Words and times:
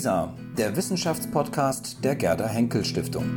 WISA, 0.00 0.34
der 0.56 0.74
Wissenschaftspodcast 0.74 2.02
der 2.02 2.16
Gerda 2.16 2.48
Henkel 2.48 2.82
Stiftung. 2.86 3.36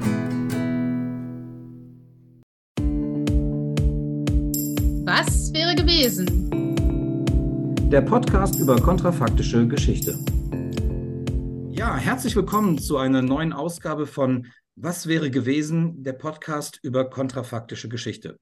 Was 5.04 5.52
wäre 5.54 5.76
gewesen? 5.76 6.26
Der 7.92 8.00
Podcast 8.00 8.56
über 8.56 8.78
kontrafaktische 8.78 9.68
Geschichte. 9.68 10.18
Ja, 11.72 11.98
herzlich 11.98 12.34
willkommen 12.34 12.78
zu 12.78 12.96
einer 12.96 13.22
neuen 13.22 13.52
Ausgabe 13.52 14.08
von 14.08 14.48
Was 14.78 15.06
wäre 15.08 15.30
gewesen? 15.30 16.02
Der 16.02 16.14
Podcast 16.14 16.80
über 16.82 17.10
kontrafaktische 17.10 17.90
Geschichte. 17.90 18.38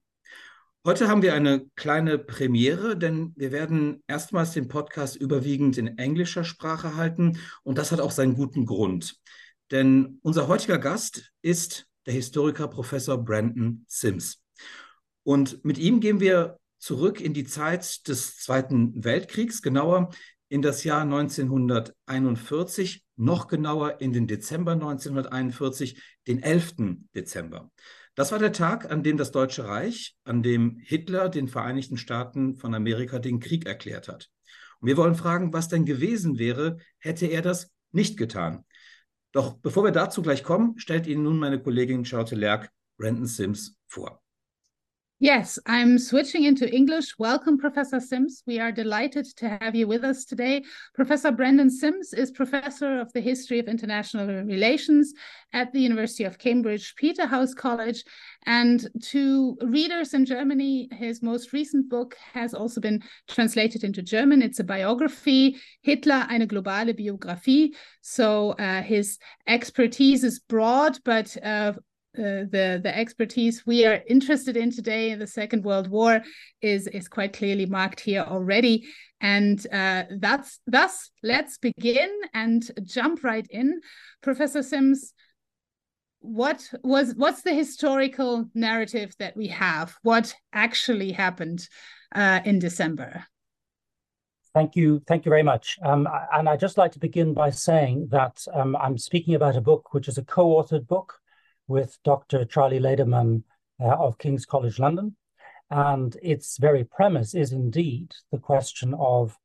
Heute 0.84 1.06
haben 1.06 1.22
wir 1.22 1.32
eine 1.32 1.64
kleine 1.76 2.18
Premiere, 2.18 2.96
denn 2.96 3.32
wir 3.36 3.52
werden 3.52 4.02
erstmals 4.08 4.50
den 4.50 4.66
Podcast 4.66 5.14
überwiegend 5.14 5.78
in 5.78 5.96
englischer 5.96 6.42
Sprache 6.42 6.96
halten 6.96 7.38
und 7.62 7.78
das 7.78 7.92
hat 7.92 8.00
auch 8.00 8.10
seinen 8.10 8.34
guten 8.34 8.66
Grund. 8.66 9.14
Denn 9.70 10.18
unser 10.22 10.48
heutiger 10.48 10.78
Gast 10.78 11.30
ist 11.40 11.86
der 12.04 12.14
Historiker 12.14 12.66
Professor 12.66 13.16
Brandon 13.16 13.84
Sims. 13.86 14.42
Und 15.22 15.64
mit 15.64 15.78
ihm 15.78 16.00
gehen 16.00 16.18
wir 16.18 16.58
zurück 16.80 17.20
in 17.20 17.32
die 17.32 17.44
Zeit 17.44 18.08
des 18.08 18.38
Zweiten 18.38 19.04
Weltkriegs, 19.04 19.62
genauer 19.62 20.10
in 20.48 20.62
das 20.62 20.82
Jahr 20.82 21.02
1941, 21.02 23.04
noch 23.14 23.46
genauer 23.46 24.00
in 24.00 24.12
den 24.12 24.26
Dezember 24.26 24.72
1941, 24.72 26.02
den 26.26 26.42
11. 26.42 26.74
Dezember. 27.14 27.70
Das 28.14 28.30
war 28.30 28.38
der 28.38 28.52
Tag, 28.52 28.90
an 28.90 29.02
dem 29.02 29.16
das 29.16 29.32
Deutsche 29.32 29.64
Reich, 29.64 30.16
an 30.24 30.42
dem 30.42 30.78
Hitler 30.78 31.28
den 31.28 31.48
Vereinigten 31.48 31.96
Staaten 31.96 32.56
von 32.56 32.74
Amerika 32.74 33.18
den 33.18 33.40
Krieg 33.40 33.66
erklärt 33.66 34.08
hat. 34.08 34.30
Und 34.80 34.88
wir 34.88 34.96
wollen 34.96 35.14
fragen, 35.14 35.52
was 35.52 35.68
denn 35.68 35.86
gewesen 35.86 36.38
wäre, 36.38 36.76
hätte 36.98 37.26
er 37.26 37.40
das 37.40 37.70
nicht 37.90 38.18
getan. 38.18 38.64
Doch 39.32 39.54
bevor 39.54 39.84
wir 39.84 39.92
dazu 39.92 40.20
gleich 40.20 40.42
kommen, 40.42 40.78
stellt 40.78 41.06
Ihnen 41.06 41.22
nun 41.22 41.38
meine 41.38 41.62
Kollegin 41.62 42.04
Charlotte 42.04 42.34
Lerck 42.34 42.70
Brandon 42.98 43.26
Sims 43.26 43.76
vor. 43.86 44.21
Yes, 45.22 45.56
I'm 45.66 46.00
switching 46.00 46.42
into 46.42 46.68
English. 46.68 47.16
Welcome, 47.16 47.56
Professor 47.56 48.00
Simms. 48.00 48.42
We 48.44 48.58
are 48.58 48.72
delighted 48.72 49.24
to 49.36 49.50
have 49.50 49.76
you 49.76 49.86
with 49.86 50.02
us 50.02 50.24
today. 50.24 50.64
Professor 50.96 51.30
Brendan 51.30 51.70
Simms 51.70 52.12
is 52.12 52.32
Professor 52.32 52.98
of 52.98 53.12
the 53.12 53.20
History 53.20 53.60
of 53.60 53.68
International 53.68 54.26
Relations 54.26 55.14
at 55.52 55.72
the 55.72 55.78
University 55.78 56.24
of 56.24 56.38
Cambridge 56.38 56.96
Peterhouse 56.96 57.54
College. 57.54 58.02
And 58.46 58.84
to 59.10 59.56
readers 59.62 60.12
in 60.12 60.26
Germany, 60.26 60.88
his 60.90 61.22
most 61.22 61.52
recent 61.52 61.88
book 61.88 62.16
has 62.32 62.52
also 62.52 62.80
been 62.80 63.00
translated 63.28 63.84
into 63.84 64.02
German. 64.02 64.42
It's 64.42 64.58
a 64.58 64.64
biography, 64.64 65.56
Hitler, 65.82 66.26
eine 66.30 66.48
globale 66.48 66.98
Biografie. 66.98 67.76
So 68.00 68.56
uh, 68.58 68.82
his 68.82 69.20
expertise 69.46 70.24
is 70.24 70.40
broad, 70.40 70.98
but 71.04 71.36
uh, 71.44 71.74
the 72.14 72.80
the 72.82 72.96
expertise 72.96 73.66
we 73.66 73.86
are 73.86 74.02
interested 74.08 74.56
in 74.56 74.70
today 74.70 75.10
in 75.10 75.18
the 75.18 75.26
Second 75.26 75.64
World 75.64 75.88
War 75.88 76.22
is 76.60 76.86
is 76.86 77.08
quite 77.08 77.32
clearly 77.32 77.66
marked 77.66 78.00
here 78.00 78.22
already, 78.22 78.86
and 79.20 79.66
uh, 79.72 80.04
that's 80.18 80.60
thus 80.66 81.10
let's 81.22 81.58
begin 81.58 82.10
and 82.34 82.70
jump 82.84 83.24
right 83.24 83.46
in, 83.48 83.80
Professor 84.22 84.62
Simms. 84.62 85.14
What 86.20 86.68
was 86.84 87.14
what's 87.16 87.42
the 87.42 87.54
historical 87.54 88.48
narrative 88.54 89.14
that 89.18 89.36
we 89.36 89.48
have? 89.48 89.96
What 90.02 90.34
actually 90.52 91.12
happened 91.12 91.66
uh, 92.14 92.40
in 92.44 92.58
December? 92.58 93.24
Thank 94.54 94.76
you, 94.76 95.00
thank 95.08 95.24
you 95.24 95.30
very 95.30 95.42
much. 95.42 95.78
Um, 95.82 96.06
and 96.34 96.46
I'd 96.46 96.60
just 96.60 96.76
like 96.76 96.92
to 96.92 96.98
begin 96.98 97.32
by 97.32 97.48
saying 97.48 98.08
that 98.10 98.44
um, 98.52 98.76
I'm 98.76 98.98
speaking 98.98 99.34
about 99.34 99.56
a 99.56 99.62
book 99.62 99.94
which 99.94 100.08
is 100.08 100.18
a 100.18 100.22
co-authored 100.22 100.86
book 100.86 101.21
with 101.68 101.98
Dr. 102.04 102.44
Charlie 102.44 102.80
Laderman 102.80 103.44
uh, 103.80 103.96
of 103.96 104.18
King's 104.18 104.46
College 104.46 104.78
London. 104.78 105.16
And 105.70 106.16
its 106.22 106.58
very 106.58 106.84
premise 106.84 107.34
is 107.34 107.52
indeed 107.52 108.12
the 108.30 108.38
question 108.38 108.94
of 108.98 109.38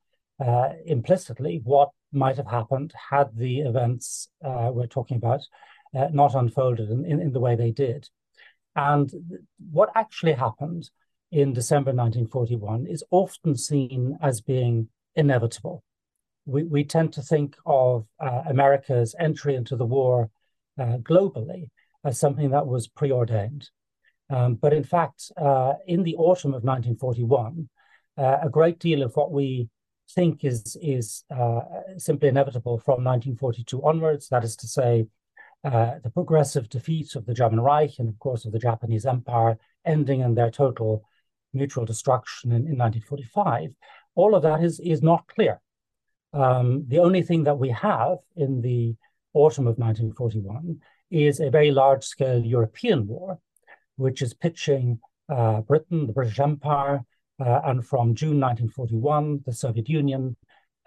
uh, 0.44 0.70
implicitly 0.86 1.62
what 1.64 1.90
might 2.12 2.38
have 2.38 2.48
happened 2.48 2.94
had 3.10 3.30
the 3.36 3.62
events 3.62 4.30
uh, 4.44 4.70
we're 4.72 4.88
talking 4.88 5.18
about 5.18 5.42
uh, 5.96 6.08
not 6.12 6.36
unfolded 6.36 6.90
in, 6.90 7.06
in, 7.06 7.22
in, 7.22 7.32
the 7.32 7.40
way 7.40 7.56
they 7.56 7.72
did. 7.72 8.10
And 8.76 9.10
what 9.72 9.90
actually 9.96 10.34
happened 10.34 10.90
in 11.32 11.54
December 11.54 11.92
1941 11.92 12.88
is 12.88 13.04
often 13.10 13.56
seen 13.56 14.18
as 14.22 14.42
being 14.42 14.90
inevitable. 15.16 15.84
We, 16.46 16.64
we 16.64 16.84
tend 16.84 17.14
to 17.14 17.22
think 17.22 17.56
of 17.66 18.06
uh, 18.20 18.44
America's 18.48 19.16
entry 19.20 19.56
into 19.56 19.76
the 19.76 19.86
war 19.86 20.30
uh, 20.80 20.98
globally 20.98 21.70
as 22.08 22.18
something 22.18 22.52
that 22.52 22.66
was 22.66 22.88
preordained. 22.88 23.70
Um, 24.30 24.56
but 24.56 24.74
in 24.74 24.84
fact, 24.84 25.32
uh, 25.38 25.74
in 25.86 26.04
the 26.04 26.16
autumn 26.16 26.54
of 26.54 26.64
1941, 26.64 27.70
uh, 28.18 28.38
a 28.42 28.50
great 28.50 28.80
deal 28.80 29.04
of 29.04 29.16
what 29.16 29.32
we 29.32 29.70
think 30.16 30.46
is 30.46 30.78
is 30.82 31.26
uh, 31.30 31.60
simply 31.98 32.30
inevitable 32.30 32.78
from 32.80 33.04
1942 33.04 33.84
onwards. 33.84 34.30
That 34.30 34.46
is 34.46 34.56
to 34.58 34.68
say, 34.68 35.08
uh, 35.66 35.96
the 36.02 36.10
progressive 36.10 36.70
defeat 36.70 37.16
of 37.16 37.26
the 37.26 37.34
German 37.34 37.60
Reich 37.60 38.00
and, 38.00 38.08
of 38.08 38.18
course, 38.20 38.46
of 38.46 38.54
the 38.54 38.60
Japanese 38.60 39.06
Empire, 39.06 39.58
ending 39.86 40.22
in 40.22 40.34
their 40.34 40.50
total 40.50 41.04
mutual 41.54 41.86
destruction 41.86 42.52
in, 42.52 42.68
in 42.72 42.78
1945. 42.78 43.72
All 44.16 44.34
of 44.34 44.44
that 44.44 44.64
is 44.64 44.80
is 44.80 45.02
not 45.02 45.28
clear. 45.28 45.60
Um, 46.34 46.86
the 46.88 47.00
only 47.00 47.22
thing 47.22 47.44
that 47.44 47.60
we 47.60 47.70
have 47.70 48.18
in 48.36 48.62
the 48.62 48.96
autumn 49.34 49.68
of 49.68 49.78
1941 49.78 50.80
is 51.10 51.40
a 51.40 51.50
very 51.50 51.72
large 51.72 52.04
scale 52.04 52.40
European 52.40 53.08
war, 53.08 53.40
which 53.96 54.22
is 54.22 54.34
pitching 54.34 55.00
uh, 55.30 55.62
Britain, 55.62 56.08
the 56.08 56.14
British 56.14 56.40
Empire, 56.40 57.04
uh, 57.40 57.62
and 57.66 57.86
from 57.86 58.16
June 58.16 58.40
1941, 58.40 59.44
the 59.46 59.54
Soviet 59.54 59.88
Union 59.88 60.36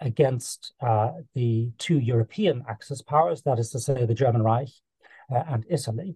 against 0.01 0.73
uh, 0.81 1.11
the 1.35 1.71
two 1.77 1.99
European 1.99 2.63
Axis 2.67 3.01
powers, 3.01 3.41
that 3.43 3.59
is 3.59 3.69
to 3.71 3.79
say, 3.79 4.05
the 4.05 4.13
German 4.13 4.41
Reich 4.41 4.69
uh, 5.33 5.43
and 5.47 5.65
Italy. 5.69 6.15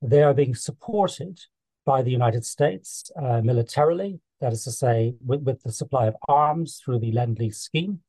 They 0.00 0.22
are 0.22 0.34
being 0.34 0.54
supported 0.54 1.40
by 1.84 2.02
the 2.02 2.10
United 2.10 2.44
States 2.44 3.10
uh, 3.20 3.40
militarily, 3.42 4.20
that 4.40 4.52
is 4.52 4.64
to 4.64 4.72
say, 4.72 5.14
with, 5.24 5.42
with, 5.42 5.62
the 5.62 5.72
supply 5.72 6.06
of 6.06 6.16
arms 6.28 6.80
through 6.82 7.00
the 7.00 7.12
Lend 7.12 7.38
Lease 7.38 7.58
scheme. 7.58 8.00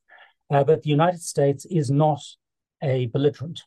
Uh, 0.49 0.63
but 0.63 0.83
the 0.83 0.89
United 0.89 1.21
States 1.21 1.65
is 1.65 1.91
not 1.91 2.21
a 2.81 3.07
belligerent. 3.07 3.63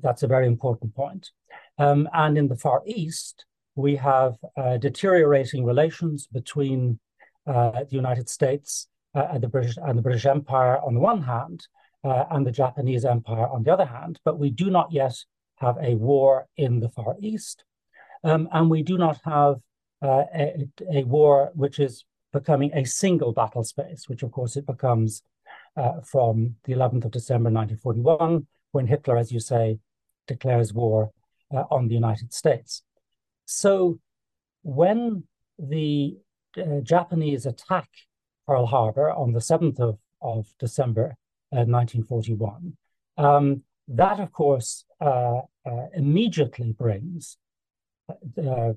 That's 0.00 0.22
a 0.22 0.26
very 0.26 0.46
important 0.46 0.94
point. 0.94 1.30
Um, 1.78 2.08
and 2.12 2.38
in 2.38 2.48
the 2.48 2.56
Far 2.56 2.82
East, 2.86 3.44
we 3.74 3.96
have 3.96 4.36
uh, 4.56 4.76
deteriorating 4.76 5.64
relations 5.64 6.26
between 6.26 6.98
uh, 7.46 7.84
the 7.84 7.96
United 7.96 8.28
States 8.28 8.88
uh, 9.14 9.26
and 9.32 9.42
the 9.42 9.48
British 9.48 9.76
and 9.76 9.98
the 9.98 10.02
British 10.02 10.26
Empire 10.26 10.78
on 10.78 10.94
the 10.94 11.00
one 11.00 11.22
hand, 11.22 11.66
uh, 12.04 12.24
and 12.30 12.46
the 12.46 12.52
Japanese 12.52 13.04
Empire 13.04 13.48
on 13.48 13.62
the 13.62 13.72
other 13.72 13.84
hand. 13.84 14.20
But 14.24 14.38
we 14.38 14.50
do 14.50 14.70
not 14.70 14.92
yet 14.92 15.14
have 15.56 15.76
a 15.80 15.94
war 15.94 16.46
in 16.56 16.80
the 16.80 16.88
Far 16.88 17.16
East, 17.20 17.64
um, 18.24 18.48
and 18.52 18.70
we 18.70 18.82
do 18.82 18.98
not 18.98 19.20
have 19.24 19.56
uh, 20.02 20.24
a, 20.34 20.68
a, 20.90 21.04
war 21.04 21.52
which 21.54 21.78
is 21.78 22.04
becoming 22.32 22.72
a 22.74 22.84
single 22.84 23.32
battle 23.32 23.62
space, 23.62 24.08
which 24.08 24.22
of 24.22 24.32
course 24.32 24.56
it 24.56 24.66
becomes 24.66 25.22
uh, 25.76 26.00
from 26.00 26.56
the 26.64 26.72
11th 26.72 27.04
of 27.04 27.10
December 27.12 27.50
1941 27.50 28.46
when 28.72 28.86
Hitler, 28.86 29.16
as 29.16 29.30
you 29.32 29.40
say, 29.40 29.78
declares 30.26 30.72
war 30.72 31.12
uh, 31.54 31.64
on 31.70 31.88
the 31.88 31.94
United 31.94 32.32
States. 32.32 32.82
So 33.44 33.98
when 34.62 35.24
the 35.58 36.16
uh, 36.56 36.80
Japanese 36.82 37.46
attack 37.46 37.88
Pearl 38.46 38.66
Harbor 38.66 39.10
on 39.10 39.32
the 39.32 39.40
7th 39.40 39.78
of, 39.80 39.98
of 40.20 40.46
December 40.58 41.16
uh, 41.52 41.64
1941, 41.64 42.76
um, 43.18 43.62
that, 43.88 44.20
of 44.20 44.32
course, 44.32 44.84
uh, 45.00 45.42
uh, 45.66 45.86
immediately 45.94 46.72
brings. 46.72 47.36
Uh, 48.08 48.72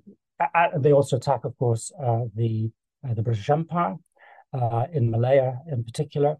they 0.77 0.91
also 0.91 1.17
attack, 1.17 1.45
of 1.45 1.57
course, 1.57 1.91
the 2.35 2.71
the 3.13 3.21
British 3.21 3.49
Empire 3.49 3.95
in 4.91 5.11
Malaya, 5.11 5.59
in 5.71 5.83
particular, 5.83 6.37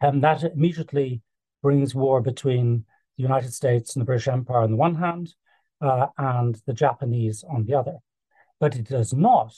and 0.00 0.22
that 0.22 0.42
immediately 0.44 1.20
brings 1.62 1.94
war 1.94 2.20
between 2.20 2.84
the 3.16 3.22
United 3.22 3.52
States 3.52 3.94
and 3.94 4.00
the 4.00 4.06
British 4.06 4.28
Empire 4.28 4.62
on 4.62 4.70
the 4.70 4.76
one 4.76 4.94
hand, 4.94 5.34
uh, 5.80 6.06
and 6.18 6.60
the 6.66 6.74
Japanese 6.74 7.44
on 7.48 7.64
the 7.64 7.74
other. 7.74 7.98
But 8.58 8.76
it 8.76 8.88
does 8.88 9.12
not 9.12 9.54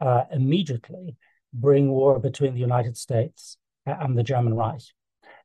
uh, 0.00 0.24
immediately 0.32 1.16
bring 1.52 1.90
war 1.90 2.18
between 2.18 2.54
the 2.54 2.60
United 2.60 2.96
States 2.96 3.56
and 3.86 4.16
the 4.16 4.22
German 4.22 4.54
Reich. 4.54 4.82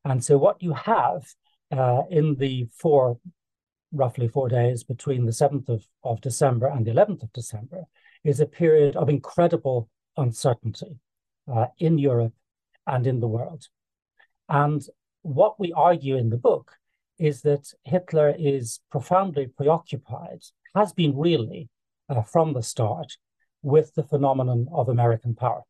And 0.05 0.23
so, 0.23 0.37
what 0.37 0.61
you 0.61 0.73
have 0.73 1.23
uh, 1.71 2.03
in 2.09 2.35
the 2.35 2.67
four, 2.73 3.19
roughly 3.91 4.27
four 4.27 4.49
days 4.49 4.83
between 4.83 5.25
the 5.25 5.31
7th 5.31 5.69
of, 5.69 5.85
of 6.03 6.21
December 6.21 6.67
and 6.67 6.85
the 6.85 6.91
11th 6.91 7.23
of 7.23 7.33
December 7.33 7.83
is 8.23 8.39
a 8.39 8.45
period 8.45 8.95
of 8.95 9.09
incredible 9.09 9.89
uncertainty 10.15 10.99
uh, 11.53 11.67
in 11.79 11.97
Europe 11.97 12.33
and 12.85 13.05
in 13.05 13.19
the 13.19 13.27
world. 13.27 13.67
And 14.49 14.81
what 15.21 15.59
we 15.59 15.73
argue 15.73 16.17
in 16.17 16.29
the 16.29 16.37
book 16.37 16.73
is 17.19 17.41
that 17.41 17.73
Hitler 17.83 18.35
is 18.37 18.79
profoundly 18.91 19.47
preoccupied, 19.47 20.43
has 20.75 20.93
been 20.93 21.17
really 21.17 21.69
uh, 22.09 22.21
from 22.21 22.53
the 22.53 22.63
start, 22.63 23.17
with 23.61 23.93
the 23.95 24.03
phenomenon 24.03 24.67
of 24.71 24.87
American 24.87 25.35
power. 25.35 25.63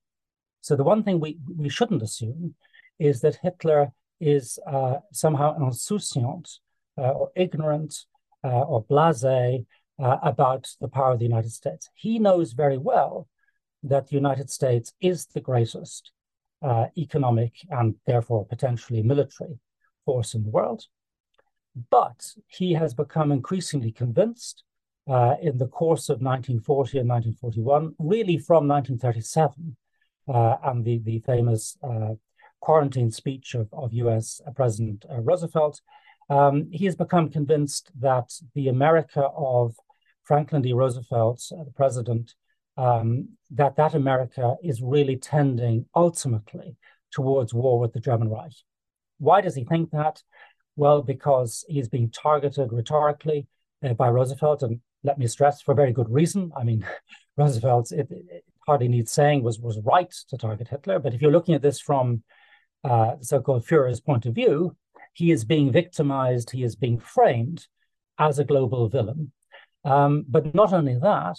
So 0.62 0.76
the 0.76 0.84
one 0.84 1.04
thing 1.04 1.20
we, 1.20 1.38
we 1.56 1.70
shouldn't 1.70 2.04
assume 2.04 2.56
is 3.00 3.22
that 3.22 3.40
Hitler 3.42 3.92
is 4.20 4.60
uh, 4.68 4.98
somehow 5.12 5.58
insouciant 5.58 6.60
uh, 6.98 7.12
or 7.12 7.32
ignorant 7.36 8.06
uh, 8.44 8.62
or 8.62 8.84
blasé 8.84 9.66
uh, 10.00 10.18
about 10.22 10.70
the 10.82 10.88
power 10.88 11.14
of 11.14 11.20
the 11.20 11.26
United 11.26 11.52
States. 11.52 11.90
He 11.96 12.20
knows 12.20 12.54
very 12.54 12.78
well 12.78 13.28
that 13.84 14.08
the 14.08 14.16
United 14.16 14.50
States 14.50 14.94
is 15.00 15.28
the 15.28 15.42
greatest 15.42 16.12
uh, 16.62 16.88
economic 16.98 17.54
and 17.70 17.96
therefore 18.06 18.46
potentially 18.46 19.02
military 19.02 19.60
force 20.06 20.34
in 20.34 20.44
the 20.44 20.50
world. 20.50 20.86
But 21.90 22.34
he 22.48 22.74
has 22.74 22.94
become 22.94 23.32
increasingly 23.32 23.92
convinced 23.92 24.64
uh, 25.08 25.36
in 25.42 25.58
the 25.58 25.68
course 25.68 26.10
of 26.10 26.22
1940 26.22 27.00
and 27.00 27.10
1941, 27.10 27.96
really 28.00 28.38
from 28.38 28.68
1937, 28.68 29.78
uh, 30.28 30.58
and 30.64 30.84
the, 30.84 31.00
the 31.00 31.20
famous 31.20 31.78
uh, 31.84 32.16
quarantine 32.60 33.12
speech 33.12 33.54
of, 33.54 33.70
of 33.72 33.94
US 33.94 34.42
President 34.56 35.06
uh, 35.10 35.22
Roosevelt, 35.22 35.82
um, 36.30 36.68
he 36.72 36.86
has 36.86 36.96
become 36.96 37.30
convinced 37.30 37.92
that 38.00 38.32
the 38.54 38.68
America 38.68 39.30
of 39.36 39.76
Franklin 40.24 40.62
D. 40.62 40.74
Roosevelt, 40.74 41.42
uh, 41.58 41.64
the 41.64 41.72
president, 41.72 42.36
um, 42.78 43.30
that 43.52 43.76
that 43.78 43.94
America 43.94 44.56
is 44.64 44.82
really 44.82 45.18
tending 45.18 45.86
ultimately 45.96 46.76
towards 47.12 47.54
war 47.54 47.80
with 47.80 47.94
the 47.94 48.00
German 48.00 48.30
Reich. 48.30 48.54
Why 49.20 49.42
does 49.42 49.56
he 49.56 49.64
think 49.64 49.92
that? 49.92 50.22
Well, 50.76 51.02
because 51.02 51.66
he's 51.68 51.90
being 51.90 52.12
targeted 52.12 52.72
rhetorically 52.72 53.48
uh, 53.84 53.94
by 53.94 54.10
Roosevelt, 54.10 54.62
and 54.64 54.80
let 55.04 55.18
me 55.18 55.28
stress, 55.28 55.62
for 55.62 55.74
very 55.74 55.92
good 55.92 56.10
reason. 56.10 56.52
I 56.56 56.64
mean, 56.64 56.86
Roosevelt, 57.38 57.92
it, 57.92 58.08
it, 58.12 58.44
hardly 58.68 58.90
needs 58.90 59.12
saying, 59.12 59.44
was 59.44 59.60
was 59.60 59.80
right 59.80 60.14
to 60.30 60.38
target 60.38 60.68
Hitler. 60.68 61.00
But 61.00 61.14
if 61.14 61.22
you're 61.22 61.32
looking 61.32 61.56
at 61.56 61.62
this 61.62 61.80
from 61.80 62.24
uh, 62.84 63.16
so-called 63.22 63.66
Führer's 63.66 64.02
point 64.02 64.26
of 64.26 64.36
view, 64.36 64.76
he 65.14 65.32
is 65.32 65.46
being 65.46 65.72
victimized, 65.72 66.52
he 66.52 66.64
is 66.64 66.76
being 66.76 67.00
framed 67.00 67.66
as 68.20 68.40
a 68.40 68.44
global 68.44 68.90
villain. 68.90 69.32
Um, 69.86 70.26
but 70.28 70.54
not 70.54 70.74
only 70.74 71.00
that, 71.00 71.38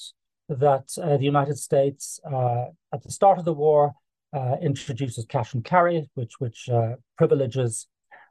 that 0.49 0.91
uh, 1.03 1.17
the 1.17 1.25
United 1.25 1.59
States, 1.59 2.21
uh, 2.25 2.67
at 2.93 3.03
the 3.03 3.11
start 3.11 3.39
of 3.39 3.45
the 3.45 3.53
war, 3.53 3.93
uh, 4.33 4.56
introduces 4.62 5.25
cash 5.27 5.55
and 5.55 5.65
carry, 5.65 6.09
which 6.15 6.39
which 6.39 6.69
privileges 7.17 7.87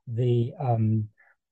the 0.07 0.53
um, 0.59 1.09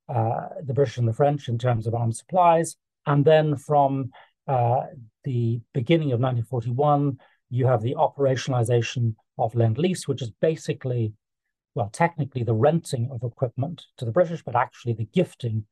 the 0.08 0.74
British 0.74 0.98
and 0.98 1.08
the 1.08 1.14
French 1.14 1.50
in 1.50 1.58
terms 1.58 1.88
of 1.88 1.96
arms 1.96 2.20
supplies, 2.20 2.78
and 3.06 3.26
then 3.26 3.56
from 3.56 4.12
the 4.48 5.60
beginning 5.74 6.12
of 6.12 6.20
1941, 6.20 7.18
you 7.50 7.66
have 7.66 7.82
the 7.82 7.96
operationalization 7.96 9.16
of 9.38 9.56
Lend 9.56 9.78
Lease, 9.78 10.08
which 10.08 10.22
is 10.22 10.32
basically, 10.42 11.14
well, 11.74 11.90
technically 11.92 12.44
the 12.44 12.54
renting 12.54 13.10
of 13.12 13.24
equipment 13.24 13.86
to 13.98 14.06
the 14.06 14.12
British, 14.12 14.44
but 14.44 14.56
actually 14.56 14.94
the 14.94 15.08
gifting 15.14 15.66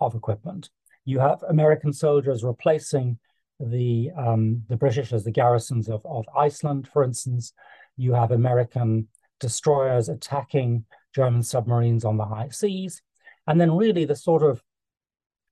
of 0.00 0.14
equipment. 0.14 0.68
You 1.06 1.20
have 1.20 1.42
American 1.48 1.92
soldiers 1.92 2.44
replacing 2.44 3.18
the 3.60 4.10
um, 4.16 4.62
the 4.68 4.76
British 4.76 5.12
as 5.12 5.24
the 5.24 5.30
garrisons 5.30 5.88
of, 5.88 6.04
of 6.04 6.26
Iceland, 6.36 6.88
for 6.92 7.02
instance. 7.02 7.52
You 7.96 8.14
have 8.14 8.30
American 8.30 9.08
destroyers 9.40 10.08
attacking 10.08 10.84
German 11.14 11.42
submarines 11.42 12.04
on 12.04 12.16
the 12.16 12.24
high 12.24 12.48
seas. 12.50 13.02
And 13.46 13.60
then 13.60 13.76
really 13.76 14.04
the 14.04 14.16
sort 14.16 14.42
of, 14.42 14.62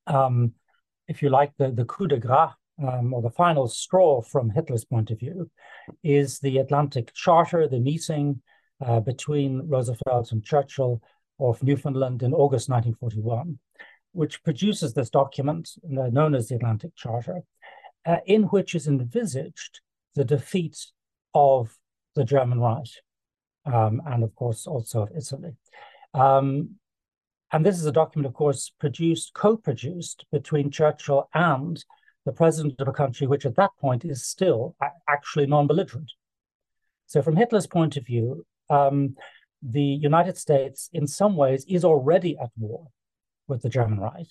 um, 0.06 0.52
if 1.08 1.22
you 1.22 1.30
like, 1.30 1.52
the, 1.58 1.70
the 1.70 1.84
coup 1.84 2.06
de 2.06 2.18
grace 2.18 2.50
um, 2.82 3.14
or 3.14 3.22
the 3.22 3.30
final 3.30 3.66
straw 3.68 4.20
from 4.20 4.50
Hitler's 4.50 4.84
point 4.84 5.10
of 5.10 5.18
view 5.18 5.50
is 6.04 6.38
the 6.38 6.58
Atlantic 6.58 7.12
Charter, 7.14 7.66
the 7.68 7.80
meeting 7.80 8.42
uh, 8.84 9.00
between 9.00 9.66
Roosevelt 9.66 10.32
and 10.32 10.44
Churchill 10.44 11.02
of 11.40 11.62
Newfoundland 11.62 12.22
in 12.22 12.34
August 12.34 12.68
1941, 12.68 13.58
which 14.12 14.42
produces 14.42 14.92
this 14.92 15.10
document 15.10 15.70
uh, 15.98 16.08
known 16.08 16.34
as 16.34 16.48
the 16.48 16.56
Atlantic 16.56 16.94
Charter, 16.94 17.42
uh, 18.06 18.18
in 18.26 18.44
which 18.44 18.74
is 18.74 18.86
envisaged 18.86 19.80
the 20.14 20.24
defeat 20.24 20.86
of 21.34 21.76
the 22.14 22.24
German 22.24 22.60
Reich, 22.60 22.88
um, 23.66 24.00
and 24.06 24.22
of 24.22 24.34
course 24.34 24.66
also 24.66 25.02
of 25.02 25.10
Italy. 25.14 25.56
Um, 26.14 26.76
and 27.52 27.64
this 27.64 27.78
is 27.78 27.86
a 27.86 27.92
document, 27.92 28.26
of 28.26 28.34
course, 28.34 28.72
produced, 28.80 29.34
co-produced 29.34 30.24
between 30.32 30.70
Churchill 30.70 31.28
and 31.34 31.84
the 32.24 32.32
president 32.32 32.80
of 32.80 32.88
a 32.88 32.92
country 32.92 33.26
which 33.26 33.46
at 33.46 33.56
that 33.56 33.70
point 33.80 34.04
is 34.04 34.26
still 34.26 34.74
actually 35.08 35.46
non-belligerent. 35.46 36.10
So 37.06 37.22
from 37.22 37.36
Hitler's 37.36 37.68
point 37.68 37.96
of 37.96 38.04
view, 38.04 38.44
um, 38.68 39.16
the 39.62 39.80
United 39.80 40.36
States 40.36 40.90
in 40.92 41.06
some 41.06 41.36
ways 41.36 41.64
is 41.68 41.84
already 41.84 42.36
at 42.36 42.50
war 42.58 42.88
with 43.46 43.62
the 43.62 43.68
German 43.68 44.00
Reich. 44.00 44.26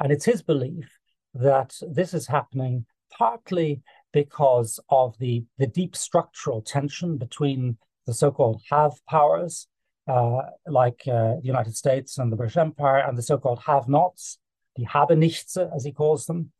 And 0.00 0.10
it's 0.10 0.24
his 0.24 0.42
belief 0.42 0.88
that 1.34 1.74
this 1.90 2.14
is 2.14 2.26
happening 2.26 2.86
partly 3.16 3.82
because 4.12 4.80
of 4.88 5.16
the, 5.18 5.44
the 5.58 5.66
deep 5.66 5.96
structural 5.96 6.60
tension 6.60 7.16
between 7.16 7.78
the 8.06 8.14
so-called 8.14 8.62
have 8.70 8.92
powers, 9.08 9.68
uh, 10.08 10.42
like 10.66 11.02
uh, 11.06 11.36
the 11.36 11.44
United 11.44 11.76
States 11.76 12.18
and 12.18 12.30
the 12.30 12.36
British 12.36 12.56
Empire, 12.56 12.98
and 12.98 13.16
the 13.16 13.22
so-called 13.22 13.60
have-nots, 13.66 14.38
the 14.76 14.84
Habenichts, 14.84 15.56
as 15.74 15.84
he 15.84 15.92
calls 15.92 16.26
them, 16.26 16.50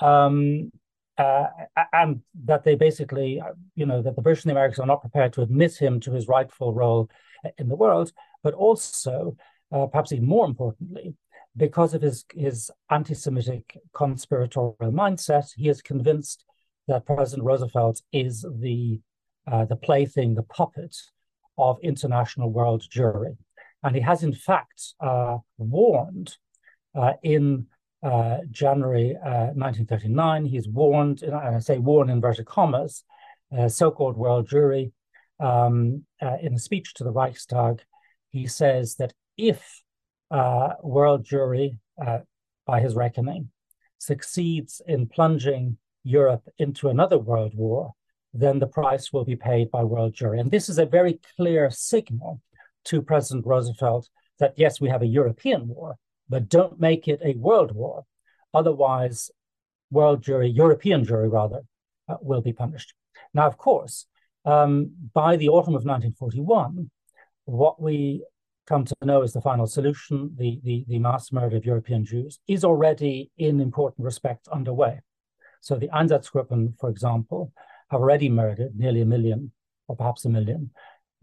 um, 0.00 0.70
uh, 1.18 1.46
and 1.92 2.20
that 2.44 2.64
they 2.64 2.74
basically, 2.74 3.42
you 3.74 3.86
know, 3.86 4.00
that 4.02 4.16
the 4.16 4.22
British 4.22 4.44
and 4.44 4.50
the 4.50 4.54
Americans 4.54 4.78
are 4.78 4.86
not 4.86 5.00
prepared 5.00 5.32
to 5.32 5.42
admit 5.42 5.76
him 5.76 6.00
to 6.00 6.12
his 6.12 6.28
rightful 6.28 6.72
role 6.72 7.10
in 7.58 7.68
the 7.68 7.76
world, 7.76 8.12
but 8.42 8.54
also, 8.54 9.36
uh, 9.72 9.86
perhaps 9.86 10.12
even 10.12 10.26
more 10.26 10.46
importantly, 10.46 11.14
because 11.58 11.92
of 11.92 12.02
his, 12.02 12.24
his 12.34 12.70
anti 12.90 13.14
Semitic 13.14 13.78
conspiratorial 13.92 14.92
mindset, 14.92 15.50
he 15.56 15.68
is 15.68 15.82
convinced 15.82 16.44
that 16.86 17.04
President 17.04 17.44
Roosevelt 17.44 18.00
is 18.12 18.46
the, 18.60 19.00
uh, 19.50 19.64
the 19.66 19.76
plaything, 19.76 20.34
the 20.34 20.44
puppet 20.44 20.96
of 21.58 21.78
international 21.82 22.50
world 22.50 22.86
Jewry. 22.88 23.36
And 23.82 23.94
he 23.94 24.00
has, 24.02 24.22
in 24.22 24.32
fact, 24.32 24.94
uh, 25.00 25.38
warned 25.58 26.36
uh, 26.94 27.14
in 27.22 27.66
uh, 28.02 28.38
January 28.50 29.16
1939, 29.22 30.44
uh, 30.44 30.48
he's 30.48 30.68
warned, 30.68 31.22
and 31.22 31.34
I 31.34 31.58
say 31.58 31.78
warned 31.78 32.10
in 32.10 32.16
inverted 32.16 32.46
commas, 32.46 33.04
uh, 33.56 33.68
so 33.68 33.90
called 33.90 34.16
world 34.16 34.48
Jewry, 34.48 34.92
um, 35.40 36.04
in 36.40 36.54
a 36.54 36.58
speech 36.58 36.94
to 36.94 37.04
the 37.04 37.12
Reichstag. 37.12 37.82
He 38.30 38.46
says 38.46 38.96
that 38.96 39.12
if 39.36 39.82
uh, 40.30 40.74
world 40.82 41.24
Jewry, 41.24 41.78
uh, 42.04 42.18
by 42.66 42.80
his 42.80 42.94
reckoning, 42.94 43.50
succeeds 43.98 44.80
in 44.86 45.06
plunging 45.06 45.78
Europe 46.04 46.48
into 46.58 46.88
another 46.88 47.18
world 47.18 47.52
war, 47.54 47.94
then 48.34 48.58
the 48.58 48.66
price 48.66 49.12
will 49.12 49.24
be 49.24 49.36
paid 49.36 49.70
by 49.70 49.82
world 49.82 50.14
Jewry. 50.14 50.40
And 50.40 50.50
this 50.50 50.68
is 50.68 50.78
a 50.78 50.86
very 50.86 51.18
clear 51.36 51.70
signal 51.70 52.40
to 52.84 53.02
President 53.02 53.46
Roosevelt 53.46 54.08
that 54.38 54.54
yes, 54.56 54.80
we 54.80 54.88
have 54.88 55.02
a 55.02 55.06
European 55.06 55.68
war, 55.68 55.96
but 56.28 56.48
don't 56.48 56.78
make 56.78 57.08
it 57.08 57.20
a 57.24 57.34
world 57.34 57.72
war. 57.72 58.04
Otherwise, 58.54 59.30
world 59.90 60.22
Jewry, 60.22 60.54
European 60.54 61.04
Jewry 61.04 61.30
rather, 61.32 61.62
uh, 62.08 62.16
will 62.20 62.40
be 62.40 62.52
punished. 62.52 62.94
Now, 63.34 63.46
of 63.46 63.58
course, 63.58 64.06
um, 64.44 64.92
by 65.12 65.36
the 65.36 65.48
autumn 65.48 65.74
of 65.74 65.84
1941, 65.84 66.90
what 67.44 67.80
we 67.80 68.24
come 68.68 68.84
to 68.84 68.94
know 69.02 69.22
as 69.22 69.32
the 69.32 69.40
final 69.40 69.66
solution, 69.66 70.16
the, 70.36 70.60
the, 70.62 70.84
the 70.88 70.98
mass 70.98 71.32
murder 71.32 71.56
of 71.56 71.64
European 71.64 72.04
Jews, 72.04 72.38
is 72.46 72.64
already 72.64 73.30
in 73.38 73.60
important 73.60 74.04
respects 74.04 74.46
underway. 74.48 75.00
So 75.60 75.76
the 75.76 75.88
Einsatzgruppen, 75.88 76.78
for 76.78 76.90
example, 76.90 77.52
have 77.90 78.00
already 78.00 78.28
murdered 78.28 78.78
nearly 78.78 79.00
a 79.00 79.06
million, 79.06 79.52
or 79.88 79.96
perhaps 79.96 80.24
a 80.24 80.28
million, 80.28 80.70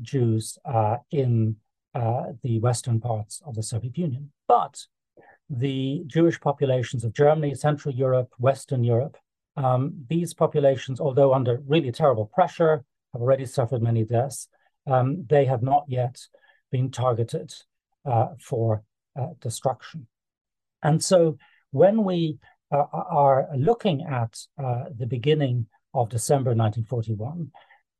Jews 0.01 0.57
uh, 0.65 0.97
in 1.11 1.57
uh, 1.93 2.33
the 2.43 2.59
western 2.59 2.99
parts 2.99 3.41
of 3.45 3.55
the 3.55 3.63
Soviet 3.63 3.97
Union. 3.97 4.31
But 4.47 4.75
the 5.49 6.03
Jewish 6.07 6.39
populations 6.41 7.03
of 7.03 7.13
Germany, 7.13 7.53
Central 7.53 7.93
Europe, 7.93 8.31
Western 8.39 8.83
Europe, 8.83 9.17
um, 9.55 9.93
these 10.09 10.33
populations, 10.33 10.99
although 10.99 11.33
under 11.33 11.61
really 11.67 11.91
terrible 11.91 12.25
pressure, 12.25 12.83
have 13.13 13.21
already 13.21 13.45
suffered 13.45 13.81
many 13.81 14.03
deaths. 14.03 14.49
Um, 14.87 15.25
they 15.29 15.45
have 15.45 15.63
not 15.63 15.85
yet 15.87 16.19
being 16.75 16.91
targeted 16.91 17.53
uh, 18.05 18.27
for 18.37 18.83
uh, 19.17 19.27
destruction. 19.39 20.07
And 20.83 21.01
so 21.01 21.37
when 21.71 22.03
we 22.03 22.37
uh, 22.69 22.83
are 22.91 23.47
looking 23.55 24.03
at 24.03 24.33
the 25.01 25.07
beginning 25.07 25.67
of 25.93 26.09
December 26.09 26.49
1941, 26.49 27.49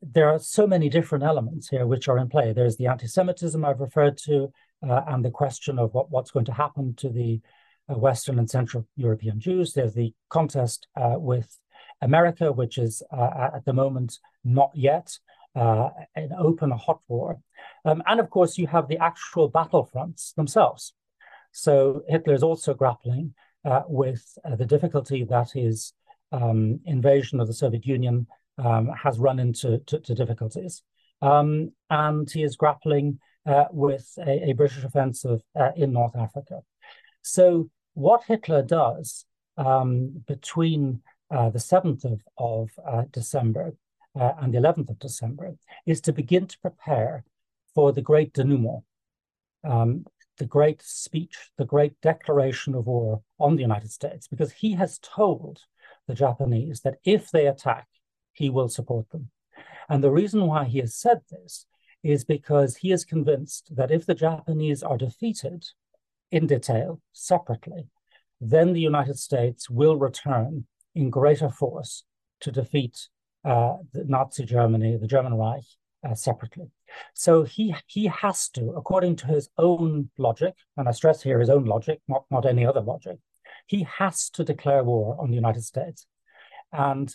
there 0.02 0.30
are 0.30 0.40
so 0.40 0.68
many 0.68 0.90
different 0.90 1.24
elements 1.24 1.70
here 1.70 1.88
which 1.88 2.10
are 2.10 2.18
in 2.18 2.28
play. 2.28 2.52
There's 2.52 2.76
the 2.76 2.88
anti 2.88 3.08
Semitism 3.08 3.64
I've 3.64 3.80
referred 3.80 4.18
to, 4.26 4.52
uh, 4.86 5.02
and 5.08 5.24
the 5.24 5.32
question 5.32 5.80
of 5.80 5.94
what, 5.94 6.12
what's 6.12 6.32
going 6.32 6.50
to 6.52 6.60
happen 6.64 6.96
to 6.96 7.10
the 7.10 7.40
uh, 7.90 7.98
Western 7.98 8.40
and 8.40 8.50
Central 8.50 8.86
European 8.98 9.40
Jews. 9.40 9.72
There's 9.72 9.94
the 9.94 10.14
contest 10.30 10.88
uh, 10.98 11.16
with 11.16 11.48
America, 12.02 12.52
which 12.52 12.78
is 12.78 13.02
at 13.56 13.64
the 13.66 13.74
moment 13.74 14.20
not 14.44 14.72
yet 14.74 15.18
an 15.56 16.32
open, 16.38 16.72
hot 16.72 17.00
war. 17.08 17.40
Um, 17.86 18.04
and 18.08 18.20
of 18.20 18.30
course, 18.30 18.58
you 18.58 18.68
have 18.68 18.88
the 18.88 18.98
actual 18.98 19.50
battlefronts 19.50 20.34
themselves. 20.36 20.94
So 21.52 22.04
Hitler 22.10 22.34
is 22.34 22.44
also 22.44 22.74
grappling 22.74 23.34
uh, 23.64 23.84
with 23.88 24.38
the 24.58 24.66
difficulty 24.66 25.24
that 25.24 25.52
his 25.52 25.94
um, 26.32 26.80
invasion 26.86 27.40
of 27.40 27.48
the 27.48 27.54
Soviet 27.54 27.86
Union 27.86 28.28
um, 28.58 28.90
has 29.02 29.20
run 29.20 29.40
into 29.40 29.80
to, 29.80 30.00
to 30.00 30.16
difficulties. 30.16 30.84
Um, 31.22 31.72
and 31.90 32.30
he 32.30 32.44
is 32.44 32.56
grappling 32.56 33.20
uh, 33.46 33.66
with 33.72 34.08
a, 34.18 34.50
a, 34.50 34.54
British 34.54 34.84
offensive 34.84 35.42
uh, 35.60 35.72
in 35.76 35.94
North 35.94 36.16
Africa. 36.16 36.62
So, 37.22 37.70
what 37.94 38.24
Hitler 38.24 38.64
does 38.64 39.26
um, 39.58 40.24
between 40.28 41.02
uh, 41.32 41.50
the 41.50 41.60
7th 41.60 42.04
of, 42.06 42.22
of 42.38 42.70
uh, 42.86 43.04
December 43.12 43.76
uh, 44.20 44.34
and 44.40 44.54
the 44.54 44.58
11th 44.58 44.90
of 44.90 45.00
December 45.00 45.56
is 45.86 46.02
to 46.02 46.12
begin 46.12 46.48
to 46.48 46.60
prepare 46.60 47.24
for 47.76 47.92
the 47.92 48.02
great 48.02 48.34
denouement, 48.34 48.84
um, 49.64 50.06
the 50.38 50.46
great 50.46 50.82
speech, 50.82 51.52
the 51.58 51.66
great 51.66 52.00
declaration 52.02 52.74
of 52.74 52.88
war 52.88 53.22
on 53.40 53.56
the 53.56 53.62
United 53.62 53.92
States, 53.92 54.28
because 54.28 54.52
he 54.52 54.74
has 54.74 55.00
told 55.00 55.60
the 56.08 56.16
Japanese 56.16 56.82
that 56.82 56.98
if 57.04 57.30
they 57.30 57.48
attack, 57.48 57.88
he 58.34 58.50
will 58.50 58.70
support 58.70 59.10
them. 59.12 59.30
And 59.90 60.04
the 60.04 60.12
reason 60.12 60.48
why 60.48 60.66
he 60.66 60.80
has 60.80 60.96
said 60.96 61.22
this 61.30 61.68
is 62.04 62.24
because 62.24 62.78
he 62.78 62.92
is 62.92 63.06
convinced 63.06 63.76
that 63.76 63.92
if 63.92 64.06
the 64.06 64.14
Japanese 64.14 64.84
are 64.84 64.98
defeated 64.98 65.66
in 66.32 66.48
detail, 66.48 67.02
separately, 67.14 67.88
then 68.42 68.74
the 68.74 68.82
United 68.82 69.18
States 69.18 69.70
will 69.70 69.98
return 69.98 70.66
in 70.94 71.10
greater 71.10 71.50
force 71.50 72.04
to 72.42 72.52
defeat 72.52 73.10
uh, 73.44 73.78
Nazi 73.94 74.46
Germany, 74.46 74.98
the 74.98 75.08
German 75.08 75.36
Reich, 75.36 75.66
separately. 76.14 76.70
So 77.14 77.44
he 77.44 77.76
he 77.88 78.06
has 78.06 78.50
to, 78.50 78.72
according 78.72 79.16
to 79.18 79.28
his 79.28 79.50
own 79.58 80.10
logic, 80.18 80.54
and 80.78 80.88
I 80.88 80.92
stress 80.92 81.22
here 81.22 81.40
his 81.40 81.50
own 81.50 81.66
logic, 81.66 82.02
not, 82.08 82.26
not 82.30 82.46
any 82.46 82.66
other 82.66 82.82
logic, 82.82 83.18
he 83.66 83.88
has 83.98 84.30
to 84.32 84.44
declare 84.44 84.84
war 84.84 85.18
on 85.20 85.30
the 85.30 85.36
United 85.36 85.64
States. 85.64 86.06
And 86.72 87.14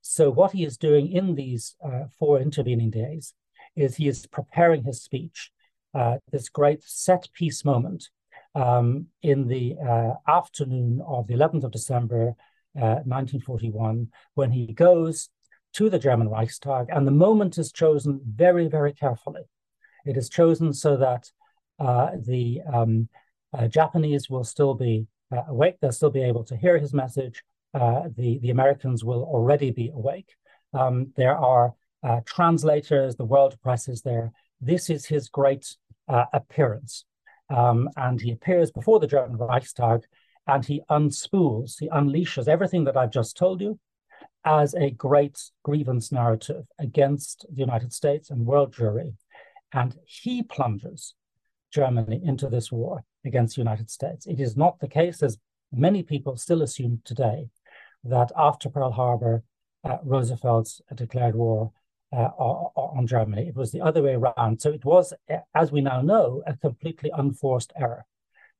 so 0.00 0.30
what 0.30 0.52
he 0.52 0.64
is 0.64 0.76
doing 0.76 1.12
in 1.12 1.34
these 1.34 1.76
uh, 1.84 2.04
four 2.18 2.40
intervening 2.40 2.90
days 2.90 3.34
is 3.76 3.96
he 3.96 4.08
is 4.08 4.26
preparing 4.26 4.84
his 4.84 5.02
speech, 5.02 5.50
uh, 5.94 6.18
this 6.30 6.48
great 6.48 6.82
set 6.84 7.28
piece 7.34 7.64
moment 7.64 8.08
um, 8.54 9.06
in 9.22 9.46
the 9.46 9.76
uh, 9.78 10.14
afternoon 10.28 11.02
of 11.06 11.26
the 11.26 11.34
11th 11.34 11.64
of 11.64 11.72
December, 11.72 12.34
1941, 12.72 14.00
uh, 14.00 14.16
when 14.34 14.52
he 14.52 14.72
goes 14.72 15.28
to 15.74 15.88
the 15.88 15.98
German 15.98 16.28
Reichstag. 16.28 16.86
And 16.90 17.06
the 17.06 17.12
moment 17.12 17.58
is 17.58 17.72
chosen 17.72 18.20
very, 18.24 18.68
very 18.68 18.92
carefully. 18.92 19.42
It 20.04 20.16
is 20.16 20.28
chosen 20.28 20.72
so 20.72 20.96
that 20.96 21.30
uh, 21.78 22.10
the 22.18 22.60
um, 22.72 23.08
uh, 23.52 23.68
Japanese 23.68 24.28
will 24.28 24.44
still 24.44 24.74
be 24.74 25.06
awake, 25.48 25.76
they'll 25.80 25.92
still 25.92 26.10
be 26.10 26.22
able 26.22 26.44
to 26.44 26.56
hear 26.56 26.78
his 26.78 26.92
message, 26.92 27.42
uh, 27.74 28.08
the, 28.16 28.38
the 28.38 28.50
Americans 28.50 29.04
will 29.04 29.22
already 29.22 29.70
be 29.70 29.90
awake. 29.94 30.34
Um, 30.74 31.12
there 31.16 31.36
are 31.36 31.74
uh, 32.02 32.20
translators, 32.24 33.16
the 33.16 33.24
world 33.24 33.56
press 33.62 33.88
is 33.88 34.02
there. 34.02 34.32
This 34.60 34.90
is 34.90 35.06
his 35.06 35.28
great 35.28 35.76
uh, 36.08 36.24
appearance. 36.32 37.04
Um, 37.48 37.88
and 37.96 38.20
he 38.20 38.32
appears 38.32 38.70
before 38.70 39.00
the 39.00 39.06
German 39.06 39.36
Reichstag 39.36 40.02
and 40.46 40.64
he 40.64 40.82
unspools, 40.90 41.76
he 41.78 41.88
unleashes 41.88 42.48
everything 42.48 42.84
that 42.84 42.96
I've 42.96 43.12
just 43.12 43.36
told 43.36 43.60
you 43.60 43.78
as 44.44 44.74
a 44.74 44.90
great 44.90 45.38
grievance 45.62 46.10
narrative 46.10 46.64
against 46.78 47.46
the 47.50 47.60
United 47.60 47.92
States 47.92 48.30
and 48.30 48.46
world 48.46 48.74
Jewry. 48.74 49.14
And 49.72 49.96
he 50.04 50.42
plunges 50.42 51.14
Germany 51.72 52.20
into 52.24 52.48
this 52.48 52.72
war 52.72 53.04
against 53.24 53.56
the 53.56 53.60
United 53.60 53.90
States. 53.90 54.26
It 54.26 54.40
is 54.40 54.56
not 54.56 54.80
the 54.80 54.88
case, 54.88 55.22
as 55.22 55.38
many 55.72 56.02
people 56.02 56.36
still 56.36 56.62
assume 56.62 57.02
today, 57.04 57.48
that 58.04 58.32
after 58.36 58.68
Pearl 58.68 58.92
Harbor, 58.92 59.42
uh, 59.84 59.98
Roosevelt 60.02 60.80
declared 60.94 61.34
war 61.34 61.72
uh, 62.12 62.30
on 62.34 63.06
Germany. 63.06 63.46
It 63.48 63.54
was 63.54 63.70
the 63.70 63.80
other 63.80 64.02
way 64.02 64.14
around. 64.14 64.60
So 64.60 64.70
it 64.70 64.84
was, 64.84 65.12
as 65.54 65.70
we 65.70 65.80
now 65.80 66.00
know, 66.00 66.42
a 66.46 66.56
completely 66.56 67.10
unforced 67.14 67.72
error. 67.76 68.06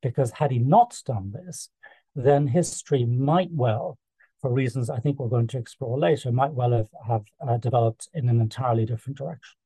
Because 0.02 0.30
had 0.30 0.50
he 0.50 0.58
not 0.58 0.96
done 1.04 1.32
this, 1.32 1.68
then 2.14 2.46
history 2.46 3.04
might 3.04 3.50
well, 3.52 3.98
for 4.40 4.52
reasons 4.52 4.90
I 4.90 4.98
think 4.98 5.18
we're 5.18 5.28
going 5.28 5.46
to 5.48 5.58
explore 5.58 5.98
later, 5.98 6.32
might 6.32 6.52
well 6.52 6.72
have, 6.72 6.88
have 7.06 7.24
uh, 7.46 7.56
developed 7.58 8.08
in 8.14 8.28
an 8.28 8.40
entirely 8.40 8.86
different 8.86 9.18
direction. 9.18 9.56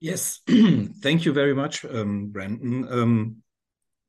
Yes, 0.00 0.40
thank 1.02 1.24
you 1.24 1.32
very 1.32 1.54
much, 1.54 1.84
um, 1.84 2.28
Brendan. 2.28 2.86
Um, 2.92 3.36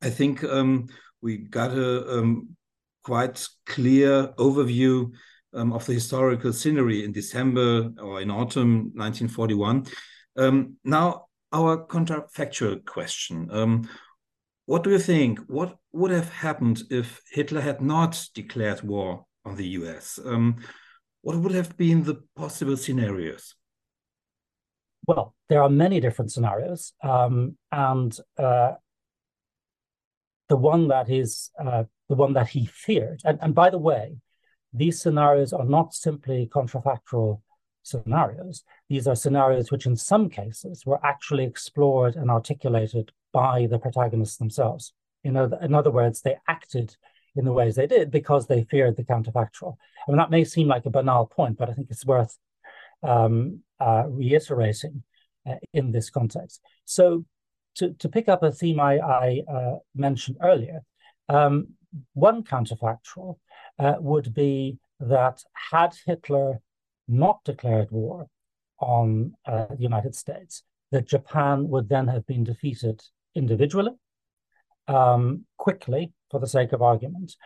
I 0.02 0.10
think 0.10 0.44
um, 0.44 0.88
we 1.22 1.38
got 1.38 1.72
a 1.72 2.18
um, 2.18 2.56
quite 3.02 3.46
clear 3.66 4.28
overview 4.38 5.10
um, 5.54 5.72
of 5.72 5.86
the 5.86 5.94
historical 5.94 6.52
scenery 6.52 7.04
in 7.04 7.12
December 7.12 7.90
or 8.00 8.20
in 8.20 8.30
autumn 8.30 8.92
1941. 8.94 9.86
Um, 10.36 10.76
now, 10.84 11.26
our 11.52 11.86
counterfactual 11.86 12.84
question. 12.84 13.48
What 14.68 14.84
do 14.84 14.90
you 14.90 14.98
think? 14.98 15.38
What 15.46 15.78
would 15.94 16.10
have 16.10 16.30
happened 16.30 16.82
if 16.90 17.22
Hitler 17.30 17.62
had 17.62 17.80
not 17.80 18.22
declared 18.34 18.82
war 18.82 19.24
on 19.46 19.56
the 19.56 19.66
US? 19.80 20.20
Um, 20.22 20.56
what 21.22 21.38
would 21.38 21.52
have 21.52 21.74
been 21.78 22.04
the 22.04 22.16
possible 22.36 22.76
scenarios? 22.76 23.54
Well, 25.06 25.34
there 25.48 25.62
are 25.62 25.70
many 25.70 26.00
different 26.00 26.32
scenarios. 26.32 26.92
Um, 27.02 27.56
and 27.72 28.14
uh, 28.38 28.72
the 30.50 30.58
one 30.58 30.88
that 30.88 31.08
is 31.08 31.50
uh, 31.58 31.84
the 32.10 32.16
one 32.16 32.34
that 32.34 32.48
he 32.48 32.66
feared. 32.66 33.22
And, 33.24 33.38
and 33.40 33.54
by 33.54 33.70
the 33.70 33.78
way, 33.78 34.18
these 34.74 35.00
scenarios 35.00 35.54
are 35.54 35.64
not 35.64 35.94
simply 35.94 36.46
contrafactual 36.46 37.40
scenarios. 37.84 38.64
These 38.90 39.08
are 39.08 39.16
scenarios 39.16 39.70
which, 39.70 39.86
in 39.86 39.96
some 39.96 40.28
cases, 40.28 40.84
were 40.84 41.00
actually 41.02 41.44
explored 41.44 42.16
and 42.16 42.30
articulated 42.30 43.12
by 43.32 43.66
the 43.66 43.78
protagonists 43.78 44.36
themselves. 44.36 44.92
In 45.24 45.36
other, 45.36 45.58
in 45.60 45.74
other 45.74 45.90
words, 45.90 46.20
they 46.20 46.36
acted 46.48 46.96
in 47.36 47.44
the 47.44 47.52
ways 47.52 47.76
they 47.76 47.86
did 47.86 48.10
because 48.10 48.46
they 48.46 48.64
feared 48.64 48.96
the 48.96 49.04
counterfactual. 49.04 49.76
I 50.06 50.10
mean, 50.10 50.18
that 50.18 50.30
may 50.30 50.44
seem 50.44 50.68
like 50.68 50.86
a 50.86 50.90
banal 50.90 51.26
point, 51.26 51.58
but 51.58 51.68
I 51.68 51.74
think 51.74 51.88
it's 51.90 52.06
worth 52.06 52.36
um, 53.02 53.60
uh, 53.80 54.04
reiterating 54.08 55.02
uh, 55.48 55.56
in 55.72 55.92
this 55.92 56.10
context. 56.10 56.60
So, 56.84 57.24
to, 57.76 57.92
to 57.94 58.08
pick 58.08 58.28
up 58.28 58.42
a 58.42 58.50
theme 58.50 58.80
I, 58.80 58.98
I 58.98 59.42
uh, 59.48 59.76
mentioned 59.94 60.38
earlier, 60.42 60.80
um, 61.28 61.68
one 62.14 62.42
counterfactual 62.42 63.36
uh, 63.78 63.94
would 64.00 64.34
be 64.34 64.78
that 64.98 65.44
had 65.70 65.94
Hitler 66.04 66.60
not 67.06 67.44
declared 67.44 67.90
war 67.92 68.26
on 68.80 69.34
uh, 69.46 69.66
the 69.70 69.82
United 69.82 70.14
States, 70.14 70.62
that 70.90 71.06
Japan 71.06 71.68
would 71.68 71.88
then 71.88 72.08
have 72.08 72.26
been 72.26 72.44
defeated 72.44 73.00
individually, 73.38 73.92
um, 74.86 75.44
quickly, 75.56 76.12
for 76.30 76.40
the 76.40 76.46
sake 76.46 76.72
of 76.72 76.82
argument. 76.82 77.36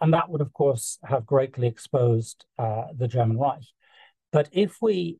And 0.00 0.12
that 0.12 0.28
would, 0.28 0.40
of 0.40 0.52
course, 0.52 0.98
have 1.04 1.24
greatly 1.24 1.68
exposed 1.68 2.44
uh, 2.58 2.86
the 2.96 3.08
German 3.08 3.38
Reich. 3.38 3.64
But 4.32 4.48
if 4.52 4.76
we 4.82 5.18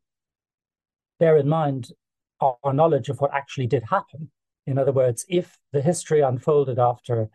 bear 1.19 1.37
in 1.37 1.47
mind 1.47 1.91
our, 2.39 2.57
our 2.63 2.73
knowledge 2.73 3.09
of 3.09 3.19
what 3.21 3.33
actually 3.33 3.67
did 3.67 3.83
happen, 3.89 4.29
in 4.67 4.77
other 4.77 4.91
words, 4.91 5.25
if 5.29 5.57
the 5.71 5.81
history 5.81 6.21
unfolded 6.21 6.77
after 6.77 7.29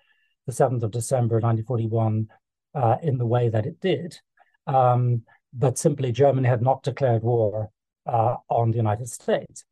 the 0.46 0.52
7th 0.52 0.82
of 0.82 0.90
December 0.90 1.36
1941 1.36 2.28
uh, 2.74 2.96
in 3.02 3.18
the 3.18 3.26
way 3.26 3.48
that 3.48 3.66
it 3.66 3.80
did, 3.80 4.18
um, 4.66 5.22
but 5.52 5.78
simply 5.78 6.12
Germany 6.12 6.48
had 6.48 6.62
not 6.62 6.82
declared 6.82 7.22
war 7.22 7.70
uh, 8.06 8.36
on 8.48 8.70
the 8.70 8.76
United 8.76 9.08
States, 9.08 9.64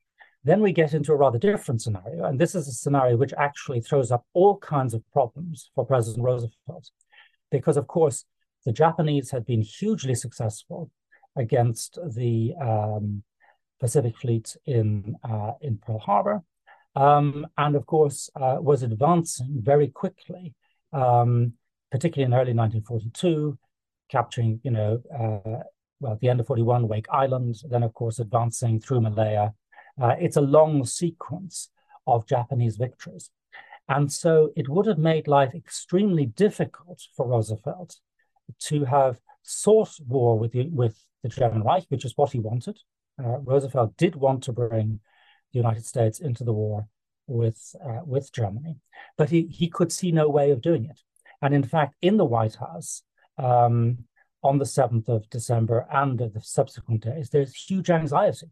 then 0.45 0.61
we 0.61 0.73
get 0.73 0.95
into 0.95 1.13
a 1.13 1.17
rather 1.17 1.39
different 1.39 1.83
scenario. 1.83 2.25
And 2.25 2.39
this 2.39 2.55
is 2.55 2.67
a 2.69 2.73
scenario 2.73 3.17
which 3.17 3.33
actually 3.39 3.81
throws 3.81 4.11
up 4.11 4.25
all 4.33 4.59
kinds 4.59 4.95
of 4.95 5.03
problems 5.13 5.71
for 5.75 5.87
President 5.87 6.25
Roosevelt. 6.25 6.91
Because, 7.51 7.77
of 7.77 7.87
course, 7.87 8.25
the 8.65 8.73
Japanese 8.73 9.31
had 9.31 9.45
been 9.45 9.63
hugely 9.63 10.15
successful 10.15 10.91
against 11.37 11.99
the 12.15 12.55
um, 12.61 13.23
Pacific 13.81 14.17
Fleet 14.17 14.57
in, 14.67 15.17
uh, 15.29 15.53
in 15.61 15.79
Pearl 15.79 15.99
Harbor 15.99 16.43
um, 16.95 17.47
and 17.57 17.75
of 17.75 17.87
course 17.87 18.31
uh, 18.37 18.57
was 18.61 18.83
advancing 18.83 19.61
very 19.63 19.89
quickly, 19.89 20.55
um, 20.93 21.55
particularly 21.91 22.27
in 22.27 22.35
early 22.35 22.55
1942, 22.55 23.59
capturing, 24.11 24.61
you 24.63 24.71
know, 24.71 25.01
uh, 25.13 25.63
well, 26.01 26.13
at 26.13 26.21
the 26.21 26.29
end 26.29 26.41
of 26.41 26.47
41, 26.47 26.89
Wake 26.89 27.07
Island, 27.11 27.57
then 27.71 27.83
of 27.83 27.95
course 27.95 28.19
advancing 28.19 28.81
through 28.81 29.01
Malaya 29.01 29.53
Uh, 30.01 30.15
it's 30.19 30.37
a 30.37 30.41
long 30.41 30.85
sequence 30.85 31.71
of 32.07 32.27
Japanese 32.27 32.77
victories. 32.77 33.31
And 33.89 34.11
so 34.13 34.51
it 34.57 34.69
would 34.69 34.87
have 34.87 34.99
made 34.99 35.29
life 35.29 35.55
extremely 35.55 36.27
difficult 36.27 37.03
for 37.17 37.29
Roosevelt 37.29 37.97
to 38.61 38.85
have 38.85 39.19
sought 39.43 39.95
war 40.07 40.39
with 40.39 40.53
the, 40.53 40.69
with 40.69 41.05
the 41.23 41.29
German 41.29 41.63
Reich, 41.63 41.85
which 41.89 42.05
is 42.05 42.17
what 42.17 42.33
he 42.33 42.41
wanted. 42.41 42.79
Uh, 43.23 43.39
Roosevelt 43.39 43.97
did 43.97 44.17
want 44.17 44.45
to 44.45 44.53
bring 44.53 45.01
the 45.53 45.59
United 45.59 45.85
States 45.85 46.21
into 46.21 46.45
the 46.45 46.53
war 46.53 46.87
with 47.27 47.75
uh, 47.85 48.01
with 48.05 48.33
Germany, 48.33 48.77
but 49.17 49.31
he 49.31 49.47
he 49.47 49.69
could 49.69 49.93
see 49.93 50.11
no 50.11 50.29
way 50.29 50.51
of 50.51 50.61
doing 50.61 50.87
it. 50.87 51.01
And 51.41 51.55
in 51.55 51.63
fact, 51.63 51.95
in 52.03 52.17
the 52.17 52.25
White 52.25 52.57
House, 52.57 53.03
um, 53.39 53.99
on 54.43 54.59
the 54.59 54.67
seventh 54.67 55.09
of 55.09 55.29
December 55.31 55.87
and 55.93 56.19
the 56.19 56.41
subsequent 56.41 57.03
days, 57.05 57.31
there's 57.31 57.55
huge 57.55 57.91
anxiety 57.91 58.49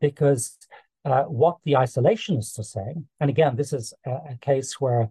because 0.00 0.56
uh, 1.04 1.22
what 1.24 1.58
the 1.64 1.72
isolationists 1.72 2.58
are 2.58 2.64
saying, 2.64 3.06
and 3.20 3.30
again, 3.30 3.56
this 3.56 3.72
is 3.72 3.94
a, 4.06 4.10
a 4.10 4.38
case 4.40 4.80
where 4.80 5.10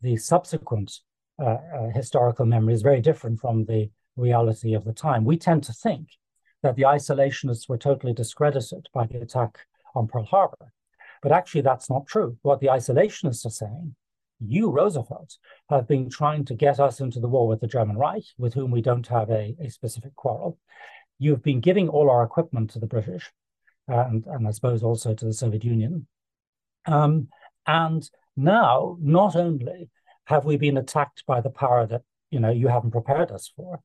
the 0.00 0.16
subsequent 0.16 1.00
uh, 1.40 1.58
uh, 1.76 1.90
historical 1.94 2.46
memory 2.46 2.74
is 2.74 2.82
very 2.82 3.00
different 3.00 3.40
from 3.40 3.64
the 3.64 3.90
reality 4.16 4.74
of 4.74 4.84
the 4.84 4.92
time. 4.92 5.24
We 5.24 5.36
tend 5.36 5.62
to 5.64 5.72
think 5.72 6.08
that 6.62 6.76
the 6.76 6.82
isolationists 6.82 7.68
were 7.68 7.78
totally 7.78 8.12
discredited 8.12 8.88
by 8.92 9.06
the 9.06 9.20
attack 9.20 9.58
on 9.94 10.08
Pearl 10.08 10.24
Harbor. 10.24 10.72
But 11.22 11.32
actually, 11.32 11.62
that's 11.62 11.90
not 11.90 12.06
true. 12.06 12.36
What 12.42 12.60
the 12.60 12.68
isolationists 12.68 13.46
are 13.46 13.50
saying, 13.50 13.94
you, 14.40 14.70
Roosevelt, 14.70 15.36
have 15.68 15.88
been 15.88 16.08
trying 16.10 16.44
to 16.46 16.54
get 16.54 16.78
us 16.78 17.00
into 17.00 17.20
the 17.20 17.28
war 17.28 17.48
with 17.48 17.60
the 17.60 17.66
German 17.66 17.96
Reich, 17.96 18.24
with 18.38 18.54
whom 18.54 18.70
we 18.70 18.82
don't 18.82 19.06
have 19.08 19.30
a, 19.30 19.56
a 19.60 19.68
specific 19.68 20.14
quarrel. 20.14 20.58
You've 21.18 21.42
been 21.42 21.60
giving 21.60 21.88
all 21.88 22.08
our 22.10 22.22
equipment 22.22 22.70
to 22.70 22.78
the 22.78 22.86
British, 22.86 23.32
and, 23.88 24.24
and 24.26 24.46
I 24.46 24.50
suppose 24.50 24.82
also 24.82 25.14
to 25.14 25.24
the 25.24 25.32
Soviet 25.32 25.64
Union. 25.64 26.06
Um, 26.86 27.28
and 27.66 28.08
now, 28.36 28.96
not 29.00 29.36
only 29.36 29.90
have 30.24 30.44
we 30.44 30.56
been 30.56 30.76
attacked 30.76 31.24
by 31.26 31.40
the 31.40 31.50
power 31.50 31.86
that 31.86 32.02
you 32.30 32.40
know 32.40 32.50
you 32.50 32.68
haven't 32.68 32.92
prepared 32.92 33.30
us 33.30 33.50
for, 33.54 33.80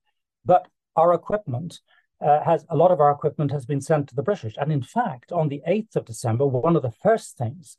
but 0.45 0.67
our 0.95 1.13
equipment 1.13 1.79
uh, 2.21 2.43
has 2.43 2.65
a 2.69 2.75
lot 2.75 2.91
of 2.91 2.99
our 2.99 3.11
equipment 3.11 3.51
has 3.51 3.65
been 3.65 3.81
sent 3.81 4.09
to 4.09 4.15
the 4.15 4.23
British. 4.23 4.55
And 4.57 4.71
in 4.71 4.81
fact, 4.81 5.31
on 5.31 5.49
the 5.49 5.61
8th 5.67 5.95
of 5.95 6.05
December, 6.05 6.45
one 6.45 6.75
of 6.75 6.81
the 6.81 6.91
first 6.91 7.37
things 7.37 7.75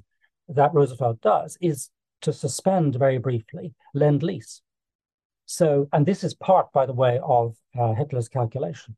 that 0.48 0.74
Roosevelt 0.74 1.20
does 1.20 1.56
is 1.60 1.90
to 2.22 2.32
suspend 2.32 2.96
very 2.96 3.18
briefly 3.18 3.74
lend 3.94 4.22
lease. 4.22 4.60
So, 5.46 5.88
and 5.92 6.04
this 6.06 6.24
is 6.24 6.34
part, 6.34 6.72
by 6.72 6.86
the 6.86 6.92
way, 6.92 7.20
of 7.22 7.54
uh, 7.78 7.92
Hitler's 7.94 8.28
calculation 8.28 8.96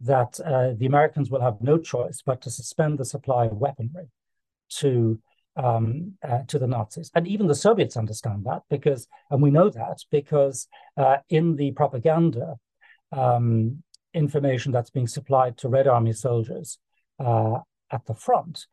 that 0.00 0.38
uh, 0.40 0.72
the 0.76 0.86
Americans 0.86 1.30
will 1.30 1.40
have 1.40 1.60
no 1.60 1.78
choice 1.78 2.22
but 2.24 2.40
to 2.42 2.50
suspend 2.50 2.98
the 2.98 3.04
supply 3.04 3.46
of 3.46 3.56
weaponry 3.56 4.08
to 4.80 5.18
um, 5.56 6.14
uh, 6.26 6.42
to 6.48 6.58
the 6.58 6.66
Nazis. 6.66 7.10
And 7.14 7.26
even 7.28 7.46
the 7.46 7.54
Soviets 7.54 7.96
understand 7.96 8.44
that 8.46 8.62
because, 8.70 9.06
and 9.30 9.42
we 9.42 9.50
know 9.50 9.68
that 9.68 9.98
because 10.10 10.66
uh, 10.96 11.18
in 11.28 11.56
the 11.56 11.72
propaganda 11.72 12.56
um, 13.12 13.82
information 14.14 14.72
that's 14.72 14.90
being 14.90 15.06
supplied 15.06 15.58
to 15.58 15.68
Red 15.68 15.86
Army 15.86 16.12
soldiers 16.12 16.78
uh, 17.18 17.58
at 17.90 18.06
the 18.06 18.14
front 18.14 18.66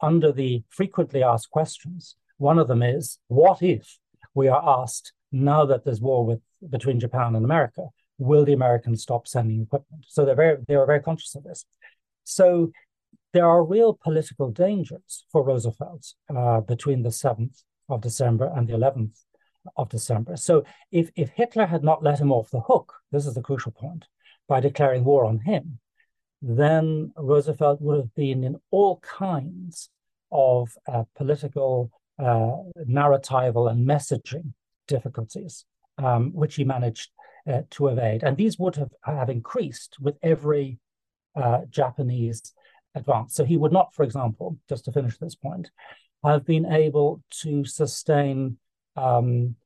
under 0.00 0.32
the 0.32 0.64
frequently 0.68 1.22
asked 1.22 1.50
questions. 1.50 2.16
One 2.38 2.58
of 2.58 2.68
them 2.68 2.82
is, 2.82 3.18
what 3.28 3.62
if 3.62 3.98
we 4.34 4.48
are 4.48 4.80
asked 4.82 5.12
now 5.30 5.64
that 5.66 5.84
there's 5.84 6.00
war 6.00 6.24
with 6.26 6.40
between 6.68 7.00
Japan 7.00 7.36
and 7.36 7.44
America, 7.44 7.88
will 8.18 8.44
the 8.44 8.52
Americans 8.52 9.02
stop 9.02 9.26
sending 9.26 9.62
equipment? 9.62 10.04
So 10.08 10.24
they're 10.24 10.34
very 10.34 10.56
they 10.66 10.76
were 10.76 10.86
very 10.86 11.00
conscious 11.00 11.34
of 11.34 11.44
this. 11.44 11.64
So 12.24 12.72
there 13.32 13.46
are 13.46 13.64
real 13.64 13.92
political 13.92 14.50
dangers 14.50 15.24
for 15.30 15.42
Roosevelt 15.42 16.14
uh, 16.34 16.60
between 16.60 17.02
the 17.02 17.10
7th 17.10 17.64
of 17.88 18.00
December 18.00 18.50
and 18.54 18.68
the 18.68 18.74
11th 18.74 19.24
of 19.76 19.88
December. 19.88 20.36
So 20.36 20.64
if, 20.92 21.10
if 21.16 21.30
Hitler 21.30 21.66
had 21.66 21.82
not 21.82 22.02
let 22.02 22.20
him 22.20 22.32
off 22.32 22.50
the 22.50 22.60
hook, 22.60 22.94
this 23.10 23.26
is 23.26 23.34
the 23.34 23.42
crucial 23.42 23.72
point, 23.72 24.06
by 24.48 24.60
declaring 24.60 25.04
war 25.04 25.24
on 25.24 25.40
him, 25.40 25.80
then 26.40 27.12
Roosevelt 27.16 27.80
would 27.80 27.96
have 27.96 28.14
been 28.14 28.44
in 28.44 28.56
all 28.70 29.00
kinds 29.00 29.88
of 30.30 30.76
uh, 30.86 31.04
political, 31.16 31.90
uh, 32.18 32.56
narratival, 32.88 33.70
and 33.70 33.86
messaging 33.86 34.52
difficulties, 34.86 35.64
um, 35.98 36.32
which 36.34 36.56
he 36.56 36.64
managed 36.64 37.10
uh, 37.50 37.62
to 37.70 37.88
evade. 37.88 38.22
And 38.22 38.36
these 38.36 38.58
would 38.58 38.76
have, 38.76 38.92
have 39.04 39.30
increased 39.30 39.96
with 40.00 40.16
every 40.22 40.78
uh, 41.36 41.60
Japanese 41.68 42.52
advance. 42.94 43.34
So 43.34 43.44
he 43.44 43.56
would 43.56 43.72
not, 43.72 43.94
for 43.94 44.02
example, 44.02 44.58
just 44.68 44.84
to 44.86 44.92
finish 44.92 45.18
this 45.18 45.34
point, 45.34 45.70
have 46.24 46.46
been 46.46 46.66
able 46.72 47.22
to 47.42 47.64
sustain 47.64 48.56
um, 48.96 49.56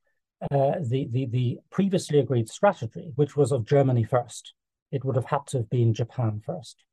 uh, 0.50 0.74
the, 0.80 1.08
the, 1.10 1.26
the 1.26 1.58
previously 1.70 2.18
agreed 2.18 2.48
strategy, 2.48 3.12
which 3.16 3.36
was 3.36 3.52
of 3.52 3.66
Germany 3.66 4.04
first 4.04 4.54
it 4.90 5.04
would 5.04 5.16
have 5.16 5.26
had 5.26 5.46
to 5.48 5.58
have 5.58 5.70
been 5.70 5.94
Japan 5.94 6.40
first. 6.44 6.84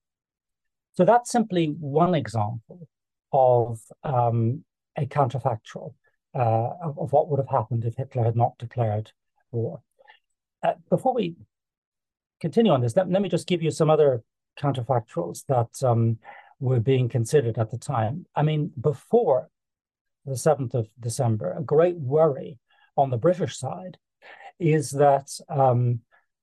So 0.93 1.05
that's 1.05 1.31
simply 1.31 1.67
one 1.79 2.15
example 2.15 2.87
of 3.31 3.79
um, 4.03 4.63
a 4.97 5.05
counterfactual 5.05 5.93
uh, 6.33 6.69
of, 6.83 6.99
of, 6.99 7.11
what 7.11 7.29
would 7.29 7.39
have 7.39 7.49
happened 7.49 7.85
if 7.85 7.95
Hitler 7.95 8.23
had 8.23 8.35
not 8.35 8.57
declared 8.57 9.11
war. 9.51 9.81
Uh, 10.65 10.73
before 10.89 11.13
we 11.13 11.35
continue 12.41 12.71
on 12.71 12.81
this, 12.81 12.95
let, 12.95 13.07
let, 13.07 13.21
me 13.21 13.29
just 13.29 13.47
give 13.47 13.61
you 13.61 13.69
some 13.69 13.89
other 13.89 14.23
counterfactuals 14.59 15.45
that 15.47 15.87
um, 15.87 16.17
were 16.59 16.79
being 16.79 17.07
considered 17.07 17.59
at 17.59 17.69
the 17.69 17.77
time. 17.77 18.25
I 18.35 18.41
mean, 18.41 18.71
before 18.81 19.49
the 20.25 20.31
7th 20.31 20.73
of 20.73 20.87
December, 20.99 21.53
a 21.55 21.61
great 21.61 21.97
worry 21.97 22.57
on 22.97 23.11
the 23.11 23.17
British 23.17 23.57
side 23.57 23.99
is 24.59 24.89
that 24.91 25.29
um, 25.49 25.99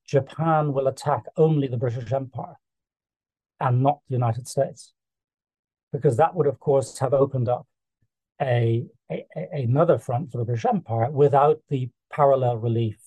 Japan 0.06 0.72
will 0.72 0.87
attack 0.87 1.24
only 1.37 1.66
the 1.66 1.76
British 1.76 2.12
Empire 2.12 2.56
and 3.58 3.82
not 3.82 4.00
the 4.08 4.14
United 4.14 4.46
States. 4.46 4.92
Because 5.92 6.16
that 6.18 6.37
would, 6.37 6.46
of 6.46 6.61
course, 6.61 6.96
have 7.00 7.12
opened 7.12 7.48
up 7.48 7.66
a, 8.40 8.85
a, 9.11 9.24
another 9.52 9.98
front 9.98 10.30
for 10.30 10.38
the 10.38 10.44
British 10.44 10.64
Empire 10.64 11.11
without 11.11 11.58
the 11.70 11.90
parallel 12.12 12.58
relief 12.58 12.98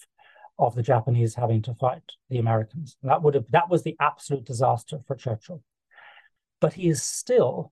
of 0.57 0.75
the 0.75 0.83
Japanese 0.83 1.35
having 1.35 1.61
to 1.63 1.73
fight 1.73 2.03
the 2.29 2.37
Americans. 2.37 2.97
That 3.03 3.21
would 3.21 3.35
have 3.35 3.49
that 3.51 3.69
was 3.69 3.83
the 3.83 3.95
absolute 3.99 4.45
disaster 4.45 4.99
for 5.05 5.15
Churchill. 5.15 5.61
But 6.61 6.73
he 6.73 6.87
is 6.87 7.03
still 7.03 7.71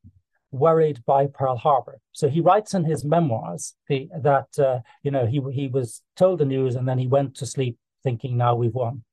worried 0.51 1.03
by 1.05 1.27
Pearl 1.27 1.57
Harbor. 1.57 1.99
So 2.11 2.29
he 2.29 2.41
writes 2.41 2.73
in 2.73 2.83
his 2.83 3.03
memoirs 3.03 3.73
that 3.89 4.59
uh, 4.59 4.79
you 5.01 5.11
know 5.11 5.25
he 5.25 5.41
he 5.51 5.67
was 5.67 6.01
told 6.15 6.39
the 6.39 6.45
news 6.45 6.75
and 6.75 6.87
then 6.87 6.99
he 6.99 7.07
went 7.07 7.35
to 7.35 7.45
sleep 7.45 7.77
thinking 8.03 8.37
now 8.37 8.55
we've 8.55 8.73
won. 8.73 9.03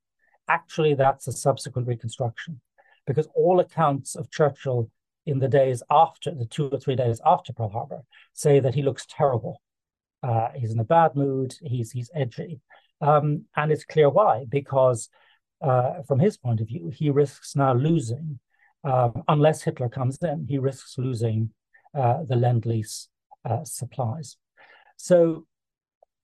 Actually, 0.48 0.94
that's 0.94 1.28
a 1.28 1.32
subsequent 1.32 1.86
reconstruction 1.86 2.60
because 3.06 3.28
all 3.34 3.60
accounts 3.60 4.16
of 4.16 4.30
Churchill 4.30 4.90
in 5.26 5.38
the 5.38 5.48
days 5.48 5.82
after, 5.90 6.34
the 6.34 6.46
two 6.46 6.68
or 6.68 6.78
three 6.78 6.96
days 6.96 7.20
after 7.24 7.52
Pearl 7.52 7.68
Harbor, 7.68 8.02
say 8.32 8.60
that 8.60 8.74
he 8.74 8.82
looks 8.82 9.06
terrible. 9.08 9.60
Uh, 10.22 10.48
he's 10.54 10.72
in 10.72 10.80
a 10.80 10.84
bad 10.84 11.14
mood, 11.14 11.54
he's, 11.62 11.92
he's 11.92 12.10
edgy. 12.14 12.60
Um, 13.00 13.44
and 13.56 13.72
it's 13.72 13.84
clear 13.84 14.10
why, 14.10 14.44
because 14.48 15.08
uh, 15.62 16.02
from 16.06 16.18
his 16.18 16.36
point 16.36 16.60
of 16.60 16.68
view, 16.68 16.90
he 16.94 17.10
risks 17.10 17.56
now 17.56 17.74
losing, 17.74 18.38
um, 18.84 19.22
unless 19.28 19.62
Hitler 19.62 19.88
comes 19.88 20.18
in, 20.22 20.46
he 20.48 20.58
risks 20.58 20.96
losing 20.98 21.50
uh, 21.94 22.24
the 22.28 22.36
Lend 22.36 22.66
Lease 22.66 23.08
uh, 23.44 23.64
supplies. 23.64 24.36
So 24.96 25.46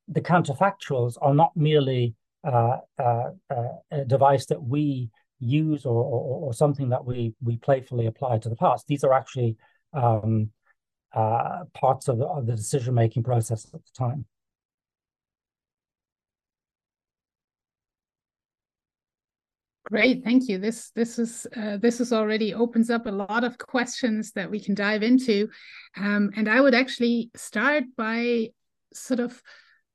the 0.09 0.21
counterfactuals 0.21 1.17
are 1.21 1.35
not 1.35 1.57
merely 1.57 2.15
uh, 2.45 2.79
uh, 2.99 3.31
uh, 3.51 3.73
a 3.91 4.05
device 4.05 4.47
that 4.47 4.63
we 4.63 5.11
use 5.41 5.85
or, 5.85 6.03
or, 6.03 6.47
or, 6.47 6.55
something 6.55 6.89
that 6.89 7.05
we 7.05 7.35
we 7.43 7.57
playfully 7.57 8.07
apply 8.07 8.39
to 8.39 8.49
the 8.49 8.57
past. 8.57 8.87
These 8.87 9.05
are 9.05 9.13
actually 9.13 9.57
um, 9.93 10.51
uh, 11.13 11.65
parts 11.75 12.09
of 12.09 12.19
the, 12.19 12.27
of 12.27 12.47
the 12.47 12.55
decision 12.55 12.95
making 12.95 13.25
process 13.25 13.67
at 13.75 13.85
the 13.85 13.91
time. 13.99 14.27
Great, 19.89 20.25
thank 20.25 20.49
you. 20.49 20.59
This 20.59 20.91
this 20.97 21.17
is 21.17 21.47
uh, 21.57 21.77
this 21.77 22.01
is 22.01 22.13
already 22.13 22.53
opens 22.53 22.91
up 22.91 23.07
a 23.07 23.11
lot 23.11 23.45
of 23.45 23.57
questions 23.57 24.33
that 24.33 24.51
we 24.51 24.59
can 24.59 24.75
dive 24.75 25.05
into, 25.05 25.49
um, 25.97 26.31
and 26.35 26.49
I 26.49 26.61
would 26.61 26.75
actually 26.75 27.31
start 27.37 27.85
by 27.97 28.49
sort 28.93 29.21
of 29.21 29.41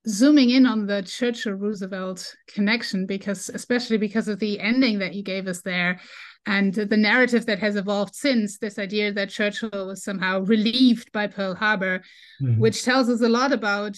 zooming 0.08 0.52
in 0.52 0.66
on 0.66 0.86
the 0.88 1.04
Churchill 1.04 1.54
Roosevelt 1.54 2.36
connection 2.48 3.06
because 3.06 3.50
especially 3.50 3.98
because 3.98 4.30
of 4.30 4.40
the 4.40 4.62
ending 4.62 5.00
that 5.00 5.14
you 5.14 5.24
gave 5.24 5.48
us 5.48 5.62
there 5.62 6.00
and 6.46 6.74
the 6.74 6.98
narrative 6.98 7.46
that 7.46 7.60
has 7.60 7.76
evolved 7.76 8.16
since 8.16 8.58
this 8.58 8.80
idea 8.80 9.14
that 9.14 9.30
Churchill 9.30 9.88
was 9.88 10.04
somehow 10.04 10.40
relieved 10.40 11.12
by 11.12 11.28
Pearl 11.28 11.54
Harbor 11.54 12.02
mm-hmm. 12.42 12.60
which 12.60 12.84
tells 12.84 13.10
us 13.10 13.22
a 13.22 13.30
lot 13.30 13.52
about 13.52 13.96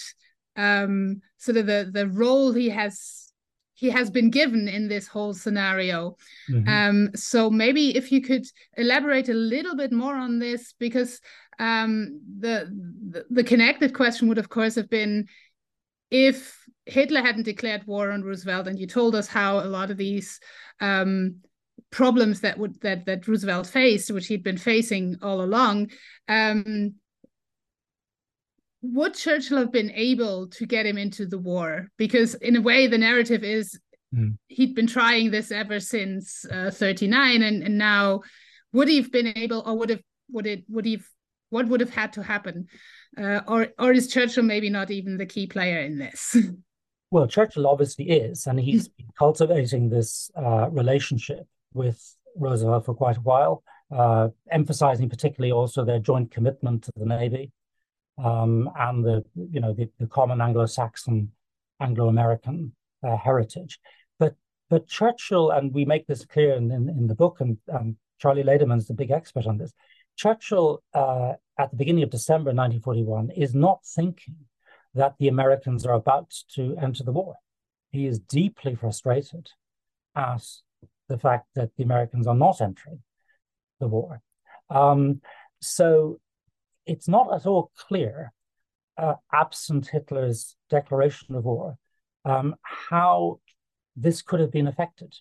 um, 0.58 1.22
sort 1.38 1.58
of 1.58 1.68
the 1.68 1.90
the 1.94 2.08
role 2.10 2.52
he 2.52 2.70
has 2.70 3.32
he 3.76 3.90
has 3.90 4.10
been 4.10 4.30
given 4.30 4.68
in 4.68 4.88
this 4.88 5.08
whole 5.08 5.34
scenario. 5.34 6.16
Mm-hmm. 6.50 6.68
Um, 6.68 7.10
so 7.16 7.50
maybe 7.50 7.96
if 7.96 8.12
you 8.12 8.22
could 8.22 8.46
elaborate 8.78 9.30
a 9.30 9.34
little 9.34 9.76
bit 9.76 9.92
more 9.92 10.16
on 10.16 10.40
this, 10.40 10.74
because 10.80 11.20
um, 11.60 12.22
the, 12.40 12.72
the 13.10 13.26
the 13.30 13.44
connected 13.44 13.94
question 13.94 14.28
would, 14.28 14.38
of 14.38 14.50
course, 14.50 14.76
have 14.76 14.90
been 14.90 15.28
if 16.12 16.58
Hitler 16.86 17.22
hadn't 17.22 17.44
declared 17.44 17.88
war 17.88 18.12
on 18.12 18.24
Roosevelt, 18.24 18.68
and 18.68 18.78
you 18.78 18.88
told 18.88 19.16
us 19.16 19.28
how 19.28 19.60
a 19.60 19.66
lot 19.66 19.90
of 19.90 19.98
these 19.98 20.40
um, 20.80 21.38
problems 21.92 22.42
that 22.42 22.58
would 22.58 22.80
that 22.82 23.06
that 23.06 23.28
Roosevelt 23.28 23.68
faced, 23.68 24.12
which 24.12 24.28
he'd 24.28 24.44
been 24.44 24.58
facing 24.58 25.18
all 25.22 25.42
along, 25.42 25.92
um, 26.28 26.96
would 28.84 29.14
Churchill 29.14 29.58
have 29.58 29.72
been 29.72 29.92
able 29.92 30.48
to 30.50 30.66
get 30.66 30.86
him 30.86 30.98
into 30.98 31.26
the 31.26 31.38
war? 31.38 31.90
Because 31.98 32.36
in 32.36 32.58
a 32.58 32.62
way, 32.62 32.88
the 32.88 32.98
narrative 32.98 33.44
is 33.44 33.80
mm. 34.14 34.38
he'd 34.48 34.76
been 34.76 34.88
trying 34.88 35.32
this 35.32 35.52
ever 35.52 35.80
since 35.80 36.46
uh, 36.52 36.70
39, 36.70 37.42
and, 37.42 37.64
and 37.64 37.78
now 37.78 38.22
would 38.74 38.90
he 38.90 38.98
have 38.98 39.12
been 39.12 39.36
able, 39.38 39.64
or 39.66 39.78
would 39.78 39.90
have 39.90 40.02
would 40.32 40.46
it 40.46 40.66
would 40.68 40.86
he 40.86 41.02
what 41.50 41.68
would 41.68 41.80
have 41.80 41.94
had 41.94 42.14
to 42.14 42.24
happen, 42.24 42.68
uh, 43.18 43.40
or 43.48 43.70
or 43.80 43.94
is 43.94 44.10
Churchill 44.10 44.44
maybe 44.44 44.70
not 44.70 44.92
even 44.92 45.18
the 45.18 45.26
key 45.26 45.48
player 45.48 45.80
in 45.80 45.98
this? 45.98 46.38
Well, 47.12 47.28
Churchill 47.28 47.68
obviously 47.68 48.10
is, 48.10 48.48
and 48.48 48.60
he's 48.60 48.88
been 48.88 49.06
cultivating 49.16 49.88
this 49.88 50.32
uh, 50.36 50.68
relationship 50.72 51.46
with 51.72 52.02
Roosevelt 52.36 52.86
for 52.86 52.96
quite 52.96 53.18
a 53.18 53.22
while, 53.22 53.62
uh, 53.96 54.30
emphasizing 54.50 55.10
particularly 55.10 55.52
also 55.52 55.86
their 55.86 56.00
joint 56.00 56.32
commitment 56.32 56.86
to 56.86 56.92
the 56.96 57.06
Navy 57.06 57.52
um, 58.18 58.70
and 58.78 59.04
the 59.04 59.24
you 59.36 59.60
know 59.60 59.74
the, 59.74 59.90
the 60.00 60.08
common 60.08 60.42
Anglo-Saxon, 60.42 61.32
Anglo-American 61.80 62.74
uh, 63.04 63.18
heritage. 63.18 63.80
But 64.20 64.36
but 64.70 64.88
Churchill, 64.88 65.52
and 65.52 65.74
we 65.74 65.86
make 65.86 66.08
this 66.08 66.26
clear 66.26 66.54
in, 66.54 66.72
in, 66.72 66.90
in 66.90 67.08
the 67.08 67.16
book, 67.16 67.42
and 67.42 67.58
um, 67.72 67.98
Charlie 68.20 68.42
is 68.44 68.88
the 68.88 68.94
big 68.94 69.12
expert 69.12 69.48
on 69.48 69.58
this. 69.58 69.74
Churchill, 70.16 70.84
uh, 70.94 71.34
at 71.58 71.72
the 71.72 71.78
beginning 71.78 72.04
of 72.04 72.10
December 72.10 72.50
1941, 72.50 73.32
is 73.32 73.54
not 73.56 73.80
thinking 73.86 74.36
that 74.94 75.16
the 75.20 75.28
Americans 75.28 75.86
are 75.86 75.96
about 75.96 76.32
to 76.56 76.76
enter 76.82 77.04
the 77.04 77.12
war. 77.12 77.36
He 77.92 78.06
is 78.06 78.20
deeply 78.20 78.76
frustrated 78.76 79.50
at 80.16 80.44
the 81.10 81.18
fact 81.18 81.48
that 81.56 81.72
the 81.76 81.84
Americans 81.84 82.28
are 82.28 82.36
not 82.36 82.62
entering 82.62 83.02
the 83.80 83.88
war. 83.88 84.22
Um, 84.70 85.22
so 85.62 86.20
it's 86.86 87.08
not 87.08 87.34
at 87.34 87.46
all 87.46 87.72
clear, 87.78 88.34
uh, 88.98 89.16
absent 89.34 89.88
Hitler's 89.88 90.56
declaration 90.70 91.36
of 91.36 91.46
war, 91.46 91.78
um, 92.26 92.56
how 92.62 93.40
this 93.96 94.22
could 94.22 94.40
have 94.40 94.52
been 94.52 94.68
affected. 94.68 95.14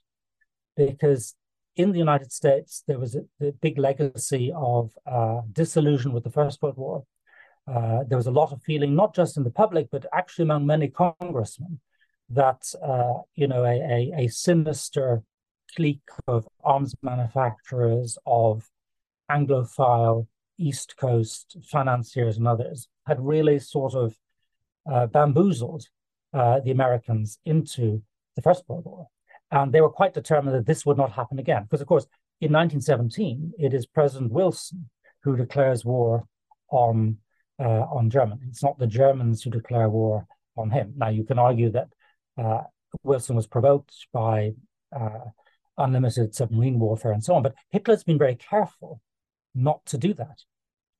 Because 0.76 1.34
in 1.76 1.92
the 1.92 1.98
United 1.98 2.32
States, 2.32 2.82
there 2.86 2.98
was 2.98 3.14
a, 3.14 3.22
a 3.46 3.52
big 3.52 3.78
legacy 3.78 4.52
of 4.54 4.92
uh, 5.06 5.40
disillusion 5.52 6.12
with 6.12 6.24
the 6.24 6.30
First 6.30 6.60
World 6.62 6.76
War. 6.76 7.04
Uh, 7.66 8.00
there 8.06 8.18
was 8.18 8.26
a 8.26 8.32
lot 8.32 8.52
of 8.52 8.62
feeling, 8.62 8.94
not 8.94 9.14
just 9.14 9.36
in 9.36 9.44
the 9.44 9.50
public, 9.50 9.88
but 9.90 10.06
actually 10.12 10.42
among 10.44 10.66
many 10.66 10.88
congressmen, 10.88 11.80
that 12.30 12.62
uh, 12.82 13.20
you 13.34 13.46
know 13.46 13.64
a, 13.64 13.78
a, 13.78 14.24
a, 14.24 14.28
sinister 14.28 15.22
clique 15.76 16.10
of 16.26 16.46
arms 16.64 16.94
manufacturers, 17.02 18.18
of 18.26 18.68
Anglophile 19.30 20.26
East 20.58 20.96
Coast 20.96 21.56
financiers 21.64 22.36
and 22.36 22.46
others 22.46 22.88
had 23.06 23.24
really 23.24 23.58
sort 23.58 23.94
of 23.94 24.16
uh, 24.90 25.06
bamboozled 25.06 25.86
uh, 26.32 26.60
the 26.60 26.70
Americans 26.70 27.38
into 27.44 28.02
the 28.36 28.42
First 28.42 28.64
World 28.68 28.84
War. 28.84 29.08
And 29.50 29.72
they 29.72 29.80
were 29.80 29.90
quite 29.90 30.14
determined 30.14 30.56
that 30.56 30.66
this 30.66 30.86
would 30.86 30.96
not 30.96 31.12
happen 31.12 31.38
again. 31.38 31.64
Because, 31.64 31.80
of 31.82 31.86
course, 31.86 32.06
in 32.40 32.52
1917, 32.52 33.52
it 33.58 33.74
is 33.74 33.86
President 33.86 34.32
Wilson 34.32 34.88
who 35.22 35.36
declares 35.36 35.84
war 35.84 36.26
on, 36.70 37.18
uh, 37.60 37.84
on 37.92 38.10
Germany. 38.10 38.40
It's 38.48 38.62
not 38.62 38.78
the 38.78 38.86
Germans 38.86 39.42
who 39.42 39.50
declare 39.50 39.88
war 39.88 40.26
on 40.56 40.70
him. 40.70 40.94
Now, 40.96 41.08
you 41.08 41.24
can 41.24 41.38
argue 41.38 41.70
that 41.70 41.88
uh, 42.42 42.62
Wilson 43.02 43.36
was 43.36 43.46
provoked 43.46 43.94
by 44.12 44.52
uh, 44.94 45.26
unlimited 45.78 46.34
submarine 46.34 46.78
warfare 46.78 47.12
and 47.12 47.22
so 47.22 47.34
on, 47.34 47.42
but 47.42 47.54
Hitler's 47.70 48.04
been 48.04 48.18
very 48.18 48.36
careful 48.36 49.00
not 49.54 49.84
to 49.86 49.98
do 49.98 50.14
that. 50.14 50.40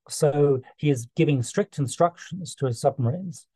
So 0.08 0.60
he 0.76 0.90
is 0.90 1.08
giving 1.16 1.42
strict 1.42 1.78
instructions 1.78 2.54
to 2.56 2.66
his 2.66 2.80
submarines 2.80 3.46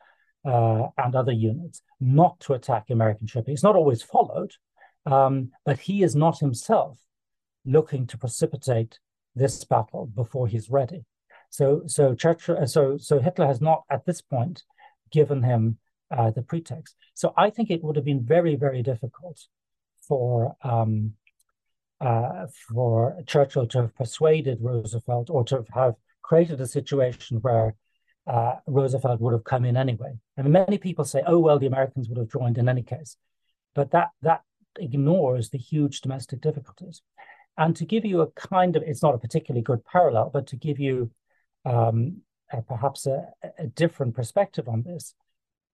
uh, 0.44 0.88
and 0.96 1.14
other 1.14 1.32
units 1.32 1.82
not 2.00 2.38
to 2.40 2.54
attack 2.54 2.90
American 2.90 3.26
shipping. 3.26 3.54
It's 3.54 3.62
not 3.62 3.76
always 3.76 4.02
followed, 4.02 4.52
um, 5.04 5.50
but 5.64 5.78
he 5.78 6.02
is 6.02 6.14
not 6.14 6.38
himself 6.38 6.98
looking 7.64 8.06
to 8.06 8.18
precipitate 8.18 8.98
this 9.34 9.64
battle 9.64 10.06
before 10.06 10.46
he's 10.46 10.70
ready. 10.70 11.04
So, 11.50 11.82
so 11.86 12.14
Churchill, 12.14 12.58
uh, 12.58 12.66
so 12.66 12.96
so 12.96 13.18
Hitler 13.18 13.46
has 13.46 13.60
not 13.60 13.82
at 13.90 14.04
this 14.06 14.20
point 14.20 14.64
given 15.10 15.42
him 15.42 15.78
uh, 16.10 16.30
the 16.30 16.42
pretext. 16.42 16.96
So 17.14 17.32
I 17.36 17.50
think 17.50 17.70
it 17.70 17.82
would 17.82 17.96
have 17.96 18.04
been 18.04 18.24
very, 18.24 18.56
very 18.56 18.82
difficult 18.82 19.40
for 20.06 20.56
um, 20.62 21.14
uh, 22.00 22.46
for 22.68 23.16
Churchill 23.26 23.66
to 23.68 23.82
have 23.82 23.94
persuaded 23.94 24.58
Roosevelt 24.60 25.30
or 25.30 25.44
to 25.44 25.64
have 25.74 25.94
created 26.22 26.60
a 26.60 26.66
situation 26.66 27.38
where 27.38 27.74
uh, 28.26 28.56
Roosevelt 28.66 29.20
would 29.20 29.32
have 29.32 29.44
come 29.44 29.64
in 29.64 29.76
anyway. 29.76 30.12
Mean, 30.36 30.52
many 30.52 30.78
people 30.78 31.04
say, 31.04 31.22
"Oh 31.26 31.38
well, 31.38 31.58
the 31.58 31.66
Americans 31.66 32.08
would 32.08 32.18
have 32.18 32.30
joined 32.30 32.58
in 32.58 32.68
any 32.68 32.82
case," 32.82 33.16
but 33.74 33.92
that 33.92 34.10
that 34.22 34.42
ignores 34.78 35.50
the 35.50 35.58
huge 35.58 36.00
domestic 36.00 36.40
difficulties. 36.40 37.02
And 37.56 37.74
to 37.76 37.86
give 37.86 38.04
you 38.04 38.20
a 38.20 38.30
kind 38.32 38.76
of, 38.76 38.82
it's 38.82 39.02
not 39.02 39.14
a 39.14 39.18
particularly 39.18 39.62
good 39.62 39.82
parallel, 39.84 40.30
but 40.32 40.46
to 40.48 40.56
give 40.56 40.78
you 40.78 41.10
um, 41.64 42.20
perhaps 42.68 43.06
a, 43.06 43.28
a 43.58 43.66
different 43.66 44.14
perspective 44.14 44.68
on 44.68 44.82
this, 44.82 45.14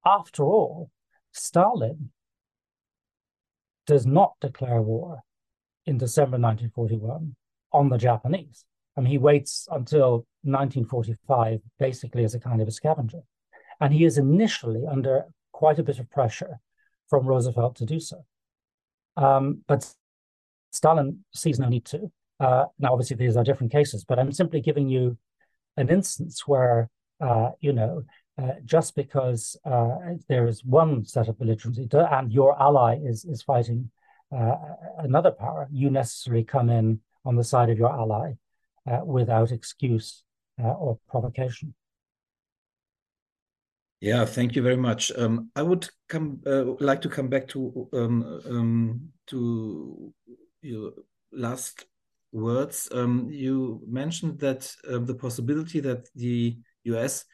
after 0.07 0.45
all, 0.45 0.91
Stalin 1.33 2.11
does 3.87 4.07
not 4.07 4.35
declare 4.41 4.81
war 4.81 5.25
in 5.87 5.99
December 5.99 6.39
1941 6.39 7.35
on 7.73 7.89
the 7.89 7.99
Japanese. 7.99 8.65
I 8.97 9.01
mean, 9.01 9.11
he 9.11 9.19
waits 9.19 9.69
until 9.71 10.27
1945 10.43 11.61
basically 11.79 12.25
as 12.25 12.35
a 12.35 12.41
kind 12.41 12.61
of 12.61 12.69
a 12.69 12.73
scavenger. 12.73 13.21
And 13.81 13.93
he 13.93 14.05
is 14.05 14.19
initially 14.19 14.83
under 14.91 15.25
quite 15.53 15.79
a 15.79 15.83
bit 15.83 15.99
of 15.99 16.11
pressure 16.11 16.61
from 17.09 17.27
Roosevelt 17.27 17.77
to 17.77 17.87
do 17.87 18.01
so. 18.01 18.25
Um, 19.17 19.63
but 19.67 19.93
Stalin 20.73 21.25
sees 21.35 21.59
no 21.59 21.69
need 21.69 21.85
to. 21.87 22.11
Uh, 22.41 22.67
now, 22.79 22.93
obviously, 22.93 23.17
these 23.17 23.37
are 23.37 23.45
different 23.45 23.73
cases, 23.73 24.05
but 24.05 24.19
I'm 24.19 24.33
simply 24.33 24.61
giving 24.61 24.89
you 24.89 25.17
an 25.77 25.89
instance 25.89 26.47
where, 26.47 26.91
uh, 27.21 27.51
you 27.61 27.73
know, 27.73 28.05
uh, 28.41 28.53
just 28.65 28.95
because 28.97 29.57
uh, 29.65 29.97
there 30.29 30.47
is 30.47 30.65
one 30.65 31.05
set 31.05 31.29
of 31.29 31.37
belligerency 31.37 31.87
and 32.11 32.33
your 32.33 32.61
ally 32.61 32.99
is 33.05 33.25
is 33.27 33.43
fighting 33.43 33.91
uh, 34.35 34.57
another 34.99 35.31
power, 35.31 35.69
you 35.71 35.91
necessarily 35.91 36.45
come 36.45 36.71
in 36.71 37.01
on 37.25 37.37
the 37.37 37.45
side 37.45 37.71
of 37.71 37.79
your 37.79 37.93
ally 37.93 38.33
uh, 38.91 39.01
without 39.05 39.53
excuse 39.53 40.25
uh, 40.63 40.69
or 40.69 40.99
provocation. 41.09 41.75
Yeah, 44.01 44.25
thank 44.25 44.57
you 44.57 44.63
very 44.63 44.77
much. 44.77 45.13
Um, 45.17 45.51
I 45.55 45.63
would 45.63 45.89
come 46.09 46.41
uh, 46.45 46.65
like 46.81 47.03
to 47.03 47.09
come 47.09 47.29
back 47.29 47.47
to 47.49 47.89
um, 47.93 48.41
um, 48.51 49.09
to 49.29 50.13
your 50.61 50.93
last 51.31 51.87
words. 52.33 52.89
Um, 52.91 53.29
you 53.31 53.81
mentioned 53.87 54.41
that 54.41 54.75
um, 54.89 55.07
the 55.07 55.15
possibility 55.15 55.79
that 55.81 56.09
the 56.17 56.59
U.S. 56.85 57.25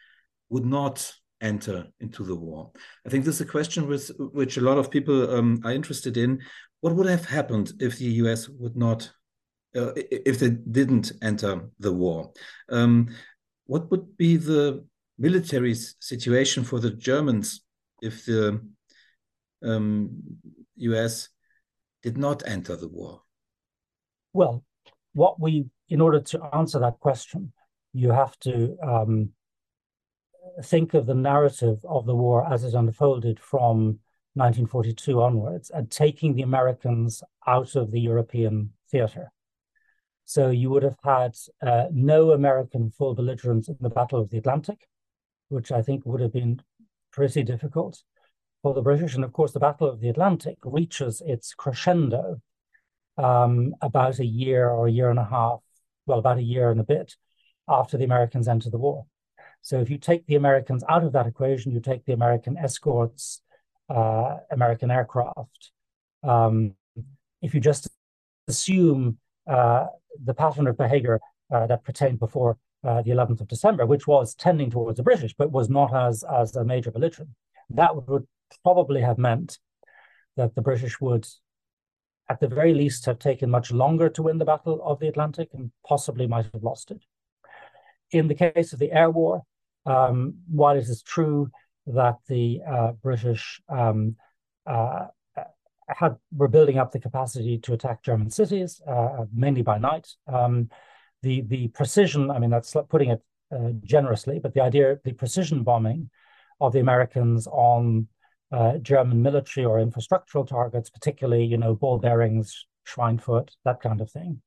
would 0.51 0.67
not 0.67 1.11
enter 1.41 1.87
into 2.01 2.25
the 2.25 2.35
war. 2.35 2.73
I 3.07 3.09
think 3.09 3.25
this 3.25 3.37
is 3.37 3.41
a 3.41 3.47
question 3.47 3.87
with 3.87 4.11
which 4.19 4.57
a 4.57 4.61
lot 4.63 4.77
of 4.77 4.91
people 4.91 5.35
um, 5.35 5.61
are 5.65 5.73
interested 5.73 6.17
in. 6.17 6.41
What 6.81 6.95
would 6.95 7.09
have 7.09 7.27
happened 7.27 7.73
if 7.81 7.99
the 7.99 8.07
U.S. 8.23 8.49
would 8.49 8.77
not 8.77 9.11
uh, 9.77 9.93
if 9.97 10.39
they 10.39 10.51
didn't 10.51 11.13
enter 11.21 11.69
the 11.79 11.93
war. 11.93 12.33
Um, 12.71 13.15
what 13.67 13.91
would 13.91 14.17
be 14.17 14.37
the 14.37 14.85
military 15.19 15.75
situation 15.75 16.65
for 16.65 16.81
the 16.81 16.91
Germans 16.91 17.63
if 18.01 18.25
the 18.25 18.61
um, 19.63 20.23
US 20.77 21.29
did 22.03 22.17
not 22.17 22.47
enter 22.47 22.77
the 22.77 22.89
war? 22.89 23.21
Well, 24.33 24.65
what 25.13 25.39
we, 25.39 25.67
in 25.89 26.01
order 26.01 26.21
to 26.21 26.43
answer 26.55 26.79
that 26.79 26.99
question, 27.01 27.53
you 27.93 28.11
have 28.11 28.39
to 28.41 28.77
um, 28.83 29.31
think 30.63 30.95
of 30.95 31.07
the 31.07 31.15
narrative 31.15 31.85
of 31.87 32.07
the 32.07 32.15
war 32.15 32.51
as 32.51 32.65
it 32.65 32.75
unfolded 32.75 33.39
from 33.39 33.99
1942 34.39 35.21
onwards 35.21 35.71
and 35.71 35.91
taking 35.91 36.35
the 36.35 36.43
Americans 36.43 37.23
out 37.47 37.77
of 37.77 37.91
the 37.91 38.01
European 38.01 38.73
theater. 38.91 39.33
So 40.25 40.51
you 40.51 40.71
would 40.71 40.83
have 40.83 40.99
had 41.03 41.37
uh, 41.63 41.87
no 41.91 42.33
American 42.33 42.91
full 42.91 43.15
belligerents 43.15 43.69
in 43.69 43.77
the 43.81 43.91
Battle 43.91 44.21
of 44.21 44.31
the 44.31 44.39
Atlantic, 44.39 44.87
which 45.49 45.73
I 45.73 45.83
think 45.83 46.05
would 46.05 46.21
have 46.21 46.33
been 46.33 46.61
pretty 47.11 47.43
difficult. 47.43 48.03
for 48.63 48.75
the 48.75 48.83
British. 48.83 49.15
And 49.15 49.25
of 49.25 49.33
course, 49.33 49.53
the 49.53 49.61
Battle 49.61 49.89
of 49.89 50.01
the 50.01 50.09
Atlantic 50.09 50.59
reaches 50.65 51.23
its 51.25 51.55
crescendo 51.55 52.41
um, 53.17 53.75
about 53.81 54.19
a 54.19 54.27
year 54.27 54.69
or 54.69 54.87
a 54.87 54.93
year 54.93 55.11
and 55.11 55.19
a 55.19 55.25
half, 55.25 55.61
well, 56.07 56.19
about 56.19 56.39
a 56.39 56.43
year 56.43 56.71
and 56.71 56.81
a 56.81 56.85
bit 56.85 57.17
after 57.69 57.97
the 57.97 58.05
Americans 58.05 58.49
enter 58.49 58.71
the 58.71 58.79
war. 58.79 59.07
So 59.61 59.81
if 59.81 59.91
you 59.91 59.99
take 59.99 60.27
the 60.27 60.37
Americans 60.37 60.85
out 60.89 61.05
of 61.05 61.13
that 61.13 61.27
equation, 61.27 61.73
you 61.73 61.81
take 61.81 62.05
the 62.05 62.13
American 62.13 62.57
escorts, 62.57 63.43
uh, 63.89 64.37
American 64.51 64.91
aircraft. 64.91 65.71
Um, 66.23 66.75
if 67.43 67.55
you 67.55 67.61
just 67.61 67.89
assume 68.49 69.19
uh, 69.49 69.87
the 70.25 70.35
pattern 70.35 70.67
of 70.67 70.77
behavior 70.77 71.21
uh, 71.53 71.67
that 71.67 71.85
pertained 71.85 72.19
before 72.19 72.59
uh, 72.85 73.03
the 73.03 73.11
11th 73.11 73.41
of 73.41 73.49
December, 73.49 73.87
which 73.87 74.07
was 74.07 74.35
tending 74.35 74.71
towards 74.71 74.97
the 74.97 75.03
British, 75.03 75.35
but 75.37 75.53
was 75.53 75.69
not 75.69 75.95
as, 75.95 76.25
as 76.25 76.55
a 76.57 76.65
major 76.65 76.91
belligerent, 76.91 77.31
that 77.71 77.95
would 78.09 78.27
probably 78.63 79.01
have 79.01 79.19
meant 79.19 79.59
that 80.37 80.55
the 80.55 80.63
British 80.63 81.01
would, 81.01 81.27
at 82.29 82.41
the 82.41 82.49
very 82.49 82.75
least, 82.75 83.07
have 83.07 83.19
taken 83.19 83.51
much 83.51 83.73
longer 83.73 84.09
to 84.09 84.23
win 84.23 84.39
the 84.39 84.45
Battle 84.45 84.81
of 84.85 85.01
the 85.01 85.09
Atlantic 85.09 85.49
and 85.53 85.71
possibly 85.87 86.27
might 86.27 86.47
have 86.53 86.63
lost 86.63 86.91
it. 86.91 87.03
In 88.11 88.29
the 88.29 88.35
case 88.35 88.73
of 88.73 88.79
the 88.79 88.93
air 88.93 89.11
war, 89.11 89.43
um, 89.85 90.35
while 90.49 90.77
it 90.77 90.89
is 90.89 91.03
true 91.03 91.51
that 91.95 92.17
the 92.29 92.61
uh, 92.67 92.93
British 93.03 93.61
um, 93.69 94.17
uh, 94.67 95.07
had 95.89 96.17
were 96.33 96.49
building 96.49 96.79
up 96.79 96.93
the 96.93 96.99
capacity 96.99 97.59
to 97.59 97.73
attack 97.73 98.03
German 98.03 98.31
cities, 98.31 98.81
uh, 98.87 99.25
mainly 99.33 99.63
by 99.63 99.79
night, 99.79 100.09
um, 100.27 100.69
the 101.23 101.43
the 101.43 101.69
precision. 101.69 102.31
I 102.31 102.39
mean, 102.39 102.51
that's 102.51 102.77
putting 102.89 103.11
it 103.11 103.23
uh, 103.51 103.71
generously, 103.83 104.39
but 104.39 104.55
the 104.55 104.63
idea, 104.63 104.93
of 104.93 105.03
the 105.05 105.13
precision 105.13 105.63
bombing 105.63 106.11
of 106.61 106.73
the 106.73 106.81
Americans 106.81 107.47
on 107.47 108.09
uh, 108.53 108.79
German 108.79 109.23
military 109.23 109.65
or 109.65 109.79
infrastructural 109.79 110.47
targets, 110.47 110.91
particularly, 110.91 111.45
you 111.45 111.57
know, 111.57 111.75
ball 111.75 111.99
bearings, 111.99 112.67
Schweinfurt, 112.87 113.51
that 113.65 113.81
kind 113.81 114.01
of 114.01 114.11
thing. 114.11 114.43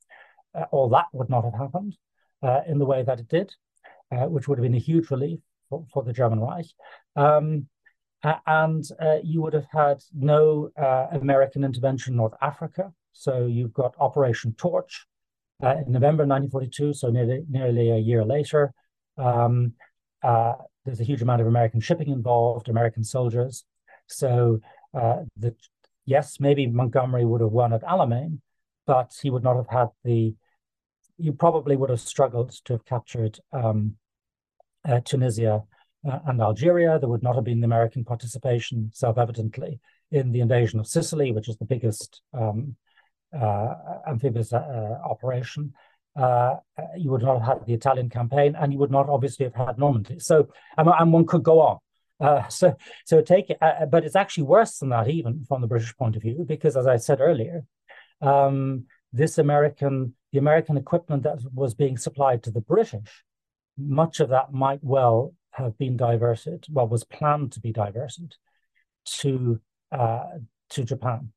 Uh, 0.53 0.65
all 0.71 0.89
that 0.89 1.05
would 1.13 1.29
not 1.29 1.45
have 1.45 1.53
happened 1.53 1.97
uh, 2.43 2.61
in 2.67 2.77
the 2.77 2.85
way 2.85 3.03
that 3.03 3.19
it 3.19 3.27
did, 3.27 3.53
uh, 4.11 4.25
which 4.25 4.47
would 4.47 4.57
have 4.57 4.63
been 4.63 4.75
a 4.75 4.79
huge 4.79 5.09
relief 5.09 5.39
for, 5.93 6.03
the 6.03 6.13
German 6.13 6.39
Reich. 6.39 6.65
Um, 7.15 7.67
and 8.45 8.83
uh, 9.01 9.17
you 9.23 9.41
would 9.41 9.53
have 9.53 9.67
had 9.71 9.97
no 10.13 10.69
uh, 10.77 11.07
American 11.13 11.63
intervention 11.63 12.13
in 12.13 12.17
North 12.17 12.35
Africa. 12.41 12.91
So 13.13 13.47
you've 13.47 13.73
got 13.73 13.95
Operation 13.99 14.53
Torch 14.53 15.07
in 15.61 15.91
November 15.91 16.23
1942, 16.25 16.93
so 16.93 17.09
nearly, 17.09 17.43
nearly 17.49 17.89
a 17.89 17.97
year 17.97 18.23
later. 18.23 18.73
Um, 19.17 19.73
there's 20.85 20.99
a 20.99 21.03
huge 21.03 21.21
amount 21.21 21.41
of 21.41 21.47
American 21.47 21.79
shipping 21.79 22.09
involved, 22.09 22.69
American 22.69 23.03
soldiers. 23.03 23.63
So 24.07 24.59
uh, 24.93 25.23
the 25.37 25.55
yes, 26.05 26.39
maybe 26.39 26.67
Montgomery 26.67 27.25
would 27.25 27.41
have 27.41 27.51
won 27.51 27.73
at 27.73 27.83
Alamein, 27.83 28.39
but 28.87 29.11
he 29.21 29.29
would 29.29 29.43
not 29.43 29.55
have 29.55 29.69
had 29.69 29.87
the. 30.03 30.35
You 31.17 31.33
probably 31.33 31.75
would 31.75 31.91
have 31.91 31.99
struggled 31.99 32.51
to 32.65 32.73
have 32.73 32.85
captured 32.85 33.39
um, 33.53 33.95
uh, 33.99 34.00
Tunisia 35.05 35.63
uh, 36.09 36.19
and 36.25 36.41
Algeria. 36.41 36.99
There 36.99 37.09
would 37.09 37.23
not 37.23 37.35
have 37.35 37.43
been 37.43 37.59
the 37.61 37.65
American 37.65 38.03
participation, 38.03 38.91
self-evidently, 38.93 39.79
in 40.11 40.31
the 40.31 40.41
invasion 40.41 40.79
of 40.79 40.87
Sicily, 40.87 41.31
which 41.31 41.47
is 41.47 41.57
the 41.57 41.65
biggest 41.65 42.21
um, 42.33 42.75
uh, 43.39 43.73
amphibious 44.07 44.53
uh, 44.53 44.97
operation. 45.03 45.73
Uh, 46.15 46.55
you 46.97 47.09
would 47.09 47.21
not 47.21 47.39
have 47.39 47.59
had 47.59 47.65
the 47.65 47.73
Italian 47.73 48.09
campaign, 48.09 48.55
and 48.59 48.73
you 48.73 48.79
would 48.79 48.91
not 48.91 49.09
obviously 49.09 49.45
have 49.45 49.55
had 49.55 49.77
Normandy. 49.77 50.19
So, 50.19 50.49
and, 50.77 50.89
and 50.89 51.13
one 51.13 51.25
could 51.25 51.43
go 51.43 51.61
on. 51.61 51.77
Uh, 52.19 52.47
so, 52.49 52.75
so 53.05 53.21
take, 53.21 53.51
uh, 53.61 53.65
uh, 53.65 53.85
but 53.85 54.03
it's 54.03 54.15
actually 54.15 54.43
worse 54.43 54.79
than 54.79 54.89
that, 54.89 55.09
even 55.09 55.45
from 55.45 55.61
the 55.61 55.67
British 55.67 55.95
point 55.95 56.15
of 56.15 56.21
view, 56.21 56.45
because 56.47 56.75
as 56.75 56.87
I 56.87 56.97
said 56.97 57.19
earlier, 57.21 57.63
um, 58.21 58.85
this 59.13 59.37
American, 59.37 60.15
the 60.31 60.39
American 60.39 60.77
equipment 60.77 61.23
that 61.23 61.39
was 61.53 61.73
being 61.73 61.97
supplied 61.97 62.43
to 62.43 62.51
the 62.51 62.61
British, 62.61 63.23
much 63.77 64.19
of 64.19 64.29
that 64.29 64.53
might 64.53 64.83
well 64.83 65.33
have 65.51 65.77
been 65.77 65.97
diverted, 65.97 66.65
well, 66.69 66.87
was 66.87 67.03
planned 67.03 67.51
to 67.53 67.59
be 67.59 67.71
diverted 67.71 68.35
to 69.05 69.59
uh, 69.91 70.39
to 70.69 70.83
Japan. 70.83 71.31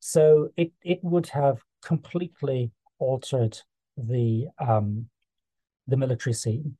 So 0.00 0.50
it 0.56 0.72
it 0.82 1.00
would 1.02 1.28
have 1.28 1.62
completely 1.82 2.70
altered 2.98 3.58
the 3.96 4.48
um, 4.58 5.08
the 5.86 5.96
military 5.96 6.34
scene. 6.34 6.76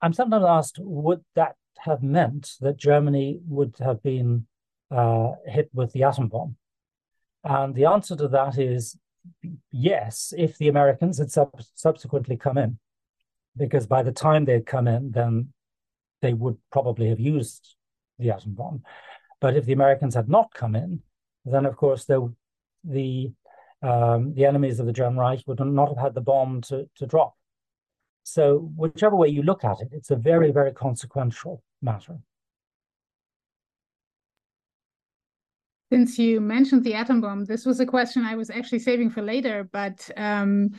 I'm 0.00 0.12
sometimes 0.12 0.44
asked, 0.46 0.78
would 0.80 1.24
that 1.34 1.56
have 1.78 2.02
meant 2.02 2.52
that 2.60 2.76
Germany 2.76 3.40
would 3.46 3.76
have 3.80 4.02
been 4.02 4.46
uh, 4.90 5.32
hit 5.46 5.70
with 5.72 5.92
the 5.92 6.04
atom 6.04 6.28
bomb? 6.28 6.56
And 7.44 7.74
the 7.74 7.86
answer 7.86 8.16
to 8.16 8.28
that 8.28 8.58
is 8.58 8.96
yes, 9.70 10.32
if 10.36 10.58
the 10.58 10.68
Americans 10.68 11.18
had 11.18 11.30
sub- 11.30 11.62
subsequently 11.74 12.36
come 12.36 12.58
in, 12.58 12.78
because 13.58 13.86
by 13.86 14.02
the 14.02 14.12
time 14.12 14.44
they'd 14.44 14.66
come 14.66 14.88
in, 14.88 15.10
then 15.10 15.52
they 16.22 16.32
would 16.32 16.56
probably 16.72 17.08
have 17.08 17.20
used 17.20 17.74
the 18.18 18.30
atom 18.30 18.54
bomb. 18.54 18.82
But 19.40 19.56
if 19.56 19.66
the 19.66 19.72
Americans 19.72 20.14
had 20.14 20.28
not 20.28 20.52
come 20.54 20.74
in, 20.74 21.02
then 21.44 21.66
of 21.66 21.76
course 21.76 22.04
the 22.04 22.32
the 22.84 23.32
um, 23.82 24.34
the 24.34 24.44
enemies 24.44 24.80
of 24.80 24.86
the 24.86 24.92
German 24.92 25.18
Reich 25.18 25.42
would 25.46 25.60
not 25.60 25.88
have 25.88 25.98
had 25.98 26.14
the 26.14 26.20
bomb 26.20 26.62
to, 26.62 26.88
to 26.96 27.06
drop. 27.06 27.34
So, 28.24 28.70
whichever 28.76 29.16
way 29.16 29.28
you 29.28 29.42
look 29.42 29.64
at 29.64 29.80
it, 29.80 29.88
it's 29.92 30.10
a 30.10 30.16
very, 30.16 30.50
very 30.50 30.72
consequential 30.72 31.62
matter. 31.80 32.18
Since 35.90 36.18
you 36.18 36.40
mentioned 36.40 36.84
the 36.84 36.94
atom 36.94 37.20
bomb, 37.20 37.46
this 37.46 37.64
was 37.64 37.80
a 37.80 37.86
question 37.86 38.24
I 38.24 38.34
was 38.34 38.50
actually 38.50 38.80
saving 38.80 39.10
for 39.10 39.22
later. 39.22 39.68
But 39.72 40.10
um, 40.16 40.70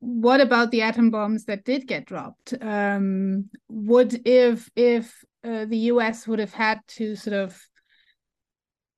what 0.00 0.40
about 0.40 0.70
the 0.70 0.82
atom 0.82 1.10
bombs 1.10 1.44
that 1.46 1.64
did 1.64 1.86
get 1.86 2.06
dropped? 2.06 2.54
Um, 2.60 3.50
would 3.68 4.26
if 4.26 4.70
if 4.76 5.24
uh, 5.44 5.64
the 5.64 5.78
U.S. 5.92 6.26
would 6.26 6.38
have 6.38 6.52
had 6.52 6.80
to 6.88 7.16
sort 7.16 7.34
of 7.34 7.60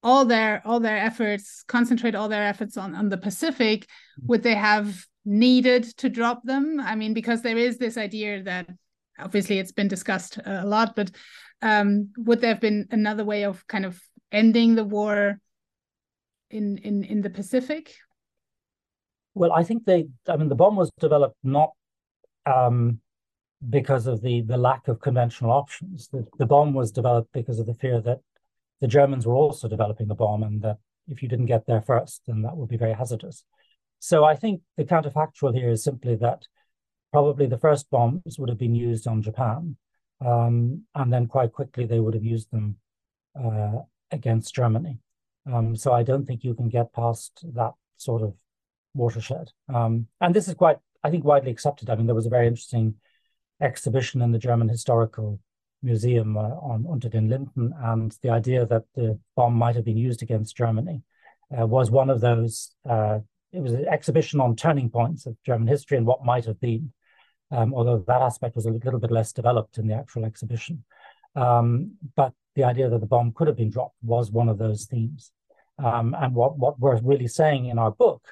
all 0.02 0.24
their 0.24 0.62
all 0.64 0.80
their 0.80 0.98
efforts 0.98 1.62
concentrate 1.66 2.14
all 2.14 2.28
their 2.28 2.44
efforts 2.44 2.76
on 2.76 2.94
on 2.94 3.08
the 3.08 3.18
Pacific, 3.18 3.86
would 4.26 4.42
they 4.42 4.54
have 4.54 5.04
needed 5.24 5.84
to 5.98 6.08
drop 6.08 6.42
them? 6.44 6.80
I 6.80 6.94
mean, 6.96 7.14
because 7.14 7.42
there 7.42 7.58
is 7.58 7.78
this 7.78 7.96
idea 7.96 8.42
that 8.42 8.68
obviously 9.18 9.58
it's 9.58 9.72
been 9.72 9.88
discussed 9.88 10.38
a 10.44 10.66
lot, 10.66 10.96
but 10.96 11.10
um, 11.62 12.10
would 12.16 12.40
there 12.40 12.52
have 12.52 12.60
been 12.60 12.88
another 12.90 13.24
way 13.24 13.44
of 13.44 13.66
kind 13.66 13.84
of 13.84 14.00
ending 14.32 14.74
the 14.74 14.84
war 14.84 15.38
in 16.50 16.78
in 16.78 17.04
in 17.04 17.22
the 17.22 17.30
Pacific? 17.30 17.94
Well, 19.34 19.52
I 19.52 19.62
think 19.62 19.84
they. 19.84 20.08
I 20.28 20.36
mean, 20.36 20.48
the 20.48 20.54
bomb 20.54 20.76
was 20.76 20.90
developed 20.98 21.36
not 21.42 21.70
um, 22.46 23.00
because 23.68 24.06
of 24.06 24.22
the 24.22 24.42
the 24.42 24.56
lack 24.56 24.88
of 24.88 25.00
conventional 25.00 25.52
options. 25.52 26.08
The, 26.08 26.26
the 26.38 26.46
bomb 26.46 26.74
was 26.74 26.90
developed 26.90 27.32
because 27.32 27.58
of 27.58 27.66
the 27.66 27.74
fear 27.74 28.00
that 28.00 28.20
the 28.80 28.88
Germans 28.88 29.26
were 29.26 29.34
also 29.34 29.68
developing 29.68 30.08
the 30.08 30.14
bomb, 30.14 30.42
and 30.42 30.62
that 30.62 30.78
if 31.08 31.22
you 31.22 31.28
didn't 31.28 31.46
get 31.46 31.66
there 31.66 31.82
first, 31.82 32.22
then 32.26 32.42
that 32.42 32.56
would 32.56 32.68
be 32.68 32.76
very 32.76 32.94
hazardous. 32.94 33.44
So 33.98 34.24
I 34.24 34.34
think 34.34 34.62
the 34.76 34.84
counterfactual 34.84 35.54
here 35.54 35.70
is 35.70 35.84
simply 35.84 36.16
that 36.16 36.46
probably 37.12 37.46
the 37.46 37.58
first 37.58 37.90
bombs 37.90 38.38
would 38.38 38.48
have 38.48 38.58
been 38.58 38.74
used 38.74 39.06
on 39.06 39.22
Japan, 39.22 39.76
um, 40.24 40.84
and 40.94 41.12
then 41.12 41.26
quite 41.26 41.52
quickly 41.52 41.86
they 41.86 42.00
would 42.00 42.14
have 42.14 42.24
used 42.24 42.50
them 42.50 42.76
uh, 43.40 43.80
against 44.10 44.54
Germany. 44.54 44.98
Um, 45.50 45.76
so 45.76 45.92
I 45.92 46.02
don't 46.02 46.26
think 46.26 46.44
you 46.44 46.54
can 46.54 46.68
get 46.68 46.92
past 46.92 47.44
that 47.54 47.72
sort 47.96 48.22
of 48.22 48.34
watershed. 48.94 49.50
Um, 49.72 50.06
and 50.20 50.34
this 50.34 50.48
is 50.48 50.54
quite, 50.54 50.78
I 51.02 51.10
think, 51.10 51.24
widely 51.24 51.50
accepted. 51.50 51.90
I 51.90 51.94
mean, 51.94 52.06
there 52.06 52.14
was 52.14 52.26
a 52.26 52.30
very 52.30 52.46
interesting 52.46 52.94
exhibition 53.60 54.22
in 54.22 54.32
the 54.32 54.38
German 54.38 54.68
Historical 54.68 55.40
Museum 55.82 56.36
uh, 56.36 56.42
on 56.42 56.86
Unter 56.90 57.08
den 57.08 57.28
Linden, 57.28 57.74
and 57.82 58.16
the 58.22 58.30
idea 58.30 58.66
that 58.66 58.84
the 58.94 59.18
bomb 59.36 59.54
might 59.54 59.76
have 59.76 59.84
been 59.84 59.96
used 59.96 60.22
against 60.22 60.56
Germany 60.56 61.02
uh, 61.58 61.66
was 61.66 61.90
one 61.90 62.10
of 62.10 62.20
those. 62.20 62.74
Uh, 62.88 63.20
it 63.52 63.60
was 63.60 63.72
an 63.72 63.88
exhibition 63.88 64.40
on 64.40 64.54
turning 64.54 64.90
points 64.90 65.26
of 65.26 65.36
German 65.44 65.66
history 65.66 65.96
and 65.96 66.06
what 66.06 66.24
might 66.24 66.44
have 66.44 66.60
been 66.60 66.92
um, 67.50 67.74
although 67.74 67.98
that 68.06 68.22
aspect 68.22 68.56
was 68.56 68.66
a 68.66 68.70
little 68.70 69.00
bit 69.00 69.10
less 69.10 69.32
developed 69.32 69.78
in 69.78 69.86
the 69.86 69.94
actual 69.94 70.24
exhibition. 70.24 70.84
Um, 71.34 71.92
but 72.16 72.32
the 72.54 72.64
idea 72.64 72.88
that 72.88 73.00
the 73.00 73.06
bomb 73.06 73.32
could 73.32 73.46
have 73.46 73.56
been 73.56 73.70
dropped 73.70 73.96
was 74.02 74.30
one 74.30 74.48
of 74.48 74.58
those 74.58 74.86
themes. 74.86 75.32
Um, 75.78 76.14
and 76.18 76.34
what, 76.34 76.58
what 76.58 76.78
we're 76.78 77.00
really 77.00 77.28
saying 77.28 77.66
in 77.66 77.78
our 77.78 77.90
book 77.90 78.22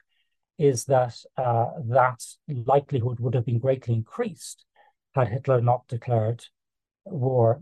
is 0.59 0.85
that 0.87 1.17
uh, 1.37 1.71
that 1.85 2.23
likelihood 2.49 3.21
would 3.21 3.35
have 3.35 3.47
been 3.47 3.59
greatly 3.59 3.95
increased 3.95 4.65
had 5.19 5.29
Hitler 5.29 5.61
not 5.61 5.87
declared 5.89 6.45
war 7.05 7.61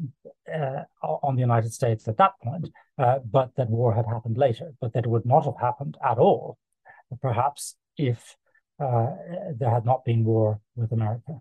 uh, 0.52 0.82
on 1.02 1.36
the 1.36 1.40
United 1.40 1.72
States 1.72 2.08
at 2.08 2.16
that 2.16 2.32
point, 2.42 2.68
uh, 2.98 3.18
but 3.30 3.54
that 3.56 3.70
war 3.70 3.94
had 3.94 4.06
happened 4.06 4.36
later, 4.36 4.72
but 4.80 4.92
that 4.92 5.04
it 5.04 5.08
would 5.08 5.26
not 5.26 5.44
have 5.44 5.58
happened 5.60 5.96
at 6.04 6.18
all, 6.18 6.58
perhaps 7.20 7.76
if 7.96 8.36
uh, 8.80 9.06
there 9.54 9.70
had 9.70 9.84
not 9.84 10.04
been 10.04 10.24
war 10.24 10.60
with 10.74 10.92
America. 10.92 11.40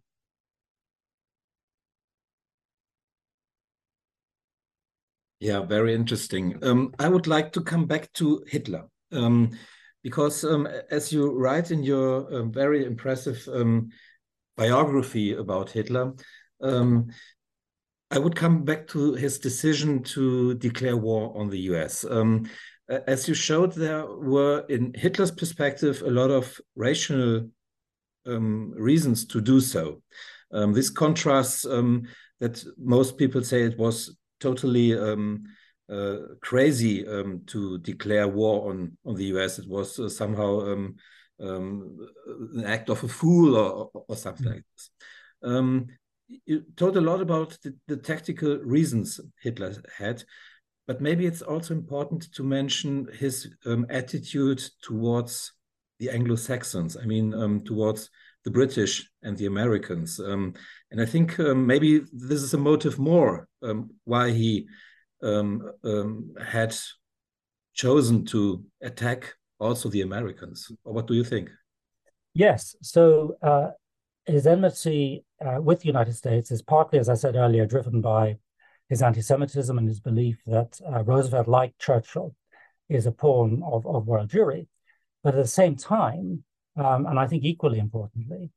Yeah, 5.39 5.61
very 5.61 5.93
interesting. 5.93 6.57
Um, 6.63 6.93
I 6.97 7.09
would 7.09 7.27
like 7.27 7.51
to 7.53 7.61
come 7.61 7.85
back 7.85 8.11
to 8.13 8.43
Hitler 8.47 8.85
um, 9.11 9.51
because, 10.05 10.43
um, 10.43 10.67
as 10.91 11.11
you 11.11 11.31
write 11.31 11.71
in 11.71 11.81
your 11.81 12.31
uh, 12.31 12.43
very 12.43 12.85
impressive 12.85 13.43
um, 13.51 13.89
biography 14.55 15.33
about 15.33 15.71
Hitler, 15.71 16.13
um, 16.61 17.07
I 18.11 18.19
would 18.19 18.35
come 18.35 18.63
back 18.63 18.85
to 18.89 19.15
his 19.15 19.39
decision 19.39 20.03
to 20.03 20.53
declare 20.53 20.95
war 20.95 21.35
on 21.35 21.49
the 21.49 21.57
US. 21.71 22.05
Um, 22.05 22.47
as 22.87 23.27
you 23.27 23.33
showed, 23.33 23.73
there 23.73 24.05
were, 24.05 24.63
in 24.69 24.93
Hitler's 24.93 25.31
perspective, 25.31 26.03
a 26.05 26.11
lot 26.11 26.29
of 26.29 26.55
rational 26.75 27.49
reasons 28.27 29.25
to 29.25 29.41
do 29.41 29.59
so. 29.59 30.03
this 30.51 30.91
contrasts 30.91 31.63
that 31.63 32.63
most 32.77 33.17
people 33.17 33.43
say 33.43 33.63
it 33.63 33.79
was 33.79 34.15
totally 34.39 34.95
um, 34.95 35.45
crazy 36.41 37.07
um, 37.07 37.41
to 37.47 37.77
declare 37.79 38.27
war 38.27 38.69
on 38.69 38.97
on 39.05 39.15
the 39.15 39.25
US. 39.25 39.59
It 39.59 39.67
was 39.67 39.99
uh, 39.99 40.09
somehow 40.09 40.61
um, 40.61 40.95
um, 41.39 41.97
an 42.55 42.65
act 42.65 42.89
of 42.89 43.03
a 43.03 43.07
fool 43.07 43.55
or, 43.55 43.89
or 43.93 44.15
something 44.15 44.45
mm 44.45 44.51
-hmm. 44.51 44.55
like 44.55 44.65
this. 44.75 44.91
Um, 45.41 45.87
you 46.45 46.63
told 46.75 46.97
a 46.97 47.01
lot 47.01 47.21
about 47.21 47.61
the, 47.61 47.75
the, 47.87 47.97
tactical 47.97 48.57
reasons 48.65 49.21
Hitler 49.41 49.73
had, 49.97 50.25
but 50.87 51.01
maybe 51.01 51.25
it's 51.25 51.43
also 51.43 51.73
important 51.73 52.33
to 52.33 52.43
mention 52.43 53.07
his 53.19 53.57
um, 53.65 53.85
attitude 53.89 54.61
towards 54.81 55.53
the 55.99 56.09
Anglo-Saxons. 56.09 56.95
I 56.95 57.05
mean, 57.05 57.31
towards 57.63 58.09
the 58.45 58.51
British 58.51 59.09
and 59.23 59.35
the 59.37 59.47
Americans. 59.47 60.19
Um, 60.19 60.53
and 60.91 61.01
I 61.01 61.05
think 61.05 61.39
um, 61.39 61.65
maybe 61.65 61.99
this 62.13 62.41
is 62.41 62.53
a 62.53 62.57
motive 62.57 62.97
more 62.99 63.47
um, 63.63 63.89
why 64.03 64.31
he 64.31 64.67
um, 65.25 65.71
um, 65.83 66.33
had 66.41 66.75
chosen 67.73 68.25
to 68.25 68.63
attack 68.81 69.33
also 69.59 69.89
the 69.89 70.01
Americans. 70.01 70.71
What 70.83 71.07
do 71.07 71.13
you 71.13 71.23
think? 71.23 71.49
Yes. 72.33 72.75
So 72.81 73.35
uh, 73.41 73.71
his 74.25 74.47
enmity 74.47 75.25
uh, 75.45 75.61
with 75.61 75.81
the 75.81 75.87
United 75.87 76.13
States 76.13 76.51
is 76.51 76.61
partly, 76.61 76.99
as 76.99 77.09
I 77.09 77.15
said 77.15 77.35
earlier, 77.35 77.65
driven 77.65 78.01
by 78.01 78.37
his 78.89 79.01
anti-Semitism 79.01 79.77
and 79.77 79.87
his 79.87 79.99
belief 79.99 80.37
that 80.45 80.79
uh, 80.87 81.03
Roosevelt, 81.03 81.47
like 81.47 81.73
Churchill, 81.79 82.35
is 82.87 83.05
a 83.05 83.11
pawn 83.11 83.63
of, 83.65 83.85
of 83.87 84.07
world 84.07 84.29
Jewry. 84.29 84.67
But 85.23 85.33
at 85.35 85.41
the 85.41 85.47
same 85.47 85.75
time, 85.75 86.43
um, 86.77 87.07
and 87.07 87.17
I 87.17 87.25
think 87.25 87.43
equally 87.43 87.79
importantly, 87.79 88.51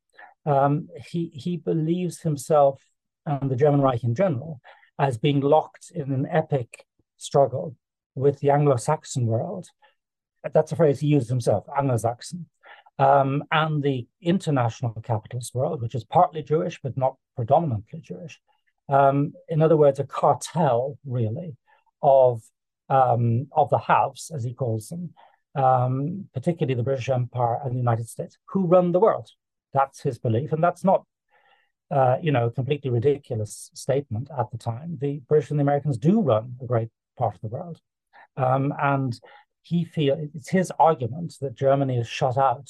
um, 0.45 0.87
he 1.07 1.31
he 1.33 1.57
believes 1.57 2.21
himself 2.21 2.83
and 3.25 3.49
the 3.49 3.55
German 3.55 3.81
Reich 3.81 4.03
in 4.03 4.13
general 4.13 4.61
as 4.99 5.17
being 5.17 5.39
locked 5.39 5.91
in 5.95 6.11
an 6.11 6.27
epic 6.29 6.85
struggle 7.17 7.75
with 8.15 8.39
the 8.39 8.51
Anglo-Saxon 8.51 9.25
world. 9.25 9.67
That's 10.53 10.71
a 10.71 10.75
phrase 10.75 10.99
he 10.99 11.07
used 11.07 11.29
himself, 11.29 11.65
Anglo-Saxon, 11.75 12.45
um, 12.99 13.43
and 13.51 13.81
the 13.81 14.07
international 14.21 14.93
capitalist 15.01 15.55
world, 15.55 15.81
which 15.81 15.95
is 15.95 16.03
partly 16.03 16.43
Jewish 16.43 16.79
but 16.83 16.97
not 16.97 17.15
predominantly 17.35 18.01
Jewish. 18.01 18.39
Um, 18.89 19.33
in 19.47 19.61
other 19.61 19.77
words, 19.77 19.99
a 19.99 20.03
cartel, 20.03 20.97
really, 21.05 21.55
of 22.01 22.41
um, 22.89 23.47
of 23.51 23.69
the 23.69 23.77
haves, 23.77 24.31
as 24.33 24.43
he 24.43 24.53
calls 24.53 24.89
them, 24.89 25.13
um, 25.55 26.25
particularly 26.33 26.73
the 26.73 26.83
British 26.83 27.07
Empire 27.09 27.59
and 27.63 27.73
the 27.73 27.77
United 27.77 28.09
States, 28.09 28.37
who 28.47 28.65
run 28.65 28.91
the 28.91 28.99
world. 28.99 29.29
That's 29.73 30.01
his 30.01 30.17
belief, 30.17 30.51
and 30.51 30.63
that's 30.63 30.83
not, 30.83 31.05
uh, 31.91 32.17
you 32.21 32.31
know, 32.31 32.49
completely 32.49 32.89
ridiculous 32.89 33.71
statement 33.73 34.29
at 34.37 34.51
the 34.51 34.57
time. 34.57 34.97
The 35.01 35.21
British 35.27 35.49
and 35.49 35.59
the 35.59 35.63
Americans 35.63 35.97
do 35.97 36.21
run 36.21 36.55
a 36.61 36.65
great 36.65 36.89
part 37.17 37.35
of 37.35 37.41
the 37.41 37.47
world, 37.47 37.79
um, 38.37 38.73
and 38.81 39.19
he 39.61 39.83
feel 39.83 40.17
it's 40.35 40.49
his 40.49 40.71
argument 40.79 41.35
that 41.41 41.55
Germany 41.55 41.97
is 41.97 42.07
shut 42.07 42.37
out 42.37 42.69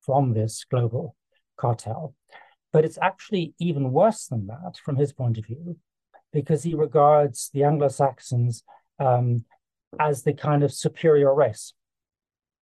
from 0.00 0.34
this 0.34 0.64
global 0.70 1.16
cartel. 1.56 2.14
But 2.72 2.84
it's 2.84 2.98
actually 3.00 3.54
even 3.58 3.92
worse 3.92 4.26
than 4.26 4.46
that 4.48 4.76
from 4.84 4.96
his 4.96 5.12
point 5.12 5.38
of 5.38 5.46
view, 5.46 5.78
because 6.32 6.62
he 6.62 6.74
regards 6.74 7.50
the 7.54 7.64
Anglo-Saxons 7.64 8.64
um, 8.98 9.44
as 9.98 10.22
the 10.22 10.34
kind 10.34 10.62
of 10.62 10.72
superior 10.72 11.34
race. 11.34 11.72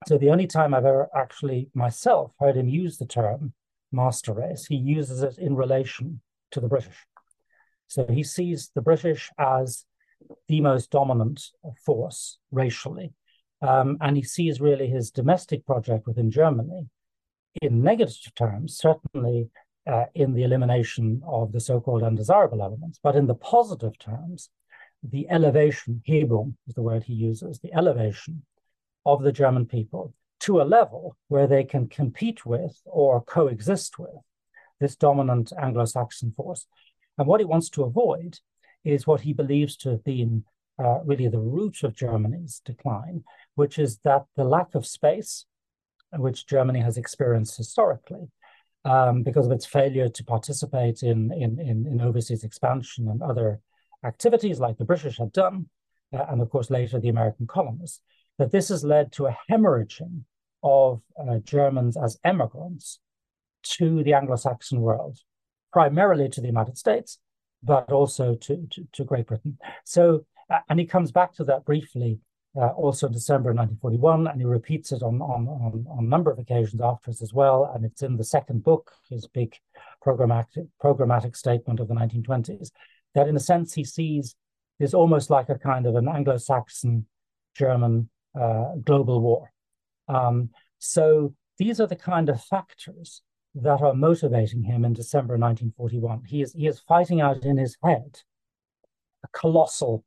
So 0.06 0.18
the 0.18 0.30
only 0.30 0.46
time 0.46 0.74
I've 0.74 0.84
ever 0.84 1.08
actually 1.16 1.68
myself 1.74 2.34
heard 2.38 2.56
him 2.56 2.68
use 2.68 2.98
the 2.98 3.06
term 3.06 3.54
master 3.94 4.32
race, 4.32 4.66
he 4.66 4.76
uses 4.76 5.22
it 5.22 5.38
in 5.38 5.56
relation 5.56 6.20
to 6.50 6.60
the 6.60 6.68
British. 6.68 7.06
So 7.88 8.06
he 8.06 8.22
sees 8.22 8.70
the 8.74 8.82
British 8.82 9.30
as 9.38 9.84
the 10.48 10.60
most 10.60 10.90
dominant 10.90 11.50
force 11.84 12.38
racially. 12.50 13.12
Um, 13.62 13.96
and 14.00 14.16
he 14.16 14.22
sees 14.22 14.60
really 14.60 14.88
his 14.88 15.10
domestic 15.10 15.64
project 15.64 16.06
within 16.06 16.30
Germany 16.30 16.88
in 17.62 17.82
negative 17.82 18.34
terms, 18.34 18.76
certainly 18.76 19.48
uh, 19.86 20.04
in 20.14 20.34
the 20.34 20.42
elimination 20.42 21.22
of 21.26 21.52
the 21.52 21.60
so-called 21.60 22.02
undesirable 22.02 22.62
elements, 22.62 22.98
but 23.02 23.16
in 23.16 23.26
the 23.26 23.34
positive 23.34 23.98
terms, 23.98 24.50
the 25.02 25.28
elevation, 25.30 26.02
Hebung 26.08 26.54
is 26.66 26.74
the 26.74 26.82
word 26.82 27.04
he 27.04 27.12
uses, 27.12 27.58
the 27.58 27.74
elevation 27.74 28.42
of 29.04 29.22
the 29.22 29.32
German 29.32 29.66
people 29.66 30.14
to 30.44 30.60
a 30.60 30.62
level 30.62 31.16
where 31.28 31.46
they 31.46 31.64
can 31.64 31.88
compete 31.88 32.44
with 32.44 32.78
or 32.84 33.22
coexist 33.22 33.98
with 33.98 34.10
this 34.78 34.94
dominant 34.94 35.54
Anglo 35.58 35.86
Saxon 35.86 36.32
force. 36.36 36.66
And 37.16 37.26
what 37.26 37.40
he 37.40 37.46
wants 37.46 37.70
to 37.70 37.84
avoid 37.84 38.38
is 38.84 39.06
what 39.06 39.22
he 39.22 39.32
believes 39.32 39.74
to 39.78 39.90
have 39.90 40.04
been 40.04 40.44
uh, 40.78 41.00
really 41.02 41.28
the 41.28 41.38
root 41.38 41.82
of 41.82 41.96
Germany's 41.96 42.60
decline, 42.62 43.24
which 43.54 43.78
is 43.78 44.00
that 44.04 44.26
the 44.36 44.44
lack 44.44 44.74
of 44.74 44.86
space, 44.86 45.46
which 46.12 46.46
Germany 46.46 46.80
has 46.80 46.98
experienced 46.98 47.56
historically, 47.56 48.28
um, 48.84 49.22
because 49.22 49.46
of 49.46 49.52
its 49.52 49.64
failure 49.64 50.10
to 50.10 50.24
participate 50.24 51.02
in, 51.02 51.32
in, 51.32 51.58
in, 51.58 51.86
in, 51.86 52.02
overseas 52.02 52.44
expansion 52.44 53.08
and 53.08 53.22
other 53.22 53.60
activities 54.04 54.60
like 54.60 54.76
the 54.76 54.84
British 54.84 55.16
had 55.16 55.32
done, 55.32 55.70
uh, 56.12 56.26
and 56.28 56.42
of 56.42 56.50
course 56.50 56.68
later 56.68 57.00
the 57.00 57.08
American 57.08 57.46
colonists, 57.46 58.00
that 58.36 58.52
this 58.52 58.68
has 58.68 58.84
led 58.84 59.10
to 59.12 59.26
a 59.26 59.36
hemorrhaging 59.50 60.24
of 60.64 61.02
uh, 61.20 61.38
Germans 61.44 61.96
as 61.96 62.18
emigrants 62.24 62.98
to 63.62 64.02
the 64.02 64.14
Anglo-Saxon 64.14 64.80
world, 64.80 65.18
primarily 65.72 66.28
to 66.30 66.40
the 66.40 66.46
United 66.46 66.76
States, 66.76 67.18
but 67.62 67.92
also 67.92 68.34
to, 68.34 68.66
to, 68.70 68.86
to 68.92 69.04
Great 69.04 69.26
Britain. 69.26 69.58
So, 69.84 70.26
uh, 70.50 70.60
and 70.68 70.80
he 70.80 70.86
comes 70.86 71.12
back 71.12 71.34
to 71.34 71.44
that 71.44 71.64
briefly 71.64 72.18
uh, 72.56 72.68
also 72.68 73.06
in 73.08 73.12
December 73.12 73.52
1941, 73.52 74.28
and 74.28 74.40
he 74.40 74.44
repeats 74.44 74.92
it 74.92 75.02
on, 75.02 75.20
on, 75.20 75.48
on, 75.48 75.86
on, 75.90 76.04
a 76.04 76.08
number 76.08 76.30
of 76.30 76.38
occasions 76.38 76.80
afterwards 76.80 77.20
as 77.20 77.32
well. 77.32 77.70
And 77.74 77.84
it's 77.84 78.02
in 78.02 78.16
the 78.16 78.24
second 78.24 78.62
book, 78.62 78.92
his 79.10 79.26
big 79.26 79.56
programmatic, 80.04 80.68
programmatic 80.82 81.36
statement 81.36 81.80
of 81.80 81.88
the 81.88 81.94
1920s, 81.94 82.70
that 83.14 83.28
in 83.28 83.36
a 83.36 83.40
sense 83.40 83.74
he 83.74 83.84
sees 83.84 84.36
this 84.78 84.94
almost 84.94 85.30
like 85.30 85.48
a 85.48 85.58
kind 85.58 85.86
of 85.86 85.96
an 85.96 86.08
Anglo-Saxon 86.08 87.06
German 87.56 88.08
uh, 88.40 88.74
global 88.84 89.20
war. 89.20 89.52
Um, 90.08 90.50
so 90.78 91.34
these 91.58 91.80
are 91.80 91.86
the 91.86 91.96
kind 91.96 92.28
of 92.28 92.42
factors 92.42 93.22
that 93.54 93.80
are 93.80 93.94
motivating 93.94 94.62
him 94.62 94.84
in 94.84 94.92
December 94.92 95.34
1941. 95.34 96.24
He 96.24 96.42
is, 96.42 96.52
he 96.52 96.66
is 96.66 96.80
fighting 96.80 97.20
out 97.20 97.44
in 97.44 97.56
his 97.56 97.76
head 97.84 98.20
a 99.22 99.28
colossal 99.28 100.04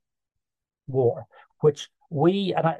war, 0.88 1.28
which 1.62 1.90
we, 2.10 2.54
and 2.56 2.68
I 2.68 2.78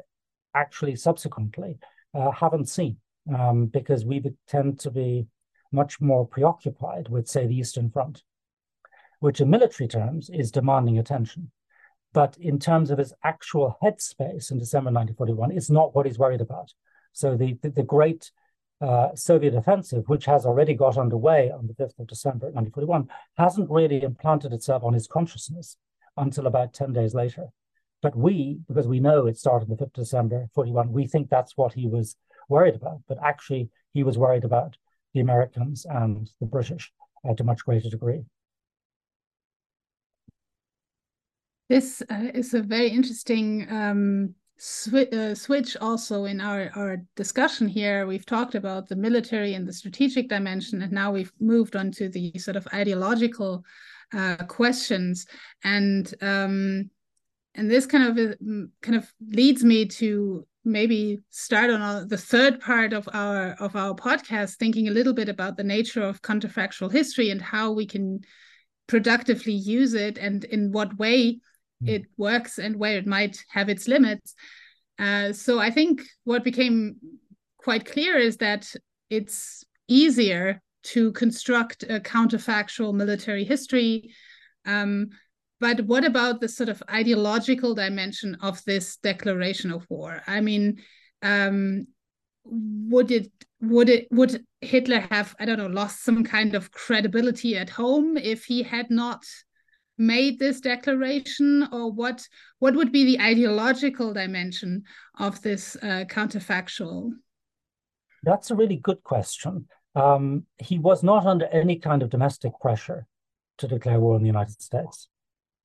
actually 0.54 0.96
subsequently 0.96 1.78
uh, 2.14 2.32
haven't 2.32 2.70
seen 2.70 2.98
um, 3.34 3.68
because 3.68 4.06
we 4.06 4.24
tend 4.48 4.80
to 4.82 4.92
be 4.92 5.28
much 5.72 6.00
more 6.02 6.26
preoccupied 6.26 7.10
with, 7.10 7.28
say, 7.28 7.46
the 7.46 7.58
Eastern 7.58 7.90
Front, 7.90 8.24
which 9.20 9.42
in 9.42 9.50
military 9.50 9.88
terms 9.88 10.30
is 10.30 10.52
demanding 10.52 10.98
attention. 10.98 11.52
But 12.14 12.38
in 12.38 12.58
terms 12.60 12.90
of 12.90 12.98
his 12.98 13.14
actual 13.24 13.78
headspace 13.84 14.52
in 14.52 14.60
December 14.60 14.92
1941, 14.92 15.52
it's 15.52 15.70
not 15.70 15.94
what 15.94 16.06
he's 16.06 16.20
worried 16.20 16.42
about. 16.42 16.74
So 17.18 17.36
the, 17.36 17.58
the, 17.64 17.72
the 17.72 17.84
great 17.84 18.32
uh, 18.80 19.16
Soviet 19.16 19.56
offensive, 19.56 20.08
which 20.08 20.26
has 20.26 20.46
already 20.46 20.76
got 20.76 21.00
underway 21.00 21.50
on 21.50 21.66
the 21.66 21.74
5th 21.74 21.98
of 21.98 22.06
December 22.06 22.52
1941, 22.52 23.08
hasn't 23.38 23.72
really 23.72 24.04
implanted 24.04 24.54
itself 24.54 24.84
on 24.84 24.94
his 24.94 25.08
consciousness 25.08 25.78
until 26.16 26.46
about 26.46 26.76
10 26.76 26.94
days 26.94 27.16
later. 27.16 27.48
But 28.04 28.16
we, 28.16 28.60
because 28.68 28.88
we 28.88 29.00
know 29.00 29.26
it 29.26 29.36
started 29.36 29.68
on 29.68 29.76
the 29.76 29.84
5th 29.84 29.88
of 29.88 29.94
December 29.94 30.48
41, 30.54 30.92
we 30.92 31.08
think 31.08 31.30
that's 31.30 31.58
what 31.58 31.74
he 31.74 31.88
was 31.88 32.16
worried 32.50 32.76
about. 32.76 33.00
But 33.08 33.18
actually, 33.24 33.72
he 33.94 34.04
was 34.04 34.20
worried 34.20 34.44
about 34.44 34.78
the 35.16 35.22
Americans 35.22 35.88
and 35.90 36.30
the 36.40 36.46
British 36.46 36.92
uh, 37.28 37.34
to 37.34 37.44
much 37.44 37.66
greater 37.66 37.90
degree. 37.90 38.26
This 41.68 42.04
uh, 42.12 42.30
is 42.36 42.54
a 42.54 42.62
very 42.62 42.90
interesting 42.90 43.68
um, 43.72 44.36
uh, 44.60 45.36
switch 45.36 45.78
also 45.78 46.26
in 46.26 46.42
our, 46.42 46.72
our 46.76 46.98
discussion 47.16 47.68
here. 47.68 48.08
We've 48.08 48.26
talked 48.26 48.56
about 48.56 48.88
the 48.88 48.96
military 48.96 49.54
and 49.54 49.68
the 49.68 49.74
strategic 49.74 50.30
dimension, 50.30 50.82
and 50.82 50.92
now 50.92 51.12
we've 51.12 51.32
moved 51.40 51.76
on 51.76 51.92
to 51.92 52.10
the 52.10 52.38
sort 52.38 52.58
of 52.58 52.68
ideological 52.74 53.64
uh, 54.14 54.38
questions. 54.48 55.26
And 55.64 56.12
um, 56.22 56.90
and 57.56 57.70
this 57.70 57.86
kind 57.86 58.20
of 58.20 58.38
kind 58.82 58.98
of 58.98 59.12
leads 59.30 59.64
me 59.64 59.86
to 59.86 60.46
maybe 60.64 61.20
start 61.30 61.70
on 61.70 62.08
the 62.08 62.18
third 62.18 62.60
part 62.60 62.94
of 62.94 63.08
our 63.14 63.52
of 63.54 63.76
our 63.76 63.96
podcast 63.96 64.56
thinking 64.56 64.88
a 64.88 64.92
little 64.92 65.14
bit 65.14 65.30
about 65.30 65.58
the 65.58 65.64
nature 65.64 66.04
of 66.04 66.22
counterfactual 66.22 66.92
history 66.92 67.30
and 67.32 67.42
how 67.42 67.72
we 67.72 67.86
can 67.86 68.20
productively 68.88 69.54
use 69.54 69.94
it 69.94 70.18
and 70.18 70.44
in 70.46 70.72
what 70.72 70.98
way 70.98 71.40
mm. 71.84 71.90
it 71.90 72.04
works 72.18 72.60
and 72.60 72.76
where 72.76 72.98
it 72.98 73.08
might 73.08 73.44
have 73.50 73.70
its 73.70 73.88
limits 73.88 74.34
uh, 75.00 75.32
so 75.32 75.60
i 75.60 75.70
think 75.70 76.02
what 76.24 76.44
became 76.44 76.96
quite 77.58 77.86
clear 77.86 78.18
is 78.18 78.38
that 78.38 78.74
it's 79.10 79.64
easier 79.88 80.62
to 80.84 81.12
construct 81.14 81.84
a 81.84 82.00
counterfactual 82.00 82.94
military 82.94 83.44
history 83.44 84.12
um, 84.66 85.10
but 85.60 85.82
what 85.82 86.06
about 86.06 86.40
the 86.40 86.48
sort 86.48 86.70
of 86.70 86.84
ideological 86.90 87.74
dimension 87.74 88.38
of 88.42 88.64
this 88.66 88.98
declaration 88.98 89.72
of 89.72 89.88
war? 89.90 90.22
I 90.28 90.42
mean, 90.42 90.82
um, 91.24 91.88
would 92.44 93.12
it 93.12 93.32
would 93.60 93.90
it 93.90 94.08
would 94.12 94.46
Hitler 94.62 95.00
have 95.00 95.36
I 95.40 95.46
don't 95.46 95.58
know 95.58 95.68
lost 95.68 96.04
some 96.04 96.24
kind 96.24 96.54
of 96.54 96.72
credibility 96.72 97.58
at 97.58 97.70
home 97.70 98.18
if 98.18 98.46
he 98.46 98.64
had 98.64 98.90
not 98.92 99.26
made 99.98 100.40
this 100.40 100.62
declaration, 100.62 101.68
or 101.72 101.92
what 101.92 102.28
what 102.60 102.76
would 102.76 102.92
be 102.92 103.06
the 103.06 103.22
ideological 103.22 104.14
dimension 104.14 104.84
of 105.20 105.42
this 105.42 105.76
uh, 105.78 106.06
counterfactual? 106.08 107.12
That's 108.24 108.52
a 108.52 108.56
really 108.56 108.78
good 108.78 109.04
question. 109.04 109.68
Um, 109.96 110.46
he 110.58 110.78
was 110.78 111.04
not 111.04 111.26
under 111.26 111.48
any 111.48 111.80
kind 111.80 112.04
of 112.04 112.10
domestic 112.10 112.52
pressure 112.60 113.08
to 113.58 113.68
declare 113.68 114.00
war 114.00 114.16
on 114.16 114.22
the 114.22 114.28
United 114.28 114.62
States. 114.62 115.08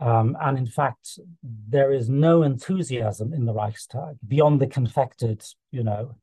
Um, 0.00 0.36
and 0.40 0.58
in 0.58 0.66
fact, 0.66 1.18
there 1.42 1.92
is 1.92 2.08
no 2.08 2.42
enthusiasm 2.42 3.32
in 3.32 3.44
the 3.44 3.52
Reichstag 3.52 4.16
beyond 4.26 4.60
the 4.60 4.66
confected, 4.66 5.44
you 5.70 5.84
know, 5.84 6.16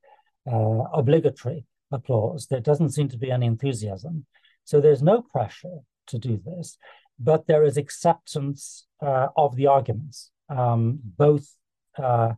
uh, 0.52 0.84
obligatory 0.94 1.66
applause. 1.92 2.48
There 2.48 2.60
doesn't 2.60 2.90
seem 2.90 3.08
to 3.10 3.18
be 3.18 3.32
any 3.32 3.46
enthusiasm. 3.46 4.26
So 4.66 4.82
there's 4.82 5.02
no 5.02 5.22
pressure 5.22 5.80
to 6.08 6.18
do 6.18 6.42
this, 6.46 6.78
but 7.20 7.48
there 7.48 7.64
is 7.64 7.78
acceptance 7.78 8.86
uh, 9.02 9.28
of 9.36 9.56
the 9.56 9.68
arguments, 9.68 10.32
um, 10.50 11.00
both 11.04 11.56
uh, 11.98 12.34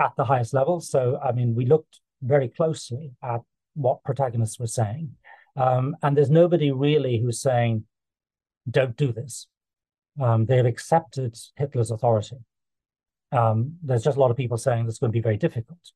at 0.00 0.12
the 0.16 0.24
highest 0.24 0.54
level. 0.54 0.80
So, 0.80 1.18
I 1.22 1.32
mean, 1.32 1.54
we 1.54 1.66
looked 1.66 2.00
very 2.22 2.48
closely 2.48 3.12
at 3.22 3.40
what 3.74 4.04
protagonists 4.04 4.58
were 4.58 4.66
saying. 4.66 5.12
Um, 5.56 5.96
and 6.02 6.16
there's 6.16 6.30
nobody 6.30 6.70
really 6.70 7.18
who's 7.18 7.40
saying, 7.40 7.84
don't 8.70 8.96
do 8.96 9.12
this 9.12 9.46
um, 10.20 10.46
they 10.46 10.56
have 10.56 10.66
accepted 10.66 11.36
Hitler's 11.56 11.90
authority. 11.90 12.38
Um, 13.32 13.76
there's 13.82 14.02
just 14.02 14.16
a 14.16 14.20
lot 14.20 14.30
of 14.30 14.36
people 14.36 14.56
saying 14.56 14.86
it's 14.86 14.98
going 14.98 15.12
to 15.12 15.16
be 15.16 15.22
very 15.22 15.36
difficult. 15.36 15.92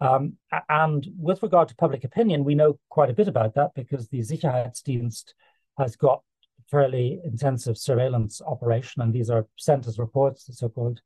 Um, 0.00 0.34
and 0.68 1.06
with 1.18 1.42
regard 1.42 1.68
to 1.68 1.76
public 1.76 2.04
opinion, 2.04 2.44
we 2.44 2.54
know 2.54 2.78
quite 2.90 3.08
a 3.08 3.14
bit 3.14 3.28
about 3.28 3.54
that 3.54 3.70
because 3.74 4.08
the 4.08 4.18
Sicherheitsdienst 4.18 5.32
has 5.78 5.96
got 5.96 6.22
fairly 6.70 7.20
intensive 7.24 7.76
surveillance 7.78 8.40
operation, 8.46 9.02
and 9.02 9.12
these 9.12 9.30
are 9.30 9.46
sent 9.56 9.86
as 9.86 9.98
reports, 9.98 10.44
the 10.44 10.52
so-called 10.52 11.00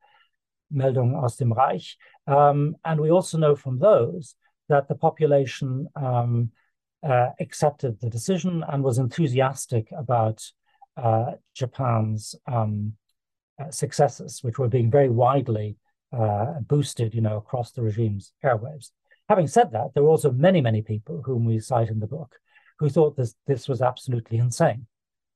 Meldung 0.72 1.14
aus 1.14 1.36
dem 1.36 1.52
Reich. 1.52 1.96
Um, 2.26 2.76
and 2.84 3.00
we 3.00 3.11
also 3.11 3.38
know 3.38 3.56
from 3.56 3.78
those 3.78 4.36
that 4.68 4.88
the 4.88 4.94
population 4.94 5.88
um, 5.96 6.50
uh, 7.02 7.30
accepted 7.40 8.00
the 8.00 8.11
decision 8.11 8.64
and 8.68 8.84
was 8.84 8.98
enthusiastic 8.98 9.88
about 9.96 10.42
uh, 10.96 11.32
Japan's 11.54 12.34
um, 12.46 12.94
uh, 13.61 13.70
successes, 13.70 14.42
which 14.42 14.58
were 14.58 14.68
being 14.68 14.90
very 14.90 15.08
widely 15.08 15.76
uh, 16.16 16.61
boosted, 16.61 17.14
you 17.14 17.20
know, 17.20 17.36
across 17.36 17.72
the 17.72 17.82
regime's 17.82 18.32
airwaves. 18.44 18.90
Having 19.28 19.46
said 19.46 19.72
that, 19.72 19.88
there 19.94 20.02
were 20.02 20.08
also 20.08 20.32
many, 20.32 20.61
many 20.61 20.82
people 20.82 21.22
whom 21.24 21.44
we 21.44 21.58
cite 21.61 21.88
in 21.88 22.00
the 22.00 22.06
book 22.06 22.36
who 22.80 22.88
thought 22.88 23.16
this 23.16 23.34
this 23.46 23.68
was 23.68 23.82
absolutely 23.82 24.38
insane, 24.38 24.86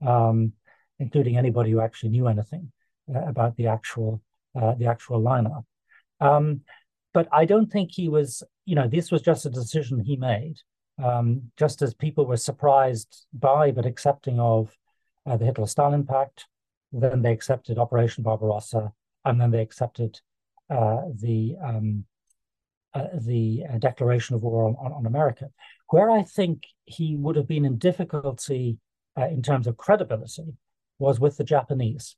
um, 0.06 0.52
including 0.98 1.36
anybody 1.36 1.70
who 1.70 1.80
actually 1.80 2.10
knew 2.10 2.28
anything 2.28 2.70
uh, 3.14 3.26
about 3.26 3.56
the 3.56 3.66
actual 3.66 4.22
uh, 4.60 4.74
the 4.74 4.86
actual 4.86 5.20
lineup. 5.20 5.64
Um, 6.20 6.60
but 7.12 7.28
I 7.32 7.44
don't 7.44 7.70
think 7.70 7.90
he 7.92 8.08
was, 8.08 8.42
you 8.64 8.74
know, 8.74 8.88
this 8.88 9.10
was 9.10 9.22
just 9.22 9.46
a 9.46 9.50
decision 9.50 10.00
he 10.00 10.16
made, 10.16 10.56
um, 11.02 11.50
just 11.56 11.82
as 11.82 11.94
people 11.94 12.26
were 12.26 12.36
surprised 12.36 13.26
by 13.32 13.70
but 13.70 13.86
accepting 13.86 14.38
of 14.38 14.76
uh, 15.26 15.36
the 15.36 15.44
Hitler-Stalin 15.44 16.04
Pact. 16.04 16.46
Then 16.92 17.22
they 17.22 17.32
accepted 17.32 17.78
Operation 17.78 18.22
Barbarossa, 18.22 18.92
and 19.24 19.40
then 19.40 19.50
they 19.50 19.62
accepted 19.62 20.20
uh, 20.70 21.02
the 21.12 21.56
um, 21.62 22.04
uh, 22.94 23.08
the 23.20 23.64
uh, 23.68 23.78
declaration 23.78 24.36
of 24.36 24.42
war 24.42 24.68
on, 24.68 24.76
on, 24.76 24.92
on, 24.92 25.06
America. 25.06 25.50
Where 25.90 26.10
I 26.10 26.22
think 26.22 26.62
he 26.84 27.16
would 27.16 27.34
have 27.34 27.48
been 27.48 27.64
in 27.64 27.76
difficulty 27.76 28.78
uh, 29.18 29.28
in 29.28 29.42
terms 29.42 29.66
of 29.66 29.76
credibility 29.76 30.54
was 30.98 31.20
with 31.20 31.36
the 31.36 31.44
Japanese, 31.44 32.16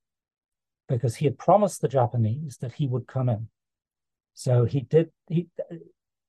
because 0.88 1.16
he 1.16 1.24
had 1.24 1.38
promised 1.38 1.80
the 1.80 1.88
Japanese 1.88 2.59
that 2.59 2.74
he 2.74 2.86
would 2.86 3.07
come 3.07 3.28
in. 3.28 3.49
So 4.34 4.64
he 4.64 4.80
did. 4.80 5.11
He, 5.28 5.49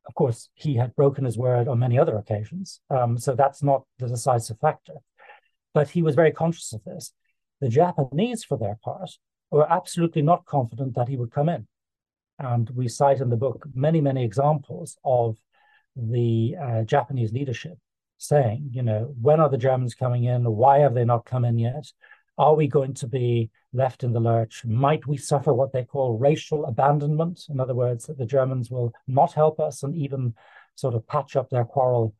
of 0.08 0.16
course, 0.16 0.50
he 0.56 0.76
had 0.76 0.96
broken 0.96 1.26
his 1.26 1.38
word 1.38 1.68
on 1.68 1.80
many 1.80 2.00
other 2.00 2.18
occasions. 2.18 2.80
Um, 2.90 3.18
so 3.18 3.36
that's 3.36 3.62
not 3.62 3.84
the 4.00 4.08
decisive 4.08 4.58
factor. 4.60 4.94
But 5.74 5.90
he 5.90 6.02
was 6.02 6.16
very 6.16 6.32
conscious 6.32 6.72
of 6.74 6.84
this. 6.86 7.14
The 7.60 7.70
Japanese, 7.70 8.44
for 8.44 8.58
their 8.58 8.78
part, 8.84 9.12
were 9.52 9.72
absolutely 9.72 10.22
not 10.22 10.46
confident 10.46 10.96
that 10.96 11.10
he 11.10 11.18
would 11.18 11.32
come 11.32 11.50
in. 11.50 11.68
And 12.40 12.70
we 12.70 12.88
cite 12.88 13.20
in 13.20 13.30
the 13.30 13.36
book 13.36 13.68
many, 13.74 14.00
many 14.00 14.24
examples 14.24 14.98
of 15.04 15.38
the 15.96 16.56
uh, 16.62 16.84
Japanese 16.84 17.34
leadership 17.34 17.78
saying, 18.18 18.70
you 18.72 18.82
know, 18.82 19.14
when 19.22 19.40
are 19.40 19.50
the 19.50 19.58
Germans 19.58 19.96
coming 19.96 20.26
in? 20.26 20.44
Why 20.44 20.80
have 20.80 20.94
they 20.94 21.06
not 21.06 21.26
come 21.26 21.46
in 21.46 21.58
yet? 21.58 21.92
Are 22.38 22.56
we 22.56 22.68
going 22.68 22.94
to 22.96 23.08
be 23.08 23.50
left 23.74 24.04
in 24.04 24.14
the 24.14 24.20
lurch? 24.20 24.64
Might 24.66 25.08
we 25.08 25.18
suffer 25.18 25.54
what 25.54 25.74
they 25.74 25.84
call 25.84 26.18
racial 26.18 26.66
abandonment? 26.66 27.46
In 27.50 27.60
other 27.60 27.74
words, 27.74 28.06
that 28.06 28.18
the 28.18 28.26
Germans 28.26 28.70
will 28.70 28.94
not 29.08 29.34
help 29.34 29.60
us 29.60 29.84
and 29.84 29.96
even 29.96 30.36
sort 30.76 30.94
of 30.94 31.08
patch 31.08 31.36
up 31.36 31.50
their 31.50 31.66
quarrel 31.66 32.14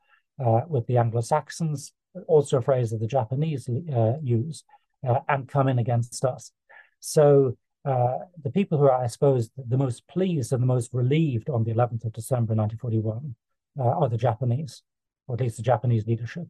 uh, 0.44 0.62
with 0.68 0.88
the 0.88 0.98
Anglo 0.98 1.22
Saxons 1.22 1.94
also 2.28 2.58
a 2.58 2.62
phrase 2.62 2.92
that 2.92 3.00
the 3.00 3.08
Japanese 3.08 3.70
uh, 3.70 4.14
use, 4.22 4.64
uh, 5.08 5.20
and 5.30 5.48
come 5.48 5.68
in 5.68 5.80
against 5.80 6.26
us. 6.26 6.52
So 7.00 7.58
uh, 7.86 8.18
the 8.44 8.50
people 8.50 8.78
who 8.78 8.86
are, 8.86 9.04
I 9.04 9.08
suppose, 9.08 9.50
the 9.56 9.78
most 9.78 10.08
pleased 10.08 10.52
and 10.52 10.62
the 10.62 10.68
most 10.68 10.94
relieved 10.94 11.50
on 11.50 11.64
the 11.64 11.74
11th 11.74 12.06
of 12.06 12.14
December 12.14 12.56
1941 12.56 13.36
uh, 13.80 13.84
are 13.84 14.10
the 14.10 14.18
Japanese, 14.18 14.82
or 15.28 15.36
at 15.36 15.42
least 15.42 15.58
the 15.58 15.64
Japanese 15.64 16.06
leadership. 16.06 16.48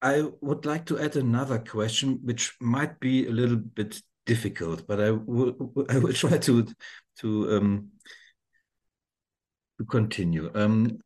I 0.00 0.24
would 0.40 0.64
like 0.64 0.86
to 0.86 0.98
add 0.98 1.16
another 1.16 1.58
question, 1.58 2.20
which 2.22 2.54
might 2.60 3.00
be 3.00 3.26
a 3.26 3.32
little 3.32 3.56
bit 3.56 4.00
difficult, 4.26 4.86
but 4.86 5.00
I 5.00 5.10
will 5.10 5.56
I 5.88 5.98
will 5.98 6.12
try 6.12 6.38
to 6.38 6.66
to 7.18 7.56
um, 7.56 7.88
to 9.78 9.84
continue. 9.84 10.50
Um, 10.54 10.98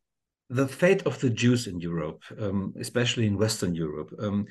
the 0.51 0.68
fate 0.68 1.03
of 1.07 1.18
the 1.20 1.30
Jews 1.30 1.66
in 1.66 1.80
Europe, 1.80 2.22
um, 2.39 2.74
especially 2.78 3.26
in 3.26 3.39
Western 3.39 3.74
Europe. 3.74 4.14
Um, 4.18 4.47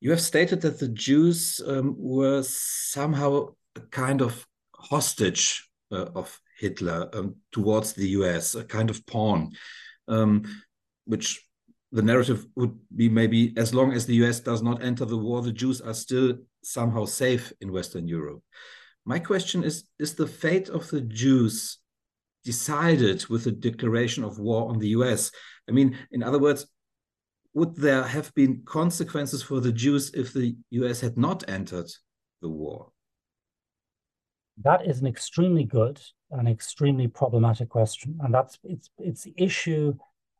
you 0.00 0.10
have 0.10 0.20
stated 0.20 0.62
that 0.62 0.80
the 0.80 0.88
Jews 0.88 1.60
um, 1.66 1.94
were 1.98 2.42
somehow 2.42 3.48
a 3.76 3.80
kind 3.90 4.22
of 4.22 4.46
hostage 4.74 5.68
uh, 5.92 6.06
of 6.14 6.40
Hitler 6.62 7.10
um, 7.12 7.34
towards 7.50 7.92
the 7.92 8.08
US, 8.20 8.54
a 8.54 8.64
kind 8.64 8.88
of 8.88 9.04
pawn, 9.04 9.50
um, 10.06 10.44
which 11.04 11.44
the 11.90 12.02
narrative 12.02 12.46
would 12.54 12.78
be 12.94 13.08
maybe 13.08 13.52
as 13.56 13.74
long 13.74 13.92
as 13.92 14.06
the 14.06 14.14
US 14.24 14.40
does 14.40 14.62
not 14.62 14.82
enter 14.82 15.04
the 15.04 15.18
war, 15.18 15.42
the 15.42 15.52
Jews 15.52 15.80
are 15.80 15.94
still 15.94 16.38
somehow 16.62 17.04
safe 17.04 17.52
in 17.60 17.72
Western 17.72 18.06
Europe. 18.06 18.42
My 19.04 19.18
question 19.18 19.64
is 19.64 19.84
Is 19.98 20.14
the 20.14 20.26
fate 20.26 20.68
of 20.68 20.88
the 20.88 21.00
Jews 21.00 21.78
decided 22.44 23.26
with 23.26 23.44
the 23.44 23.52
declaration 23.52 24.24
of 24.24 24.38
war 24.38 24.68
on 24.68 24.78
the 24.78 24.88
US. 24.88 25.30
I 25.68 25.72
mean, 25.72 25.96
in 26.10 26.22
other 26.22 26.38
words, 26.38 26.66
would 27.54 27.76
there 27.76 28.02
have 28.02 28.32
been 28.34 28.62
consequences 28.64 29.42
for 29.42 29.60
the 29.60 29.72
Jews 29.72 30.12
if 30.14 30.32
the 30.32 30.56
US 30.70 31.00
had 31.00 31.16
not 31.16 31.48
entered 31.48 31.90
the 32.40 32.48
war? 32.48 32.90
That 34.58 34.86
is 34.86 35.00
an 35.00 35.06
extremely 35.06 35.64
good 35.64 36.00
and 36.30 36.48
extremely 36.48 37.08
problematic 37.08 37.68
question. 37.68 38.18
And 38.22 38.34
that's 38.34 38.58
it's 38.64 38.90
it's 38.98 39.22
the 39.22 39.34
issue 39.36 39.94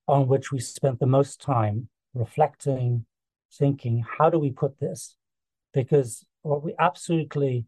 on 0.09 0.29
which 0.29 0.53
we 0.53 0.59
spent 0.61 0.99
the 0.99 1.07
most 1.07 1.41
time 1.41 1.89
reflecting, 2.15 3.07
thinking, 3.53 4.05
how 4.19 4.31
do 4.31 4.39
we 4.39 4.51
put 4.51 4.79
this? 4.79 5.17
Because 5.73 6.25
what 6.43 6.63
we 6.63 6.75
absolutely 6.79 7.65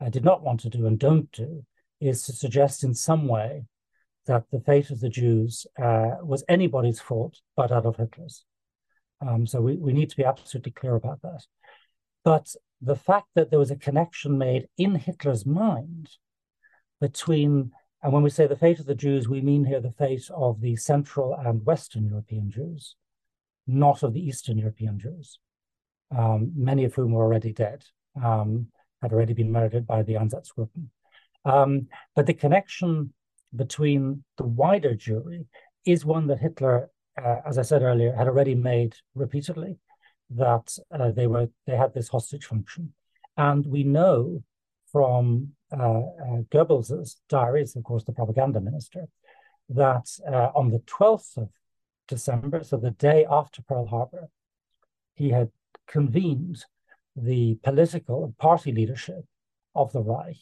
uh, 0.00 0.08
did 0.08 0.24
not 0.24 0.42
want 0.42 0.60
to 0.60 0.70
do 0.70 0.86
and 0.86 0.98
don't 0.98 1.30
do 1.32 1.64
is 2.00 2.24
to 2.26 2.32
suggest 2.32 2.84
in 2.84 2.94
some 2.94 3.26
way 3.28 3.64
that 4.26 4.44
the 4.50 4.60
fate 4.60 4.90
of 4.90 5.00
the 5.00 5.08
Jews 5.08 5.66
uh, 5.82 6.16
was 6.22 6.44
anybody's 6.48 7.00
fault 7.00 7.40
but 7.56 7.70
Adolf 7.70 7.96
Hitler's. 7.96 8.44
Um, 9.20 9.46
so 9.46 9.60
we, 9.60 9.76
we 9.76 9.92
need 9.92 10.10
to 10.10 10.16
be 10.16 10.24
absolutely 10.24 10.72
clear 10.72 10.94
about 10.94 11.20
that. 11.22 11.44
But 12.24 12.54
the 12.80 12.96
fact 12.96 13.28
that 13.34 13.50
there 13.50 13.58
was 13.58 13.70
a 13.70 13.76
connection 13.76 14.38
made 14.38 14.68
in 14.78 14.94
Hitler's 14.94 15.44
mind 15.44 16.10
between, 17.00 17.72
and 18.02 18.12
when 18.12 18.22
we 18.22 18.30
say 18.30 18.46
the 18.46 18.56
fate 18.56 18.80
of 18.80 18.86
the 18.86 18.94
Jews, 18.94 19.28
we 19.28 19.40
mean 19.40 19.64
here 19.64 19.80
the 19.80 19.92
fate 19.92 20.28
of 20.34 20.60
the 20.60 20.76
Central 20.76 21.34
and 21.34 21.64
Western 21.64 22.06
European 22.06 22.50
Jews, 22.50 22.96
not 23.66 24.02
of 24.02 24.14
the 24.14 24.26
Eastern 24.26 24.58
European 24.58 24.98
Jews, 24.98 25.38
um, 26.16 26.52
many 26.56 26.84
of 26.84 26.94
whom 26.94 27.12
were 27.12 27.24
already 27.24 27.52
dead, 27.52 27.84
um, 28.22 28.68
had 29.02 29.12
already 29.12 29.34
been 29.34 29.52
murdered 29.52 29.86
by 29.86 30.02
the 30.02 30.14
Einsatzgruppen. 30.14 30.88
Um, 31.44 31.88
but 32.16 32.26
the 32.26 32.34
connection 32.34 33.12
between 33.54 34.24
the 34.38 34.44
wider 34.44 34.94
Jewry 34.94 35.46
is 35.84 36.06
one 36.06 36.26
that 36.28 36.38
Hitler, 36.38 36.90
uh, 37.22 37.36
as 37.46 37.58
I 37.58 37.62
said 37.62 37.82
earlier, 37.82 38.14
had 38.14 38.26
already 38.26 38.54
made 38.54 38.96
repeatedly 39.14 39.76
that 40.30 40.76
uh, 40.90 41.10
they 41.10 41.26
were 41.26 41.48
they 41.66 41.76
had 41.76 41.94
this 41.94 42.08
hostage 42.08 42.44
function, 42.44 42.92
and 43.36 43.66
we 43.66 43.84
know 43.84 44.42
from 44.90 45.52
uh, 45.72 45.76
uh 45.76 46.42
Goebbels' 46.50 47.16
diaries, 47.28 47.76
of 47.76 47.84
course, 47.84 48.04
the 48.04 48.12
propaganda 48.12 48.60
minister, 48.60 49.06
that 49.68 50.08
uh, 50.26 50.50
on 50.54 50.70
the 50.70 50.82
twelfth 50.86 51.36
of 51.36 51.50
December, 52.08 52.62
so 52.62 52.76
the 52.76 52.90
day 52.90 53.26
after 53.28 53.62
Pearl 53.62 53.86
Harbor, 53.86 54.28
he 55.14 55.30
had 55.30 55.50
convened 55.86 56.64
the 57.16 57.58
political 57.62 58.24
and 58.24 58.36
party 58.38 58.72
leadership 58.72 59.24
of 59.74 59.92
the 59.92 60.02
Reich 60.02 60.40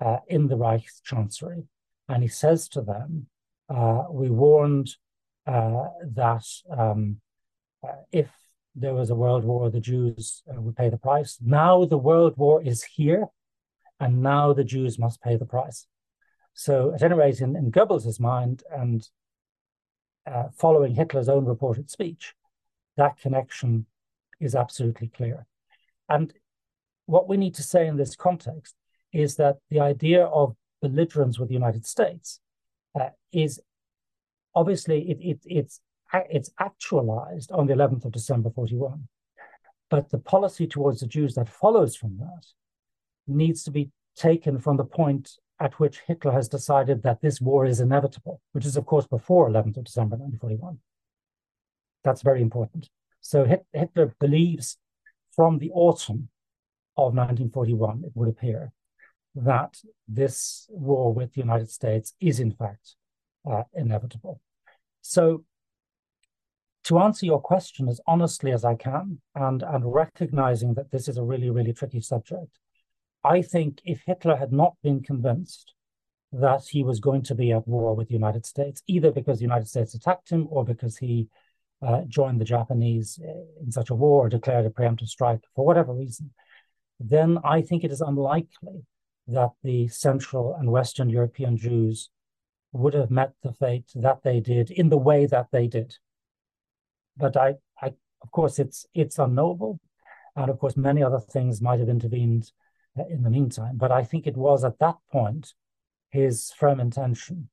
uh, 0.00 0.18
in 0.28 0.48
the 0.48 0.56
Reich's 0.56 1.00
chancery, 1.04 1.64
and 2.08 2.22
he 2.22 2.28
says 2.28 2.68
to 2.68 2.82
them, 2.82 3.26
"We 4.10 4.30
warned 4.30 4.96
that." 5.46 6.44
Um, 6.70 7.20
if 8.10 8.30
there 8.76 8.94
was 8.94 9.10
a 9.10 9.14
world 9.14 9.44
war, 9.44 9.70
the 9.70 9.80
Jews 9.80 10.42
uh, 10.50 10.60
would 10.60 10.76
pay 10.76 10.90
the 10.90 10.98
price. 10.98 11.38
Now 11.40 11.84
the 11.86 11.98
world 11.98 12.36
war 12.36 12.62
is 12.62 12.84
here, 12.84 13.26
and 13.98 14.22
now 14.22 14.52
the 14.52 14.64
Jews 14.64 14.98
must 14.98 15.22
pay 15.22 15.36
the 15.36 15.46
price. 15.46 15.86
So, 16.52 16.94
at 16.94 17.02
any 17.02 17.14
rate, 17.14 17.40
in, 17.40 17.56
in 17.56 17.70
Goebbels' 17.70 18.20
mind, 18.20 18.62
and 18.70 19.06
uh, 20.26 20.48
following 20.56 20.94
Hitler's 20.94 21.28
own 21.28 21.44
reported 21.44 21.90
speech, 21.90 22.34
that 22.96 23.18
connection 23.18 23.86
is 24.40 24.54
absolutely 24.54 25.08
clear. 25.08 25.46
And 26.08 26.32
what 27.06 27.28
we 27.28 27.36
need 27.36 27.54
to 27.54 27.62
say 27.62 27.86
in 27.86 27.96
this 27.96 28.16
context 28.16 28.74
is 29.12 29.36
that 29.36 29.56
the 29.70 29.80
idea 29.80 30.24
of 30.24 30.56
belligerence 30.82 31.38
with 31.38 31.48
the 31.48 31.54
United 31.54 31.86
States 31.86 32.40
uh, 32.98 33.10
is 33.32 33.60
obviously 34.54 35.10
it, 35.10 35.18
it, 35.20 35.38
it's 35.44 35.80
it's 36.12 36.50
actualized 36.58 37.50
on 37.52 37.66
the 37.66 37.74
11th 37.74 38.04
of 38.04 38.12
December 38.12 38.50
41. 38.50 39.08
But 39.90 40.10
the 40.10 40.18
policy 40.18 40.66
towards 40.66 41.00
the 41.00 41.06
Jews 41.06 41.34
that 41.34 41.48
follows 41.48 41.96
from 41.96 42.18
that 42.18 42.46
needs 43.26 43.62
to 43.64 43.70
be 43.70 43.90
taken 44.16 44.58
from 44.58 44.76
the 44.76 44.84
point 44.84 45.32
at 45.60 45.78
which 45.80 46.00
Hitler 46.06 46.32
has 46.32 46.48
decided 46.48 47.02
that 47.02 47.22
this 47.22 47.40
war 47.40 47.64
is 47.64 47.80
inevitable, 47.80 48.40
which 48.52 48.66
is, 48.66 48.76
of 48.76 48.86
course, 48.86 49.06
before 49.06 49.48
11th 49.48 49.78
of 49.78 49.84
December 49.84 50.16
1941. 50.16 50.78
That's 52.04 52.22
very 52.22 52.42
important. 52.42 52.88
So 53.20 53.46
Hitler 53.72 54.14
believes 54.20 54.78
from 55.34 55.58
the 55.58 55.70
autumn 55.72 56.28
of 56.96 57.14
1941, 57.14 58.04
it 58.06 58.12
would 58.14 58.28
appear, 58.28 58.72
that 59.34 59.80
this 60.08 60.66
war 60.70 61.12
with 61.12 61.34
the 61.34 61.40
United 61.40 61.70
States 61.70 62.14
is, 62.20 62.40
in 62.40 62.52
fact, 62.52 62.94
uh, 63.50 63.64
inevitable. 63.74 64.40
So 65.02 65.44
to 66.86 67.00
answer 67.00 67.26
your 67.26 67.40
question 67.40 67.88
as 67.88 68.00
honestly 68.06 68.52
as 68.52 68.64
I 68.64 68.76
can 68.76 69.20
and, 69.34 69.62
and 69.62 69.92
recognizing 69.92 70.74
that 70.74 70.92
this 70.92 71.08
is 71.08 71.16
a 71.16 71.24
really, 71.24 71.50
really 71.50 71.72
tricky 71.72 72.00
subject, 72.00 72.60
I 73.24 73.42
think 73.42 73.80
if 73.84 74.02
Hitler 74.06 74.36
had 74.36 74.52
not 74.52 74.74
been 74.84 75.02
convinced 75.02 75.74
that 76.30 76.62
he 76.70 76.84
was 76.84 77.00
going 77.00 77.22
to 77.24 77.34
be 77.34 77.50
at 77.50 77.66
war 77.66 77.96
with 77.96 78.06
the 78.06 78.14
United 78.14 78.46
States, 78.46 78.82
either 78.86 79.10
because 79.10 79.38
the 79.38 79.44
United 79.44 79.66
States 79.66 79.94
attacked 79.94 80.30
him 80.30 80.46
or 80.48 80.64
because 80.64 80.96
he 80.96 81.28
uh, 81.84 82.02
joined 82.06 82.40
the 82.40 82.44
Japanese 82.44 83.18
uh, 83.20 83.62
in 83.64 83.72
such 83.72 83.90
a 83.90 83.94
war 83.94 84.26
or 84.26 84.28
declared 84.28 84.64
a 84.64 84.70
preemptive 84.70 85.08
strike 85.08 85.42
for 85.56 85.66
whatever 85.66 85.92
reason, 85.92 86.30
then 87.00 87.38
I 87.42 87.62
think 87.62 87.82
it 87.82 87.90
is 87.90 88.00
unlikely 88.00 88.86
that 89.26 89.50
the 89.64 89.88
Central 89.88 90.54
and 90.54 90.70
Western 90.70 91.10
European 91.10 91.56
Jews 91.56 92.10
would 92.70 92.94
have 92.94 93.10
met 93.10 93.32
the 93.42 93.52
fate 93.52 93.90
that 93.96 94.22
they 94.22 94.38
did 94.38 94.70
in 94.70 94.88
the 94.88 94.98
way 94.98 95.26
that 95.26 95.48
they 95.50 95.66
did 95.66 95.96
but 97.16 97.36
I, 97.36 97.54
I, 97.80 97.92
of 98.22 98.30
course, 98.30 98.58
it's 98.58 98.86
it's 98.94 99.18
unknowable, 99.18 99.80
and 100.34 100.50
of 100.50 100.58
course, 100.58 100.76
many 100.76 101.02
other 101.02 101.20
things 101.20 101.60
might 101.60 101.80
have 101.80 101.88
intervened 101.88 102.52
uh, 102.98 103.04
in 103.08 103.22
the 103.22 103.30
meantime. 103.30 103.76
But 103.76 103.92
I 103.92 104.04
think 104.04 104.26
it 104.26 104.36
was 104.36 104.64
at 104.64 104.78
that 104.78 104.96
point 105.10 105.54
his 106.10 106.52
firm 106.52 106.80
intention 106.80 107.48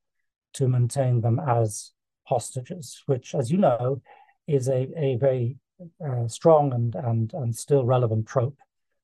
to 0.54 0.68
maintain 0.68 1.22
them 1.22 1.40
as 1.40 1.92
hostages, 2.24 3.04
which, 3.06 3.36
as 3.36 3.52
you 3.52 3.58
know, 3.58 4.02
is 4.48 4.68
a 4.68 4.90
a 4.98 5.16
very 5.18 5.58
uh, 6.06 6.28
strong 6.28 6.74
and 6.74 6.96
and 6.96 7.34
and 7.34 7.56
still 7.56 7.86
relevant 7.86 8.28
trope 8.28 8.58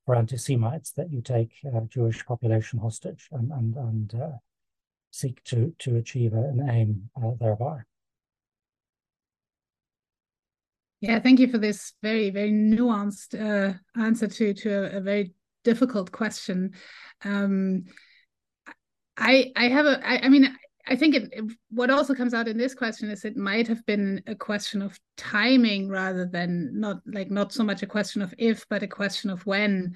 for 0.06 0.16
anti-Semites 0.16 0.92
that 0.94 1.12
you 1.12 1.22
take 1.22 1.52
uh, 1.66 1.82
Jewish 1.82 2.26
population 2.26 2.80
hostage 2.80 3.28
and 3.32 3.52
and 3.52 3.76
and 3.76 4.16
uh, 4.16 4.38
seek 5.12 5.44
to 5.46 5.74
to 5.80 5.96
achieve 5.96 6.34
an 6.34 6.68
aim 6.70 7.10
uh, 7.22 7.32
thereby. 7.40 7.82
Yeah, 11.02 11.20
thank 11.20 11.40
you 11.40 11.48
for 11.48 11.58
this 11.58 11.94
very, 12.04 12.30
very 12.30 12.52
nuanced 12.52 13.34
uh, 13.40 13.74
answer 14.00 14.28
to 14.28 14.54
to 14.54 14.70
a, 14.70 14.98
a, 14.98 15.02
very 15.02 15.34
difficult 15.64 16.12
question. 16.12 16.74
Um, 17.24 17.86
I 19.18 19.52
I 19.56 19.70
have 19.70 19.86
a 19.86 20.06
I, 20.06 20.26
I 20.26 20.30
mean 20.30 20.54
I 20.88 20.96
think 20.96 21.16
it, 21.16 21.30
it, 21.32 21.46
what 21.70 21.90
also 21.90 22.14
comes 22.14 22.34
out 22.34 22.48
in 22.48 22.58
this 22.58 22.74
question 22.74 23.10
is 23.12 23.24
it 23.24 23.38
might 23.38 23.68
have 23.68 23.86
been 23.86 24.24
a 24.28 24.36
question 24.36 24.82
of 24.82 25.00
timing 25.16 25.88
rather 25.88 26.26
than 26.26 26.80
not 26.80 26.98
like 27.06 27.30
not 27.30 27.54
so 27.54 27.64
much 27.64 27.84
a 27.84 27.88
question 27.88 28.22
of 28.22 28.34
if 28.38 28.66
but 28.70 28.84
a 28.84 28.88
question 28.88 29.30
of 29.30 29.46
when. 29.46 29.96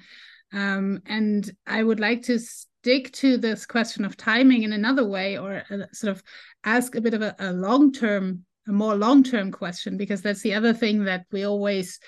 Um, 0.52 1.02
and 1.06 1.50
I 1.66 1.82
would 1.82 2.00
like 2.00 2.22
to 2.22 2.38
stick 2.38 3.12
to 3.14 3.36
this 3.36 3.66
question 3.66 4.04
of 4.04 4.16
timing 4.16 4.62
in 4.62 4.72
another 4.72 5.06
way 5.06 5.36
or 5.36 5.64
uh, 5.68 5.86
sort 5.92 6.12
of 6.12 6.22
ask 6.62 6.94
a 6.94 7.00
bit 7.00 7.14
of 7.14 7.22
a, 7.22 7.34
a 7.40 7.52
long 7.52 7.92
term 7.92 8.44
a 8.68 8.72
more 8.72 8.94
long-term 8.94 9.52
question 9.52 9.96
because 9.96 10.22
that's 10.22 10.42
the 10.42 10.54
other 10.54 10.72
thing 10.72 11.04
that 11.04 11.26
we 11.32 11.44
always 11.44 11.98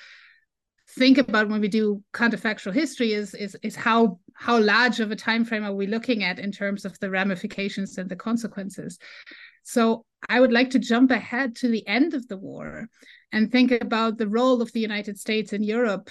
think 0.91 1.19
about 1.19 1.49
when 1.49 1.61
we 1.61 1.69
do 1.69 2.03
counterfactual 2.13 2.73
history 2.73 3.13
is 3.13 3.35
is 3.35 3.57
is 3.63 3.75
how 3.75 4.19
how 4.35 4.59
large 4.59 5.01
of 5.01 5.11
a 5.11 5.17
time 5.17 5.45
frame 5.45 5.65
are 5.65 5.75
we 5.75 5.87
looking 5.87 6.23
at 6.23 6.39
in 6.39 6.53
terms 6.53 6.85
of 6.85 6.99
the 7.01 7.11
ramifications 7.11 7.99
and 7.99 8.09
the 8.09 8.17
consequences 8.17 8.99
so 9.63 10.05
i 10.29 10.39
would 10.39 10.53
like 10.53 10.71
to 10.71 10.79
jump 10.79 11.11
ahead 11.11 11.57
to 11.57 11.69
the 11.69 11.87
end 11.89 12.15
of 12.15 12.27
the 12.29 12.37
war 12.37 12.87
and 13.33 13.51
think 13.51 13.73
about 13.73 14.17
the 14.17 14.29
role 14.29 14.63
of 14.63 14.73
the 14.73 14.81
united 14.81 15.19
states 15.19 15.53
in 15.53 15.63
europe 15.63 16.11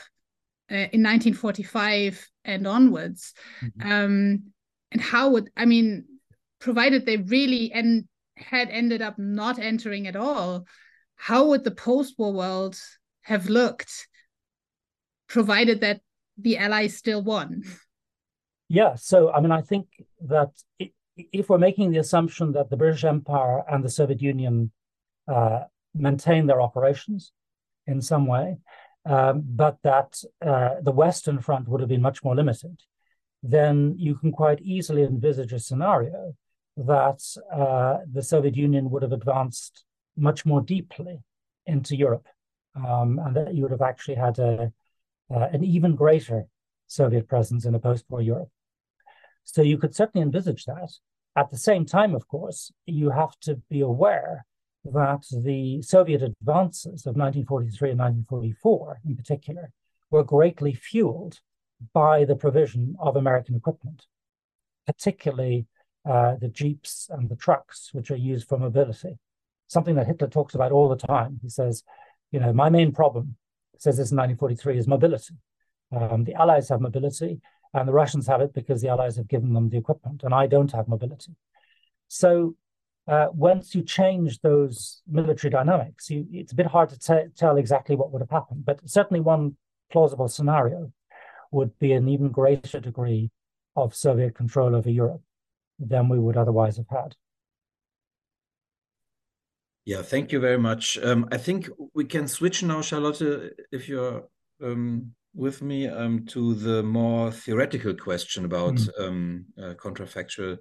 uh, 0.72 0.90
in 0.92 1.02
1945 1.04 2.28
and 2.44 2.68
onwards 2.68 3.34
mm-hmm. 3.62 3.92
um, 3.92 4.44
and 4.92 5.02
how 5.02 5.30
would 5.30 5.50
i 5.56 5.66
mean 5.66 6.06
provided 6.60 7.06
they 7.06 7.18
really 7.18 7.72
and 7.72 8.06
had 8.38 8.70
ended 8.70 9.02
up 9.02 9.18
not 9.18 9.60
entering 9.60 10.08
at 10.08 10.16
all, 10.16 10.66
how 11.16 11.48
would 11.48 11.64
the 11.64 11.72
post-war 11.72 12.34
world 12.34 12.78
have 13.22 13.50
looked, 13.50 14.08
provided 15.28 15.82
that 15.82 16.02
the 16.38 16.58
Allies 16.58 16.98
still 16.98 17.24
won? 17.24 17.64
Yeah, 18.68 18.96
so 18.96 19.32
I 19.32 19.40
mean, 19.42 19.52
I 19.52 19.62
think 19.62 19.88
that 20.22 20.52
if 21.18 21.50
we're 21.50 21.58
making 21.58 21.92
the 21.92 22.00
assumption 22.00 22.52
that 22.54 22.70
the 22.70 22.78
British 22.78 23.04
Empire 23.04 23.64
and 23.70 23.84
the 23.84 23.90
Soviet 23.90 24.22
Union 24.22 24.72
uh, 25.28 25.62
maintain 25.94 26.46
their 26.46 26.62
operations 26.62 27.32
in 27.88 28.02
some 28.02 28.26
way, 28.26 28.58
um, 29.06 29.44
but 29.46 29.78
that 29.84 30.22
uh, 30.46 30.76
the 30.82 30.92
Western 30.92 31.40
Front 31.40 31.68
would 31.70 31.80
have 31.80 31.90
been 31.90 32.02
much 32.02 32.24
more 32.24 32.36
limited, 32.36 32.82
then 33.44 33.96
you 33.98 34.16
can 34.16 34.32
quite 34.32 34.62
easily 34.62 35.04
envisage 35.04 35.54
a 35.54 35.60
scenario 35.60 36.36
that 36.78 37.22
uh, 37.54 38.00
the 38.12 38.22
Soviet 38.22 38.56
Union 38.56 38.90
would 38.90 39.04
have 39.04 39.14
advanced 39.14 39.86
much 40.18 40.46
more 40.46 40.62
deeply 40.62 41.22
into 41.66 41.96
Europe, 41.96 42.28
um, 42.76 43.20
and 43.24 43.36
that 43.36 43.54
you 43.54 43.62
would 43.62 43.72
have 43.72 43.82
actually 43.82 44.16
had 44.16 44.40
a, 44.40 44.72
uh, 45.34 45.48
an 45.52 45.64
even 45.64 45.96
greater 45.96 46.46
Soviet 46.88 47.28
presence 47.28 47.66
in 47.66 47.76
a 47.76 47.80
post-war 47.80 48.22
Europe. 48.22 48.50
So 49.44 49.62
you 49.62 49.78
could 49.78 49.96
certainly 49.96 50.24
envisage 50.24 50.66
that. 50.66 50.92
At 51.36 51.52
the 51.52 51.58
same 51.58 51.86
time, 51.86 52.16
of 52.16 52.28
course, 52.28 52.72
you 52.86 53.10
have 53.10 53.38
to 53.42 53.56
be 53.70 53.82
aware 53.82 54.46
that 54.86 55.26
the 55.32 55.82
Soviet 55.82 56.22
advances 56.22 57.06
of 57.06 57.16
1943 57.16 57.92
and 57.92 58.00
1944, 58.00 59.02
in 59.06 59.16
particular, 59.16 59.72
were 60.12 60.24
greatly 60.24 60.74
fueled 60.74 61.40
by 61.94 62.24
the 62.26 62.36
provision 62.36 62.96
of 63.00 63.16
American 63.16 63.56
equipment, 63.56 64.06
particularly 64.86 65.68
uh, 66.06 66.36
the 66.40 66.50
jeeps 66.50 67.10
and 67.10 67.30
the 67.30 67.36
trucks, 67.36 67.90
which 67.94 68.12
are 68.12 68.16
used 68.16 68.48
for 68.48 68.58
mobility. 68.60 69.18
Something 69.68 69.96
that 69.96 70.08
Hitler 70.08 70.28
talks 70.28 70.54
about 70.54 70.72
all 70.72 70.88
the 70.88 70.96
time. 70.96 71.40
He 71.42 71.50
says, 71.50 71.84
you 72.32 72.40
know, 72.40 72.54
my 72.54 72.70
main 72.70 72.92
problem, 72.92 73.36
says 73.78 73.98
this 73.98 74.12
in 74.12 74.18
1943, 74.18 74.78
is 74.78 74.88
mobility. 74.88 75.36
Um, 75.92 76.24
the 76.24 76.36
Allies 76.36 76.70
have 76.70 76.82
mobility, 76.82 77.42
and 77.74 77.88
the 77.88 77.94
Russians 77.94 78.28
have 78.28 78.42
it 78.42 78.54
because 78.54 78.82
the 78.82 78.90
Allies 78.90 79.16
have 79.18 79.28
given 79.28 79.54
them 79.54 79.70
the 79.70 79.78
equipment, 79.78 80.24
and 80.24 80.34
I 80.34 80.48
don't 80.48 80.72
have 80.72 80.88
mobility. 80.88 81.36
So 82.08 82.56
uh, 83.08 83.28
once 83.32 83.74
you 83.74 83.82
change 83.82 84.40
those 84.42 85.02
military 85.08 85.50
dynamics, 85.50 86.10
you, 86.10 86.28
it's 86.32 86.52
a 86.52 86.56
bit 86.56 86.68
hard 86.68 86.90
to 86.90 87.30
tell 87.36 87.58
exactly 87.58 87.96
what 87.96 88.12
would 88.12 88.22
have 88.22 88.30
happened. 88.30 88.66
But 88.66 88.88
certainly, 88.88 89.22
one 89.22 89.58
plausible 89.92 90.28
scenario 90.28 90.92
would 91.52 91.78
be 91.80 91.94
an 91.94 92.08
even 92.08 92.30
greater 92.30 92.80
degree 92.80 93.32
of 93.76 93.96
Soviet 93.96 94.36
control 94.36 94.76
over 94.76 94.90
Europe 94.90 95.22
than 95.80 96.10
we 96.10 96.20
would 96.20 96.38
otherwise 96.38 96.78
have 96.78 96.90
had. 96.90 97.16
Yeah, 99.86 100.02
thank 100.02 100.32
you 100.32 100.40
very 100.40 100.58
much. 100.58 100.98
Um, 100.98 101.28
I 101.32 101.38
think 101.38 101.70
we 101.94 102.06
can 102.06 102.28
switch 102.28 102.64
now, 102.64 102.82
Charlotte, 102.82 103.54
if 103.72 103.88
you're 103.88 104.28
um, 104.64 105.14
with 105.36 105.62
me, 105.62 105.88
um, 105.88 106.26
to 106.28 106.56
the 106.56 106.82
more 106.82 107.32
theoretical 107.32 107.94
question 107.94 108.46
about 108.46 108.76
mm. 108.76 109.46
uh, 109.62 109.76
contrafactual 109.76 110.58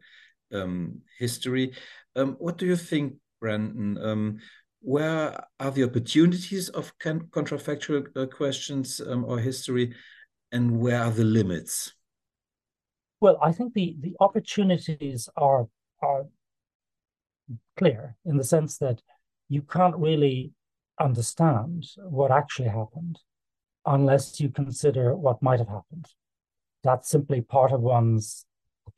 um, 0.53 1.01
history. 1.19 1.73
Um, 2.17 2.37
what 2.39 2.59
do 2.59 2.67
you 2.67 2.77
think, 2.77 3.15
Brendan? 3.41 3.97
Um, 3.97 4.39
where 4.81 5.43
are 5.59 5.71
the 5.71 5.85
opportunities 5.85 6.69
of 6.69 6.93
contrafactual 6.99 8.07
uh, 8.15 8.27
questions 8.27 9.01
or 9.01 9.39
history, 9.39 9.95
and 10.53 10.79
where 10.79 11.03
are 11.03 11.11
the 11.11 11.25
limits? 11.25 11.95
Well, 13.25 13.39
I 13.41 13.53
think 13.53 13.73
the 13.73 13.97
the 14.01 14.15
opportunities 14.21 15.31
are 15.35 15.67
are 16.03 16.27
clear 17.75 18.17
in 18.27 18.37
the 18.37 18.45
sense 18.45 18.77
that 18.85 19.01
you 19.49 19.63
can't 19.63 19.97
really 19.97 20.53
understand 21.01 21.87
what 21.97 22.31
actually 22.31 22.69
happened 22.69 23.21
unless 23.87 24.41
you 24.41 24.51
consider 24.51 25.17
what 25.17 25.41
might 25.41 25.59
have 25.59 25.71
happened. 25.71 26.07
That's 26.83 27.09
simply 27.09 27.41
part 27.41 27.73
of 27.73 27.81
one's 27.81 28.45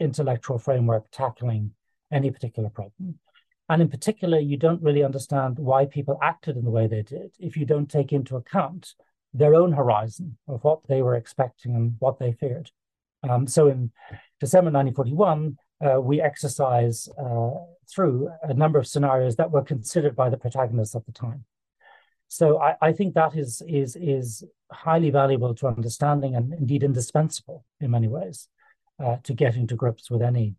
intellectual 0.01 0.59
framework 0.59 1.05
tackling 1.13 1.71
any 2.11 2.33
particular 2.33 2.69
problem. 2.69 3.21
And 3.69 3.81
in 3.81 3.89
particular, 3.89 4.41
you 4.41 4.57
don't 4.57 4.83
really 4.83 5.05
understand 5.05 5.57
why 5.61 5.87
people 5.87 6.19
acted 6.21 6.57
in 6.57 6.65
the 6.65 6.77
way 6.79 6.89
they 6.89 7.03
did 7.03 7.37
if 7.39 7.57
you 7.57 7.65
don't 7.65 7.89
take 7.89 8.13
into 8.13 8.35
account 8.35 8.97
their 9.33 9.55
own 9.55 9.71
horizon 9.71 10.37
of 10.49 10.65
what 10.65 10.81
they 10.89 11.01
were 11.01 11.15
expecting 11.15 11.77
and 11.77 11.95
what 12.01 12.19
they 12.19 12.33
feared. 12.33 12.73
Um, 13.29 13.47
so 13.47 13.69
in 13.69 13.91
December 14.41 14.71
1941, 14.71 15.57
uh, 15.85 16.01
we 16.01 16.21
exercise 16.21 17.09
uh, 17.19 17.51
through 17.89 18.31
a 18.43 18.55
number 18.55 18.79
of 18.79 18.87
scenarios 18.87 19.37
that 19.37 19.51
were 19.51 19.63
considered 19.63 20.17
by 20.17 20.31
the 20.31 20.37
protagonists 20.37 20.95
at 20.95 21.05
the 21.07 21.13
time. 21.13 21.45
So 22.29 22.61
I, 22.61 22.75
I, 22.83 22.93
think 22.93 23.15
that 23.15 23.37
is 23.37 23.63
is 23.69 23.95
is 23.97 24.45
highly 24.73 25.11
valuable 25.11 25.55
to 25.57 25.69
understanding 25.69 26.35
and 26.35 26.53
indeed 26.53 26.83
indispensable 26.83 27.65
in 27.81 27.93
many 27.93 28.09
ways 28.09 28.49
uh, 29.03 29.17
to 29.23 29.33
getting 29.33 29.67
to 29.69 29.77
grips 29.77 30.11
with 30.11 30.23
any 30.23 30.55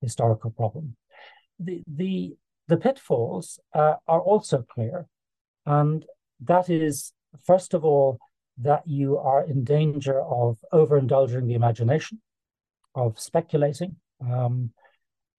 historical 0.00 0.50
problem. 0.50 0.96
The 1.58 1.82
the 1.86 2.36
the 2.68 2.76
pitfalls 2.76 3.58
uh, 3.74 3.94
are 4.06 4.20
also 4.20 4.64
clear, 4.70 5.08
and 5.66 6.04
that 6.42 6.70
is 6.70 7.12
first 7.44 7.74
of 7.74 7.84
all 7.84 8.18
that 8.58 8.86
you 8.86 9.18
are 9.18 9.44
in 9.44 9.64
danger 9.64 10.20
of 10.20 10.58
overindulging 10.72 11.46
the 11.46 11.54
imagination, 11.54 12.20
of 12.94 13.18
speculating, 13.18 13.96
um, 14.20 14.72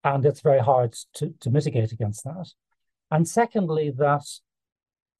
and 0.03 0.25
it's 0.25 0.41
very 0.41 0.59
hard 0.59 0.95
to, 1.13 1.33
to 1.39 1.51
mitigate 1.51 1.91
against 1.91 2.23
that. 2.23 2.49
And 3.11 3.27
secondly, 3.27 3.91
that 3.97 4.25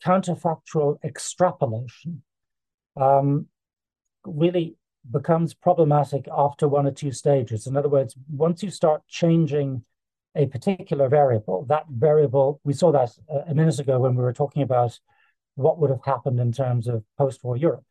counterfactual 0.04 0.98
extrapolation 1.04 2.24
um, 2.96 3.48
really 4.26 4.76
becomes 5.10 5.54
problematic 5.54 6.28
after 6.36 6.68
one 6.68 6.88
or 6.88 6.92
two 6.92 7.12
stages. 7.12 7.68
In 7.68 7.76
other 7.76 7.90
words, 7.90 8.16
once 8.30 8.64
you 8.64 8.70
start 8.70 9.02
changing 9.08 9.84
a 10.36 10.46
particular 10.46 11.10
variable, 11.10 11.66
that 11.66 11.86
variable, 11.90 12.62
we 12.64 12.74
saw 12.74 12.92
that 12.92 13.12
a 13.48 13.54
minute 13.54 13.80
ago 13.80 14.00
when 14.00 14.16
we 14.16 14.24
were 14.24 14.34
talking 14.34 14.64
about 14.64 14.98
what 15.56 15.80
would 15.80 15.90
have 15.90 16.04
happened 16.06 16.40
in 16.40 16.52
terms 16.52 16.88
of 16.88 17.04
post-war 17.18 17.58
Europe. 17.58 17.86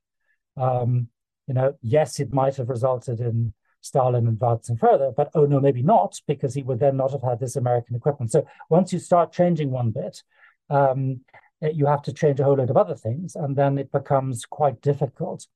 Um, 0.56 1.08
you 1.46 1.54
know, 1.54 1.74
yes, 1.82 2.20
it 2.20 2.32
might 2.32 2.56
have 2.56 2.68
resulted 2.68 3.20
in 3.20 3.52
Stalin 3.80 4.28
advancing 4.28 4.76
further, 4.76 5.10
but 5.16 5.30
oh 5.34 5.46
no, 5.46 5.60
maybe 5.60 5.82
not, 5.82 6.20
because 6.26 6.54
he 6.54 6.62
would 6.62 6.80
then 6.80 6.96
not 6.96 7.12
have 7.12 7.22
had 7.22 7.40
this 7.40 7.56
American 7.56 7.96
equipment. 7.96 8.30
So 8.30 8.46
once 8.68 8.92
you 8.92 8.98
start 8.98 9.32
changing 9.32 9.70
one 9.70 9.90
bit, 9.90 10.22
um, 10.68 11.20
eh, 11.62 11.70
you 11.74 11.86
have 11.86 12.02
to 12.02 12.12
change 12.12 12.40
a 12.40 12.44
whole 12.44 12.56
load 12.56 12.70
of 12.70 12.76
other 12.76 12.94
things, 12.94 13.36
and 13.36 13.56
then 13.56 13.78
it 13.78 13.90
becomes 13.90 14.44
quite 14.44 14.80
difficult 14.82 15.46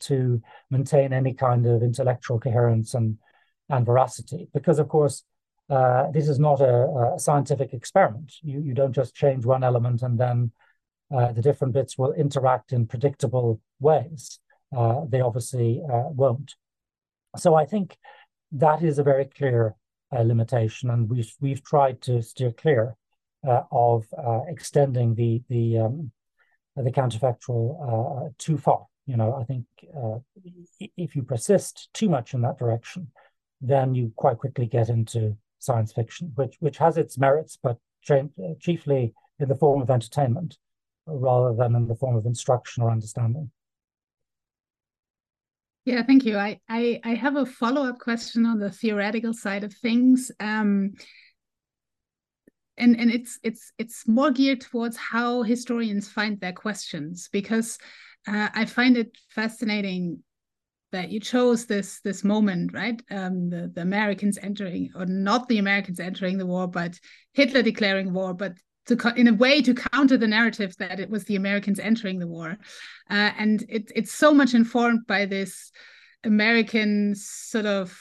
to 0.00 0.42
maintain 0.70 1.12
any 1.12 1.32
kind 1.32 1.66
of 1.66 1.82
intellectual 1.82 2.38
coherence 2.40 2.94
and 2.94 3.18
and 3.68 3.86
veracity, 3.86 4.48
because 4.52 4.80
of 4.80 4.88
course 4.88 5.24
uh, 5.70 6.10
this 6.10 6.28
is 6.28 6.40
not 6.40 6.60
a, 6.60 7.14
a, 7.14 7.18
scientific 7.18 7.72
experiment. 7.72 8.34
You 8.42 8.60
you 8.60 8.74
don't 8.74 8.92
just 8.92 9.14
change 9.14 9.46
one 9.46 9.62
element 9.62 10.02
and 10.02 10.18
then 10.18 10.50
uh, 11.12 11.32
the 11.32 11.42
different 11.42 11.74
bits 11.74 11.98
will 11.98 12.12
interact 12.12 12.72
in 12.72 12.86
predictable 12.86 13.60
ways. 13.80 14.38
Uh, 14.76 15.04
they 15.08 15.20
obviously 15.20 15.82
uh, 15.92 16.08
won't. 16.08 16.54
So 17.36 17.54
I 17.54 17.64
think 17.66 17.96
that 18.52 18.82
is 18.82 18.98
a 18.98 19.02
very 19.02 19.24
clear 19.24 19.74
uh, 20.12 20.22
limitation, 20.22 20.90
and 20.90 21.08
we've 21.08 21.32
we've 21.40 21.62
tried 21.62 22.00
to 22.02 22.22
steer 22.22 22.52
clear 22.52 22.96
uh, 23.46 23.62
of 23.72 24.06
uh, 24.16 24.40
extending 24.48 25.14
the 25.14 25.42
the 25.48 25.78
um, 25.78 26.12
the 26.76 26.90
counterfactual 26.90 28.36
too 28.38 28.56
far. 28.56 28.86
You 29.06 29.16
know, 29.16 29.34
I 29.34 29.44
think 29.44 29.64
if 30.96 31.16
you 31.16 31.22
persist 31.22 31.90
too 31.92 32.08
much 32.08 32.34
in 32.34 32.42
that 32.42 32.58
direction, 32.58 33.08
then 33.60 33.94
you 33.94 34.12
quite 34.14 34.38
quickly 34.38 34.66
get 34.66 34.88
into 34.88 35.36
science 35.58 35.92
fiction, 35.92 36.32
which 36.36 36.56
which 36.60 36.78
has 36.78 36.96
its 36.96 37.18
merits, 37.18 37.58
but 37.60 37.78
chiefly 38.60 39.14
in 39.40 39.48
the 39.48 39.56
form 39.56 39.82
of 39.82 39.90
entertainment 39.90 40.58
rather 41.10 41.54
than 41.56 41.74
in 41.74 41.86
the 41.86 41.94
form 41.94 42.16
of 42.16 42.26
instruction 42.26 42.82
or 42.82 42.90
understanding. 42.90 43.50
Yeah, 45.84 46.02
thank 46.02 46.24
you. 46.24 46.36
I, 46.36 46.60
I, 46.68 47.00
I 47.04 47.14
have 47.14 47.36
a 47.36 47.46
follow 47.46 47.84
up 47.86 47.98
question 47.98 48.44
on 48.46 48.58
the 48.58 48.70
theoretical 48.70 49.32
side 49.32 49.64
of 49.64 49.72
things. 49.72 50.30
Um, 50.38 50.92
and 52.80 52.98
and 52.98 53.10
it's 53.10 53.38
it's 53.42 53.72
it's 53.78 54.08
more 54.08 54.30
geared 54.30 54.60
towards 54.60 54.96
how 54.96 55.42
historians 55.42 56.08
find 56.08 56.40
their 56.40 56.52
questions 56.52 57.28
because 57.30 57.78
uh, 58.26 58.48
I 58.54 58.64
find 58.64 58.96
it 58.96 59.16
fascinating 59.28 60.22
that 60.92 61.10
you 61.10 61.20
chose 61.20 61.66
this 61.66 62.00
this 62.00 62.24
moment, 62.24 62.72
right? 62.72 63.00
Um, 63.10 63.50
the 63.50 63.70
the 63.72 63.82
Americans 63.82 64.38
entering, 64.42 64.90
or 64.94 65.06
not 65.06 65.48
the 65.48 65.58
Americans 65.58 66.00
entering 66.00 66.38
the 66.38 66.46
war, 66.46 66.66
but 66.66 66.98
Hitler 67.32 67.62
declaring 67.62 68.12
war, 68.12 68.34
but 68.34 68.54
to 68.96 69.14
in 69.16 69.28
a 69.28 69.34
way 69.34 69.62
to 69.62 69.74
counter 69.74 70.16
the 70.16 70.28
narrative 70.28 70.76
that 70.78 71.00
it 71.00 71.10
was 71.10 71.24
the 71.24 71.36
Americans 71.36 71.78
entering 71.78 72.18
the 72.18 72.26
war, 72.26 72.58
uh, 73.10 73.30
and 73.38 73.64
it, 73.68 73.90
it's 73.94 74.12
so 74.12 74.32
much 74.32 74.54
informed 74.54 75.06
by 75.06 75.26
this 75.26 75.70
American 76.24 77.14
sort 77.14 77.66
of 77.66 77.98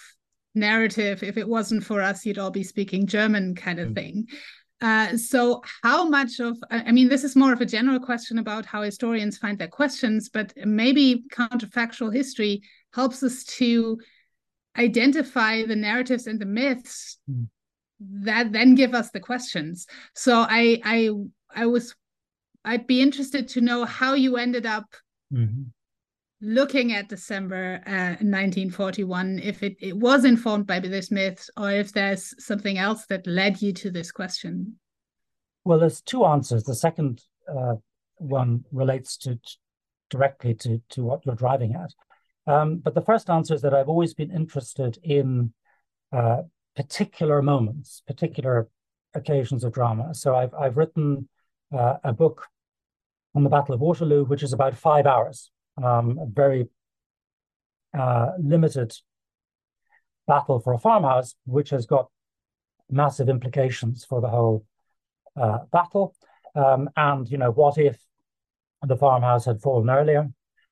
narrative. 0.56 1.24
If 1.24 1.38
it 1.38 1.48
wasn't 1.48 1.84
for 1.84 2.02
us, 2.02 2.26
you'd 2.26 2.38
all 2.38 2.52
be 2.52 2.64
speaking 2.64 3.08
German, 3.08 3.56
kind 3.56 3.80
of 3.80 3.90
mm. 3.90 3.96
thing. 3.96 4.28
Uh, 4.82 5.18
so, 5.18 5.62
how 5.84 6.08
much 6.08 6.40
of, 6.40 6.58
I 6.72 6.92
mean, 6.92 7.10
this 7.10 7.26
is 7.26 7.36
more 7.36 7.52
of 7.52 7.60
a 7.60 7.66
general 7.66 8.00
question 8.00 8.40
about 8.40 8.66
how 8.66 8.82
historians 8.82 9.38
find 9.38 9.60
their 9.60 9.68
questions, 9.68 10.30
but 10.30 10.54
maybe 10.56 11.26
counterfactual 11.34 12.14
history 12.14 12.62
helps 12.94 13.22
us 13.22 13.44
to 13.44 13.98
identify 14.78 15.66
the 15.66 15.76
narratives 15.76 16.28
and 16.28 16.40
the 16.40 16.46
myths 16.46 17.18
mm 17.30 17.48
that 18.00 18.52
then 18.52 18.76
give 18.76 18.94
us 18.94 19.10
the 19.12 19.20
questions. 19.20 19.88
So 20.16 20.46
i 20.50 20.80
i 20.84 21.10
i 21.56 21.66
was 21.66 21.96
i'd 22.66 22.88
be 22.88 23.02
interested 23.02 23.48
to 23.48 23.62
know 23.62 23.86
how 23.86 24.14
you 24.14 24.38
ended 24.38 24.66
up 24.66 24.86
mm-hmm. 25.34 25.64
looking 26.42 26.94
at 26.94 27.10
december 27.10 27.82
uh, 27.88 28.22
1941 28.22 29.40
if 29.40 29.64
it, 29.64 29.76
it 29.80 29.98
was 29.98 30.26
informed 30.26 30.68
by 30.68 30.80
this 30.80 31.10
myth 31.12 31.50
or 31.58 31.72
if 31.72 31.92
there's 31.92 32.34
something 32.44 32.78
else 32.78 33.06
that 33.08 33.26
led 33.26 33.62
you 33.62 33.74
to 33.74 33.90
this 33.90 34.12
question. 34.12 34.78
Well 35.66 35.80
there's 35.80 36.02
two 36.02 36.26
answers. 36.26 36.64
The 36.64 36.76
second 36.76 37.22
uh, 37.48 37.76
one 38.18 38.66
relates 38.72 39.18
to, 39.18 39.36
to 39.36 39.58
directly 40.10 40.54
to 40.56 40.82
to 40.90 41.04
what 41.04 41.26
you're 41.26 41.36
driving 41.36 41.76
at. 41.76 41.94
Um, 42.52 42.78
but 42.78 42.96
the 42.96 43.02
first 43.02 43.30
answer 43.30 43.54
is 43.54 43.62
that 43.62 43.74
i've 43.74 43.90
always 43.90 44.14
been 44.14 44.32
interested 44.32 44.98
in 45.04 45.54
uh, 46.12 46.44
particular 46.80 47.42
moments, 47.42 48.04
particular 48.08 48.70
occasions 49.14 49.64
of 49.64 49.74
drama. 49.74 50.14
So 50.14 50.36
I've 50.36 50.54
I've 50.54 50.78
written 50.78 51.28
uh, 51.78 51.96
a 52.04 52.14
book 52.14 52.48
on 53.36 53.44
the 53.44 53.50
Battle 53.50 53.76
of 53.76 53.82
Waterloo, 53.82 54.24
which 54.26 54.44
is 54.44 54.54
about 54.54 54.76
five 54.76 55.06
hours, 55.06 55.52
um, 55.84 56.18
a 56.20 56.26
very 56.26 56.70
uh, 57.98 58.30
limited 58.40 58.92
battle 60.28 60.60
for 60.60 60.74
a 60.74 60.80
farmhouse, 60.80 61.36
which 61.46 61.72
has 61.72 61.86
got 61.86 62.06
massive 62.90 63.30
implications 63.30 64.06
for 64.06 64.22
the 64.22 64.30
whole 64.30 64.66
uh, 65.36 65.60
battle. 65.72 66.16
Um, 66.56 66.90
and 66.96 67.30
you 67.30 67.38
know, 67.38 67.52
what 67.52 67.78
if 67.78 67.98
the 68.82 68.96
farmhouse 68.96 69.46
had 69.46 69.62
fallen 69.62 69.90
earlier? 69.90 70.30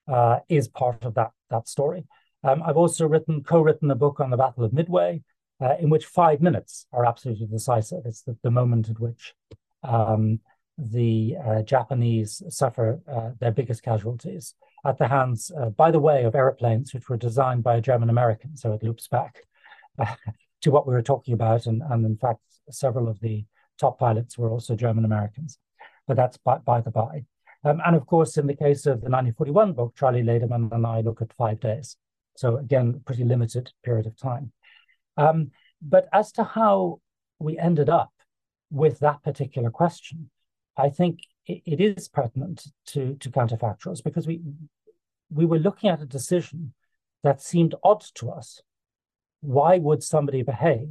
uh, 0.07 0.39
is 0.49 0.67
part 0.67 1.03
of 1.03 1.15
that, 1.15 1.31
that 1.49 1.67
story. 1.67 2.05
Um, 2.43 2.63
I've 2.63 2.77
also 2.77 3.07
written, 3.07 3.43
co-written 3.43 3.91
a 3.91 3.95
book 3.95 4.19
on 4.19 4.29
the 4.29 4.37
Battle 4.37 4.63
of 4.63 4.73
Midway, 4.73 5.23
uh, 5.61 5.75
in 5.79 5.89
which 5.89 6.05
five 6.05 6.41
minutes 6.41 6.85
are 6.91 7.05
absolutely 7.05 7.47
decisive. 7.47 8.05
It's 8.05 8.21
the, 8.21 8.37
the 8.43 8.51
moment 8.51 8.89
at 8.89 8.99
which 8.99 9.33
um, 9.83 10.39
the 10.77 11.35
uh, 11.43 11.61
Japanese 11.63 12.43
suffer 12.49 12.99
uh, 13.11 13.31
their 13.39 13.51
biggest 13.51 13.83
casualties 13.83 14.53
at 14.85 14.97
the 14.97 15.07
hands, 15.07 15.51
uh, 15.59 15.69
by 15.69 15.91
the 15.91 15.99
way, 15.99 16.23
of 16.23 16.35
airplanes 16.35 16.93
which 16.93 17.09
were 17.09 17.17
designed 17.17 17.63
by 17.63 17.75
a 17.75 17.81
German 17.81 18.09
American. 18.09 18.55
So 18.55 18.73
it 18.73 18.83
loops 18.83 19.07
back 19.07 19.47
to 20.61 20.71
what 20.71 20.87
we 20.87 20.93
were 20.93 21.01
talking 21.01 21.33
about. 21.33 21.65
And, 21.65 21.81
and 21.89 22.05
in 22.05 22.17
fact, 22.17 22.41
several 22.69 23.07
of 23.07 23.19
the 23.19 23.45
top 23.79 23.99
pilots 23.99 24.37
were 24.37 24.51
also 24.51 24.75
German 24.75 25.05
Americans. 25.05 25.57
But 26.07 26.17
that's 26.17 26.37
by, 26.37 26.57
by 26.59 26.81
the 26.81 26.91
by. 26.91 27.25
Um, 27.63 27.81
and 27.85 27.95
of 27.95 28.05
course, 28.05 28.37
in 28.37 28.47
the 28.47 28.55
case 28.55 28.85
of 28.85 29.01
the 29.01 29.09
1941 29.09 29.73
book, 29.73 29.95
Charlie 29.95 30.23
Laderman 30.23 30.71
and 30.71 30.85
I 30.85 31.01
look 31.01 31.21
at 31.21 31.33
five 31.33 31.59
days. 31.59 31.97
So 32.35 32.57
again, 32.57 33.01
pretty 33.03 33.23
limited 33.23 33.71
period 33.83 34.05
of 34.05 34.15
time. 34.15 34.51
Um, 35.17 35.51
but 35.81 36.07
as 36.13 36.31
to 36.33 36.43
how 36.43 37.01
we 37.39 37.57
ended 37.57 37.89
up 37.89 38.11
with 38.71 38.99
that 38.99 39.23
particular 39.23 39.69
question, 39.69 40.29
I 40.75 40.89
think 40.89 41.19
it, 41.45 41.61
it 41.65 41.81
is 41.81 42.07
pertinent 42.07 42.67
to, 42.87 43.15
to 43.15 43.29
counterfactuals 43.29 44.03
because 44.03 44.27
we 44.27 44.41
we 45.29 45.45
were 45.45 45.59
looking 45.59 45.89
at 45.89 46.01
a 46.01 46.05
decision 46.05 46.73
that 47.23 47.41
seemed 47.41 47.75
odd 47.83 48.01
to 48.15 48.29
us. 48.29 48.61
Why 49.41 49.77
would 49.77 50.01
somebody 50.01 50.41
behave 50.41 50.89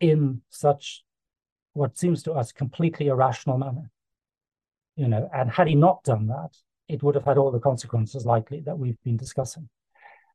in 0.00 0.42
such 0.48 1.04
what 1.72 1.96
seems 1.96 2.22
to 2.24 2.32
us 2.32 2.50
completely 2.50 3.06
irrational 3.06 3.58
manner? 3.58 3.90
You 4.96 5.08
know, 5.08 5.30
and 5.32 5.50
had 5.50 5.68
he 5.68 5.76
not 5.76 6.02
done 6.02 6.26
that, 6.26 6.56
it 6.88 7.02
would 7.02 7.14
have 7.14 7.24
had 7.24 7.38
all 7.38 7.52
the 7.52 7.60
consequences 7.60 8.26
likely 8.26 8.60
that 8.62 8.78
we've 8.78 9.00
been 9.04 9.16
discussing. 9.16 9.68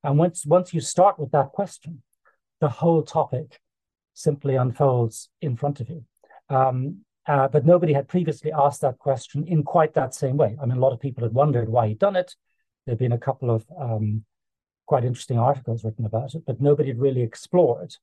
And 0.03 0.17
once 0.17 0.45
once 0.45 0.73
you 0.73 0.79
start 0.79 1.19
with 1.19 1.31
that 1.31 1.51
question, 1.51 2.01
the 2.61 2.69
whole 2.69 3.03
topic 3.03 3.59
simply 4.13 4.55
unfolds 4.55 5.29
in 5.41 5.55
front 5.55 5.79
of 5.79 5.89
you. 5.89 6.03
Um, 6.49 7.01
uh, 7.27 7.47
but 7.47 7.65
nobody 7.65 7.93
had 7.93 8.07
previously 8.07 8.51
asked 8.51 8.81
that 8.81 8.99
question 8.99 9.45
in 9.47 9.63
quite 9.63 9.93
that 9.95 10.13
same 10.13 10.37
way. 10.37 10.55
I 10.61 10.65
mean, 10.65 10.77
a 10.77 10.81
lot 10.81 10.93
of 10.93 10.99
people 10.99 11.23
had 11.23 11.33
wondered 11.33 11.69
why 11.69 11.87
he'd 11.87 11.99
done 11.99 12.15
it. 12.15 12.35
There'd 12.85 12.99
been 12.99 13.11
a 13.11 13.17
couple 13.17 13.49
of 13.49 13.65
um, 13.79 14.23
quite 14.85 15.03
interesting 15.03 15.39
articles 15.39 15.83
written 15.83 16.05
about 16.05 16.35
it, 16.35 16.43
but 16.45 16.61
nobody 16.61 16.89
had 16.89 16.99
really 16.99 17.23
explored 17.23 17.95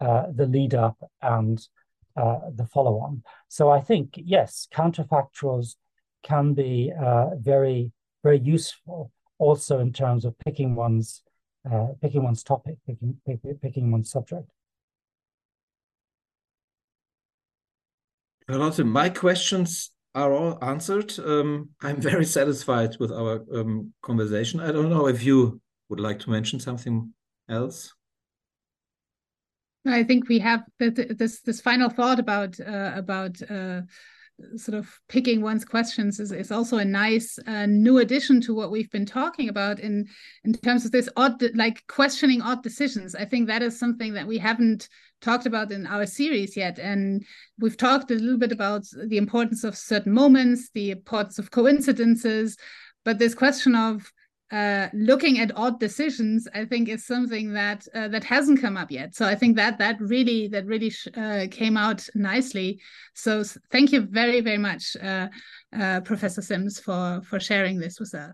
uh, 0.00 0.26
the 0.32 0.46
lead 0.46 0.74
up 0.74 0.96
and 1.20 1.66
uh, 2.16 2.38
the 2.54 2.66
follow 2.66 3.00
on. 3.00 3.22
So 3.48 3.68
I 3.68 3.80
think, 3.80 4.14
yes, 4.16 4.68
counterfactuals 4.72 5.74
can 6.22 6.54
be 6.54 6.92
uh, 7.00 7.34
very, 7.36 7.92
very 8.22 8.38
useful 8.38 9.10
also 9.38 9.80
in 9.80 9.92
terms 9.92 10.24
of 10.24 10.38
picking 10.38 10.74
one's 10.74 11.22
uh, 11.72 11.88
picking 12.00 12.22
one's 12.22 12.42
topic, 12.42 12.76
picking, 12.86 13.16
pick, 13.26 13.40
picking 13.60 13.90
one's 13.90 14.10
subject. 14.10 14.48
Charlotte, 18.48 18.84
my 18.86 19.10
questions 19.10 19.90
are 20.14 20.32
all 20.32 20.58
answered. 20.62 21.18
Um, 21.18 21.70
I'm 21.82 22.00
very 22.00 22.24
satisfied 22.24 22.96
with 22.98 23.12
our 23.12 23.44
um, 23.54 23.92
conversation. 24.02 24.60
I 24.60 24.72
don't 24.72 24.90
know 24.90 25.06
if 25.06 25.22
you 25.22 25.60
would 25.88 26.00
like 26.00 26.18
to 26.20 26.30
mention 26.30 26.60
something 26.60 27.12
else. 27.48 27.94
I 29.86 30.02
think 30.02 30.28
we 30.28 30.38
have 30.40 30.64
this 30.78 31.40
this 31.40 31.60
final 31.60 31.88
thought 31.88 32.18
about 32.18 32.58
uh, 32.60 32.92
about 32.94 33.40
uh, 33.50 33.82
sort 34.56 34.78
of 34.78 34.88
picking 35.08 35.42
one's 35.42 35.64
questions 35.64 36.20
is, 36.20 36.32
is 36.32 36.52
also 36.52 36.78
a 36.78 36.84
nice 36.84 37.38
uh, 37.46 37.66
new 37.66 37.98
addition 37.98 38.40
to 38.40 38.54
what 38.54 38.70
we've 38.70 38.90
been 38.90 39.06
talking 39.06 39.48
about 39.48 39.80
in 39.80 40.06
in 40.44 40.52
terms 40.52 40.84
of 40.84 40.92
this 40.92 41.08
odd 41.16 41.42
like 41.54 41.84
questioning 41.88 42.40
odd 42.42 42.62
decisions. 42.62 43.14
I 43.14 43.24
think 43.24 43.48
that 43.48 43.62
is 43.62 43.78
something 43.78 44.14
that 44.14 44.26
we 44.26 44.38
haven't 44.38 44.88
talked 45.20 45.46
about 45.46 45.72
in 45.72 45.86
our 45.86 46.06
series 46.06 46.56
yet. 46.56 46.78
And 46.78 47.24
we've 47.58 47.76
talked 47.76 48.10
a 48.10 48.14
little 48.14 48.38
bit 48.38 48.52
about 48.52 48.84
the 49.06 49.16
importance 49.16 49.64
of 49.64 49.76
certain 49.76 50.12
moments 50.12 50.70
the 50.70 50.90
importance 50.90 51.38
of 51.38 51.50
coincidences 51.50 52.56
but 53.04 53.18
this 53.18 53.34
question 53.34 53.74
of 53.74 54.12
uh, 54.50 54.88
looking 54.94 55.38
at 55.40 55.56
odd 55.56 55.78
decisions, 55.78 56.48
I 56.54 56.64
think 56.64 56.88
is 56.88 57.06
something 57.06 57.52
that 57.52 57.86
uh, 57.94 58.08
that 58.08 58.24
hasn't 58.24 58.60
come 58.60 58.76
up 58.76 58.90
yet. 58.90 59.14
So 59.14 59.26
I 59.26 59.34
think 59.34 59.56
that 59.56 59.78
that 59.78 60.00
really 60.00 60.48
that 60.48 60.64
really 60.64 60.92
uh, 61.16 61.46
came 61.50 61.76
out 61.76 62.06
nicely. 62.14 62.80
So 63.14 63.44
thank 63.70 63.92
you 63.92 64.02
very 64.02 64.40
very 64.40 64.58
much, 64.58 64.96
uh, 65.02 65.28
uh, 65.78 66.00
Professor 66.00 66.40
Simms, 66.42 66.78
for 66.78 67.20
for 67.22 67.38
sharing 67.38 67.78
this 67.78 68.00
with 68.00 68.14
us. 68.14 68.32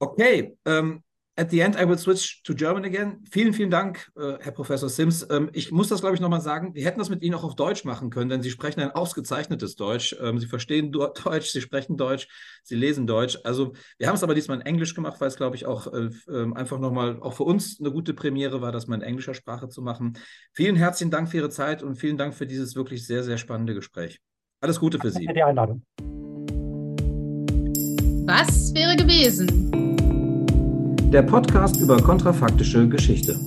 Okay, 0.00 0.52
um, 0.66 1.02
At 1.36 1.50
the 1.50 1.60
end, 1.60 1.74
I 1.74 1.88
will 1.88 1.98
switch 1.98 2.44
to 2.44 2.54
German 2.54 2.84
again. 2.84 3.24
Vielen, 3.28 3.52
vielen 3.54 3.70
Dank, 3.70 4.08
äh, 4.16 4.38
Herr 4.38 4.52
Professor 4.52 4.88
Sims. 4.88 5.26
Ähm, 5.30 5.50
ich 5.52 5.72
muss 5.72 5.88
das, 5.88 6.00
glaube 6.00 6.14
ich, 6.14 6.20
nochmal 6.20 6.40
sagen. 6.40 6.76
Wir 6.76 6.84
hätten 6.84 7.00
das 7.00 7.10
mit 7.10 7.22
Ihnen 7.22 7.34
auch 7.34 7.42
auf 7.42 7.56
Deutsch 7.56 7.84
machen 7.84 8.10
können, 8.10 8.30
denn 8.30 8.40
Sie 8.40 8.50
sprechen 8.50 8.80
ein 8.80 8.92
ausgezeichnetes 8.92 9.74
Deutsch. 9.74 10.14
Ähm, 10.20 10.38
Sie 10.38 10.46
verstehen 10.46 10.92
Deutsch, 10.92 11.50
Sie 11.50 11.60
sprechen 11.60 11.96
Deutsch, 11.96 12.28
Sie 12.62 12.76
lesen 12.76 13.08
Deutsch. 13.08 13.36
Also 13.42 13.72
wir 13.98 14.06
haben 14.06 14.14
es 14.14 14.22
aber 14.22 14.36
diesmal 14.36 14.60
in 14.60 14.66
Englisch 14.66 14.94
gemacht, 14.94 15.20
weil 15.20 15.26
es, 15.26 15.34
glaube 15.34 15.56
ich, 15.56 15.66
auch 15.66 15.92
äh, 15.92 16.10
ähm, 16.28 16.54
einfach 16.54 16.78
nochmal 16.78 17.18
auch 17.20 17.32
für 17.32 17.44
uns 17.44 17.80
eine 17.80 17.90
gute 17.90 18.14
Premiere 18.14 18.60
war, 18.60 18.70
das 18.70 18.86
mal 18.86 18.94
in 18.94 19.02
englischer 19.02 19.34
Sprache 19.34 19.68
zu 19.68 19.82
machen. 19.82 20.16
Vielen 20.52 20.76
herzlichen 20.76 21.10
Dank 21.10 21.28
für 21.28 21.38
Ihre 21.38 21.50
Zeit 21.50 21.82
und 21.82 21.96
vielen 21.96 22.16
Dank 22.16 22.34
für 22.34 22.46
dieses 22.46 22.76
wirklich 22.76 23.08
sehr, 23.08 23.24
sehr 23.24 23.38
spannende 23.38 23.74
Gespräch. 23.74 24.20
Alles 24.60 24.78
Gute 24.78 25.00
für 25.00 25.10
Sie. 25.10 25.26
Danke 25.26 25.30
für 25.30 25.34
die 25.34 25.42
Einladung. 25.42 25.82
Was 28.24 28.72
wäre 28.72 28.94
gewesen? 28.94 29.93
Der 31.14 31.22
Podcast 31.22 31.76
über 31.76 31.96
kontrafaktische 31.98 32.88
Geschichte. 32.88 33.38